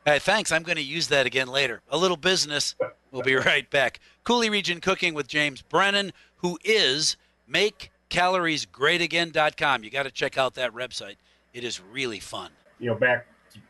Hey, 0.05 0.19
thanks. 0.19 0.51
I'm 0.51 0.65
going 0.65 0.77
to 0.77 0.83
use 0.83 1.07
that 1.09 1.27
again 1.27 1.47
later. 1.47 1.81
A 1.89 1.97
little 1.97 2.17
business. 2.17 2.75
We'll 3.13 3.23
be 3.23 3.37
right 3.37 3.71
back. 3.71 4.01
Coulee 4.25 4.51
Region 4.51 4.81
Cooking 4.81 5.15
with 5.15 5.29
James 5.29 5.63
Brennan, 5.63 6.13
who 6.37 6.59
is 6.65 7.17
MakeCaloriesGreatAgain.com. 7.49 9.85
You 9.85 9.91
got 9.91 10.03
to 10.03 10.11
check 10.11 10.37
out 10.37 10.55
that 10.55 10.75
website. 10.75 11.15
It 11.55 11.63
is 11.63 11.81
really 11.81 12.19
fun. 12.19 12.51
You 12.81 12.89
know, 12.89 12.97
back 12.97 13.29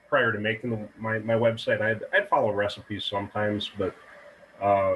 prior 0.09 0.33
to 0.33 0.39
making 0.39 0.71
the, 0.71 0.89
my 0.99 1.19
my 1.19 1.35
website, 1.35 1.83
I'd 1.83 2.01
I'd 2.15 2.29
follow 2.29 2.53
recipes 2.53 3.05
sometimes, 3.05 3.71
but 3.77 3.95
uh, 4.61 4.95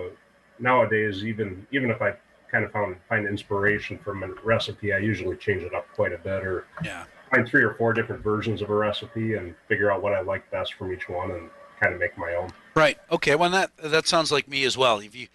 nowadays, 0.58 1.24
even 1.24 1.66
even 1.70 1.90
if 1.90 2.00
I 2.00 2.14
kind 2.50 2.64
of 2.64 2.72
found 2.72 2.96
find 3.08 3.26
inspiration 3.26 3.98
from 3.98 4.22
a 4.22 4.28
recipe, 4.44 4.92
I 4.92 4.98
usually 4.98 5.36
change 5.36 5.62
it 5.62 5.74
up 5.74 5.86
quite 5.94 6.12
a 6.12 6.18
bit, 6.18 6.44
or 6.44 6.66
Yeah. 6.84 7.04
find 7.30 7.46
three 7.48 7.62
or 7.62 7.74
four 7.74 7.92
different 7.92 8.22
versions 8.22 8.62
of 8.62 8.70
a 8.70 8.74
recipe 8.74 9.34
and 9.34 9.54
figure 9.68 9.90
out 9.90 10.02
what 10.02 10.12
I 10.12 10.20
like 10.20 10.50
best 10.50 10.74
from 10.74 10.92
each 10.92 11.08
one, 11.08 11.30
and 11.30 11.50
kind 11.80 11.92
of 11.94 12.00
make 12.00 12.16
my 12.16 12.32
own. 12.34 12.50
Right. 12.74 12.98
Okay. 13.10 13.34
Well, 13.34 13.50
that 13.50 13.70
that 13.78 14.06
sounds 14.06 14.30
like 14.32 14.48
me 14.48 14.64
as 14.64 14.76
well. 14.78 14.98
If 15.00 15.14
you, 15.14 15.28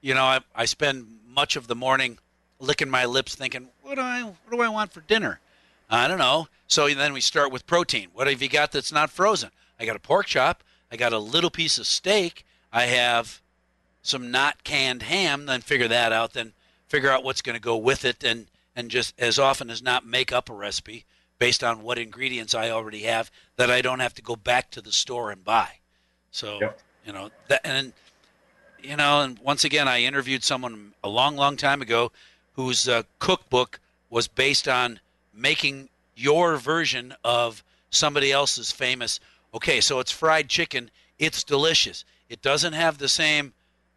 you 0.00 0.14
know, 0.14 0.24
I, 0.24 0.40
I 0.54 0.64
spend 0.64 1.18
much 1.28 1.56
of 1.56 1.66
the 1.66 1.74
morning 1.74 2.18
licking 2.60 2.88
my 2.90 3.04
lips, 3.04 3.34
thinking, 3.34 3.68
what 3.82 3.96
do 3.96 4.00
I 4.00 4.22
what 4.22 4.50
do 4.56 4.60
I 4.62 4.68
want 4.68 4.92
for 4.92 5.00
dinner? 5.00 5.40
I 5.90 6.08
don't 6.08 6.18
know. 6.18 6.48
So 6.66 6.88
then 6.88 7.12
we 7.12 7.20
start 7.20 7.52
with 7.52 7.66
protein. 7.66 8.08
What 8.14 8.26
have 8.26 8.40
you 8.42 8.48
got 8.48 8.72
that's 8.72 8.90
not 8.90 9.10
frozen? 9.10 9.50
I 9.78 9.84
got 9.84 9.96
a 9.96 10.00
pork 10.00 10.26
chop. 10.26 10.62
I 10.90 10.96
got 10.96 11.12
a 11.12 11.18
little 11.18 11.50
piece 11.50 11.78
of 11.78 11.86
steak. 11.86 12.44
I 12.72 12.84
have 12.86 13.40
some 14.04 14.30
not 14.30 14.62
canned 14.62 15.02
ham. 15.02 15.46
Then 15.46 15.60
figure 15.60 15.88
that 15.88 16.12
out. 16.12 16.34
Then 16.34 16.52
figure 16.86 17.10
out 17.10 17.24
what's 17.24 17.42
going 17.42 17.56
to 17.56 17.60
go 17.60 17.76
with 17.76 18.04
it, 18.04 18.22
and 18.22 18.46
and 18.76 18.88
just 18.90 19.18
as 19.18 19.40
often 19.40 19.70
as 19.70 19.82
not 19.82 20.06
make 20.06 20.30
up 20.30 20.48
a 20.48 20.54
recipe 20.54 21.04
based 21.40 21.64
on 21.64 21.82
what 21.82 21.98
ingredients 21.98 22.54
I 22.54 22.70
already 22.70 23.00
have 23.00 23.30
that 23.56 23.70
I 23.70 23.82
don't 23.82 24.00
have 24.00 24.14
to 24.14 24.22
go 24.22 24.36
back 24.36 24.70
to 24.70 24.80
the 24.80 24.92
store 24.92 25.32
and 25.32 25.42
buy. 25.42 25.68
So 26.30 26.60
Yep. 26.60 26.78
you 27.04 27.12
know 27.12 27.30
that, 27.48 27.60
and 27.64 27.92
you 28.80 28.96
know, 28.96 29.22
and 29.22 29.38
once 29.40 29.64
again, 29.64 29.88
I 29.88 30.02
interviewed 30.02 30.44
someone 30.44 30.92
a 31.02 31.08
long, 31.08 31.36
long 31.36 31.56
time 31.56 31.82
ago 31.82 32.12
whose 32.52 32.88
uh, 32.88 33.02
cookbook 33.18 33.80
was 34.10 34.28
based 34.28 34.68
on 34.68 35.00
making 35.32 35.88
your 36.14 36.56
version 36.56 37.14
of 37.24 37.64
somebody 37.90 38.30
else's 38.30 38.70
famous. 38.70 39.18
Okay, 39.54 39.80
so 39.80 40.00
it's 40.00 40.12
fried 40.12 40.48
chicken. 40.48 40.90
It's 41.18 41.42
delicious. 41.42 42.04
It 42.28 42.42
doesn't 42.42 42.74
have 42.74 42.98
the 42.98 43.08
same, 43.08 43.54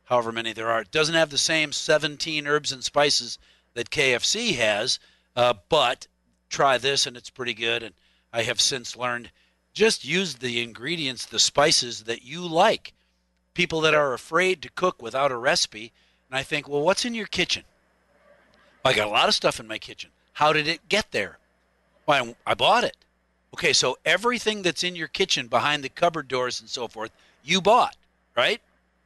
however 0.07 0.31
many 0.31 0.53
there 0.53 0.69
are. 0.69 0.81
It 0.81 0.91
doesn't 0.91 1.15
have 1.15 1.29
the 1.29 1.37
same 1.37 1.71
17 1.71 2.47
herbs 2.47 2.71
and 2.71 2.83
spices 2.83 3.37
that 3.73 3.89
KFC 3.89 4.55
has, 4.55 4.99
uh, 5.35 5.53
but 5.69 6.07
try 6.49 6.77
this 6.77 7.05
and 7.05 7.15
it's 7.15 7.29
pretty 7.29 7.53
good. 7.53 7.83
And 7.83 7.93
I 8.33 8.43
have 8.43 8.59
since 8.59 8.95
learned 8.95 9.31
just 9.73 10.05
use 10.05 10.35
the 10.35 10.63
ingredients, 10.63 11.25
the 11.25 11.39
spices 11.39 12.05
that 12.05 12.23
you 12.23 12.41
like. 12.41 12.93
People 13.53 13.81
that 13.81 13.93
are 13.93 14.13
afraid 14.13 14.61
to 14.61 14.71
cook 14.71 15.01
without 15.01 15.31
a 15.31 15.37
recipe, 15.37 15.91
and 16.29 16.37
I 16.37 16.43
think, 16.43 16.67
well, 16.67 16.81
what's 16.81 17.05
in 17.05 17.13
your 17.13 17.27
kitchen? 17.27 17.63
I 18.85 18.93
got 18.93 19.07
a 19.07 19.11
lot 19.11 19.27
of 19.27 19.35
stuff 19.35 19.59
in 19.59 19.67
my 19.67 19.77
kitchen. 19.77 20.11
How 20.33 20.53
did 20.53 20.67
it 20.67 20.87
get 20.89 21.11
there? 21.11 21.37
Well, 22.05 22.35
I 22.45 22.53
bought 22.53 22.83
it. 22.83 22.95
Okay, 23.53 23.73
so 23.73 23.97
everything 24.05 24.61
that's 24.61 24.83
in 24.83 24.95
your 24.95 25.07
kitchen 25.07 25.47
behind 25.47 25.83
the 25.83 25.89
cupboard 25.89 26.27
doors 26.27 26.61
and 26.61 26.69
so 26.69 26.87
forth, 26.87 27.11
you 27.43 27.61
bought, 27.61 27.95
right? 28.35 28.61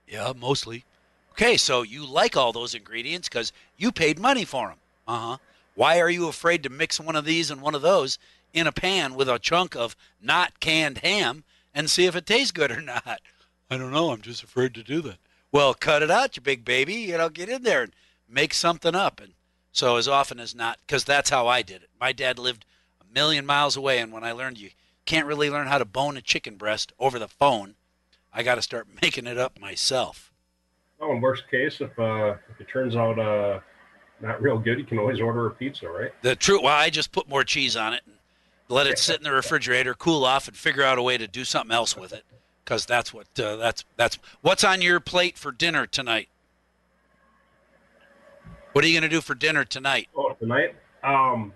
Yeah, 0.07 0.33
mostly. 0.37 0.83
Okay, 1.31 1.57
so 1.57 1.81
you 1.81 2.05
like 2.05 2.35
all 2.35 2.51
those 2.51 2.75
ingredients 2.75 3.29
because 3.29 3.51
you 3.77 3.91
paid 3.91 4.19
money 4.19 4.45
for 4.45 4.67
them. 4.67 4.77
Uh 5.07 5.19
huh. 5.19 5.37
Why 5.75 5.99
are 5.99 6.09
you 6.09 6.27
afraid 6.27 6.63
to 6.63 6.69
mix 6.69 6.99
one 6.99 7.15
of 7.15 7.25
these 7.25 7.49
and 7.49 7.61
one 7.61 7.75
of 7.75 7.81
those 7.81 8.19
in 8.53 8.67
a 8.67 8.71
pan 8.71 9.15
with 9.15 9.29
a 9.29 9.39
chunk 9.39 9.75
of 9.75 9.95
not 10.21 10.59
canned 10.59 10.99
ham 10.99 11.43
and 11.73 11.89
see 11.89 12.05
if 12.05 12.15
it 12.15 12.25
tastes 12.25 12.51
good 12.51 12.71
or 12.71 12.81
not? 12.81 13.21
I 13.69 13.77
don't 13.77 13.91
know. 13.91 14.11
I'm 14.11 14.21
just 14.21 14.43
afraid 14.43 14.73
to 14.75 14.83
do 14.83 15.01
that. 15.01 15.17
Well, 15.51 15.73
cut 15.73 16.03
it 16.03 16.11
out, 16.11 16.35
you 16.35 16.41
big 16.41 16.63
baby. 16.63 16.93
You 16.93 17.17
know, 17.17 17.29
get 17.29 17.49
in 17.49 17.63
there 17.63 17.83
and 17.83 17.93
make 18.29 18.53
something 18.53 18.95
up. 18.95 19.19
And 19.21 19.33
so, 19.71 19.95
as 19.95 20.07
often 20.07 20.39
as 20.39 20.53
not, 20.53 20.79
because 20.85 21.03
that's 21.03 21.29
how 21.29 21.47
I 21.47 21.61
did 21.61 21.83
it. 21.83 21.89
My 21.99 22.11
dad 22.11 22.37
lived 22.39 22.65
a 23.01 23.13
million 23.13 23.45
miles 23.45 23.75
away, 23.77 23.99
and 23.99 24.11
when 24.11 24.23
I 24.23 24.33
learned 24.33 24.57
you 24.57 24.71
can't 25.05 25.27
really 25.27 25.49
learn 25.49 25.67
how 25.67 25.77
to 25.77 25.85
bone 25.85 26.17
a 26.17 26.21
chicken 26.21 26.55
breast 26.55 26.93
over 26.99 27.17
the 27.19 27.27
phone, 27.27 27.75
I 28.33 28.43
got 28.43 28.55
to 28.55 28.61
start 28.61 28.87
making 29.01 29.27
it 29.27 29.37
up 29.37 29.59
myself. 29.59 30.30
Oh, 31.01 31.13
in 31.13 31.21
worst 31.21 31.49
case, 31.49 31.81
if 31.81 31.97
uh, 31.97 32.35
if 32.49 32.61
it 32.61 32.67
turns 32.67 32.95
out 32.95 33.17
uh, 33.17 33.59
not 34.21 34.41
real 34.41 34.59
good, 34.59 34.77
you 34.77 34.85
can 34.85 34.99
always 34.99 35.19
order 35.19 35.47
a 35.47 35.51
pizza, 35.51 35.89
right? 35.89 36.11
The 36.21 36.35
true, 36.35 36.61
well, 36.61 36.77
I 36.77 36.91
just 36.91 37.11
put 37.11 37.27
more 37.27 37.43
cheese 37.43 37.75
on 37.75 37.93
it 37.93 38.03
and 38.05 38.15
let 38.69 38.85
it 38.85 38.99
sit 38.99 39.17
in 39.17 39.23
the 39.23 39.31
refrigerator, 39.31 39.95
cool 39.95 40.23
off, 40.23 40.47
and 40.47 40.55
figure 40.55 40.83
out 40.83 40.99
a 40.99 41.01
way 41.01 41.17
to 41.17 41.27
do 41.27 41.43
something 41.43 41.73
else 41.73 41.97
with 41.97 42.13
it. 42.13 42.23
Because 42.63 42.85
that's 42.85 43.11
what 43.11 43.27
uh, 43.39 43.55
that's 43.55 43.83
that's 43.97 44.19
what's 44.41 44.63
on 44.63 44.81
your 44.83 44.99
plate 44.99 45.37
for 45.37 45.51
dinner 45.51 45.87
tonight. 45.87 46.29
What 48.73 48.85
are 48.85 48.87
you 48.87 48.93
going 48.93 49.09
to 49.09 49.13
do 49.13 49.21
for 49.21 49.35
dinner 49.35 49.65
tonight? 49.65 50.07
Oh, 50.15 50.33
tonight? 50.39 50.75
Um, 51.03 51.51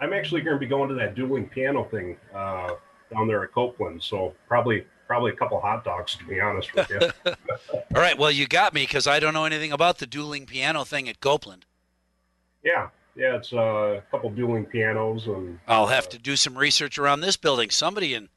I'm 0.00 0.12
actually 0.12 0.40
going 0.40 0.56
to 0.56 0.60
be 0.60 0.66
going 0.66 0.88
to 0.88 0.94
that 0.96 1.14
dueling 1.14 1.48
piano 1.48 1.84
thing 1.84 2.16
uh, 2.34 2.70
down 3.12 3.28
there 3.28 3.44
at 3.44 3.52
Copeland. 3.52 4.02
So 4.02 4.34
probably 4.48 4.84
probably 5.06 5.32
a 5.32 5.36
couple 5.36 5.60
hot 5.60 5.84
dogs 5.84 6.16
to 6.16 6.24
be 6.24 6.40
honest 6.40 6.74
with 6.74 6.90
you. 6.90 7.00
All 7.72 8.02
right. 8.02 8.18
Well, 8.18 8.30
you 8.30 8.46
got 8.46 8.74
me 8.74 8.82
because 8.82 9.06
I 9.06 9.20
don't 9.20 9.34
know 9.34 9.44
anything 9.44 9.72
about 9.72 9.98
the 9.98 10.06
dueling 10.06 10.46
piano 10.46 10.84
thing 10.84 11.08
at 11.08 11.20
Copeland. 11.20 11.64
yeah, 12.62 12.88
yeah, 13.14 13.36
it's 13.36 13.52
uh, 13.52 13.56
a 13.98 14.02
couple 14.10 14.30
dueling 14.30 14.66
pianos 14.66 15.26
and 15.26 15.58
I'll 15.66 15.86
have 15.86 16.08
to 16.10 16.18
do 16.18 16.36
some 16.36 16.56
research 16.56 16.98
around 16.98 17.20
this 17.20 17.36
building. 17.36 17.70
Somebody 17.70 18.12
in 18.14 18.28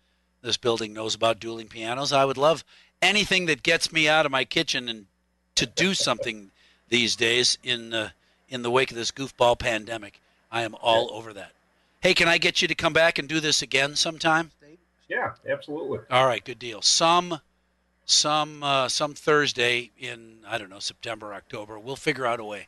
this 0.41 0.57
building 0.57 0.93
knows 0.93 1.15
about 1.15 1.39
dueling 1.39 1.67
pianos. 1.67 2.13
I 2.13 2.23
would 2.23 2.37
love 2.37 2.63
anything 3.01 3.45
that 3.47 3.63
gets 3.63 3.91
me 3.91 4.07
out 4.07 4.25
of 4.25 4.31
my 4.31 4.45
kitchen 4.45 4.87
and 4.87 5.05
to 5.55 5.65
do 5.65 5.93
something 5.93 6.51
these 6.87 7.15
days 7.15 7.57
in 7.63 7.93
uh, 7.93 8.09
in 8.47 8.61
the 8.61 8.71
wake 8.71 8.91
of 8.91 8.97
this 8.97 9.11
goofball 9.11 9.59
pandemic. 9.59 10.21
I 10.51 10.63
am 10.63 10.75
all 10.81 11.11
over 11.13 11.33
that. 11.33 11.51
Hey, 12.01 12.13
can 12.13 12.27
I 12.27 12.37
get 12.37 12.61
you 12.61 12.67
to 12.67 12.75
come 12.75 12.93
back 12.93 13.19
and 13.19 13.27
do 13.27 13.39
this 13.39 13.61
again 13.61 13.95
sometime? 13.95 14.51
Yeah, 15.09 15.33
absolutely. 15.49 15.99
All 16.09 16.25
right, 16.25 16.43
good 16.43 16.59
deal. 16.59 16.81
Some 16.81 17.41
some 18.05 18.63
uh, 18.63 18.87
some 18.87 19.13
Thursday 19.13 19.91
in 19.97 20.37
I 20.47 20.57
don't 20.57 20.69
know 20.69 20.79
September, 20.79 21.33
October. 21.33 21.77
We'll 21.77 21.95
figure 21.95 22.25
out 22.25 22.39
a 22.39 22.43
way 22.43 22.67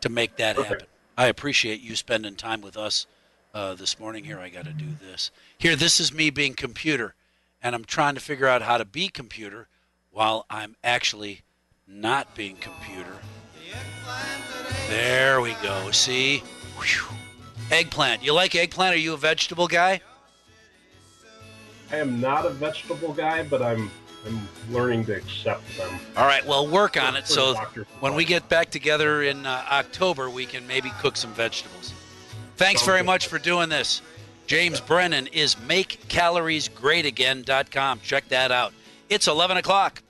to 0.00 0.08
make 0.08 0.36
that 0.36 0.56
Perfect. 0.56 0.72
happen. 0.82 0.86
I 1.16 1.26
appreciate 1.26 1.80
you 1.80 1.94
spending 1.94 2.36
time 2.36 2.62
with 2.62 2.76
us 2.76 3.06
uh, 3.54 3.74
this 3.74 4.00
morning. 4.00 4.24
Here, 4.24 4.38
I 4.38 4.48
got 4.48 4.64
to 4.64 4.72
do 4.72 4.86
this. 5.00 5.30
Here, 5.58 5.76
this 5.76 6.00
is 6.00 6.12
me 6.12 6.30
being 6.30 6.54
computer, 6.54 7.14
and 7.62 7.74
I'm 7.74 7.84
trying 7.84 8.14
to 8.14 8.20
figure 8.20 8.46
out 8.46 8.62
how 8.62 8.78
to 8.78 8.84
be 8.84 9.08
computer 9.08 9.68
while 10.10 10.46
I'm 10.48 10.76
actually 10.82 11.42
not 11.86 12.34
being 12.34 12.56
computer. 12.56 13.16
There 14.88 15.40
we 15.40 15.54
go. 15.62 15.90
See, 15.90 16.42
Whew. 16.78 17.16
eggplant. 17.70 18.22
You 18.22 18.34
like 18.34 18.54
eggplant? 18.54 18.94
Are 18.94 18.98
you 18.98 19.14
a 19.14 19.18
vegetable 19.18 19.68
guy? 19.68 20.00
I 21.92 21.98
am 21.98 22.20
not 22.20 22.46
a 22.46 22.50
vegetable 22.50 23.12
guy, 23.12 23.42
but 23.42 23.60
I'm 23.62 23.90
I'm 24.24 24.48
learning 24.70 25.04
to 25.06 25.16
accept 25.16 25.76
them. 25.76 25.98
All 26.16 26.26
right, 26.26 26.46
well, 26.46 26.68
work 26.68 26.96
on 26.96 27.16
it 27.16 27.26
so 27.26 27.56
when 28.00 28.14
we 28.14 28.24
get 28.24 28.48
back 28.48 28.70
together 28.70 29.24
in 29.24 29.44
uh, 29.44 29.64
October, 29.70 30.30
we 30.30 30.46
can 30.46 30.64
maybe 30.66 30.90
cook 31.00 31.16
some 31.16 31.34
vegetables. 31.34 31.92
Thanks 32.56 32.84
very 32.84 33.02
much 33.02 33.26
for 33.26 33.40
doing 33.40 33.68
this. 33.68 34.00
James 34.46 34.80
Brennan 34.80 35.26
is 35.28 35.54
MakeCaloriesGreatAgain.com. 35.56 38.00
Check 38.00 38.28
that 38.28 38.52
out. 38.52 38.72
It's 39.08 39.26
11 39.26 39.56
o'clock. 39.56 40.02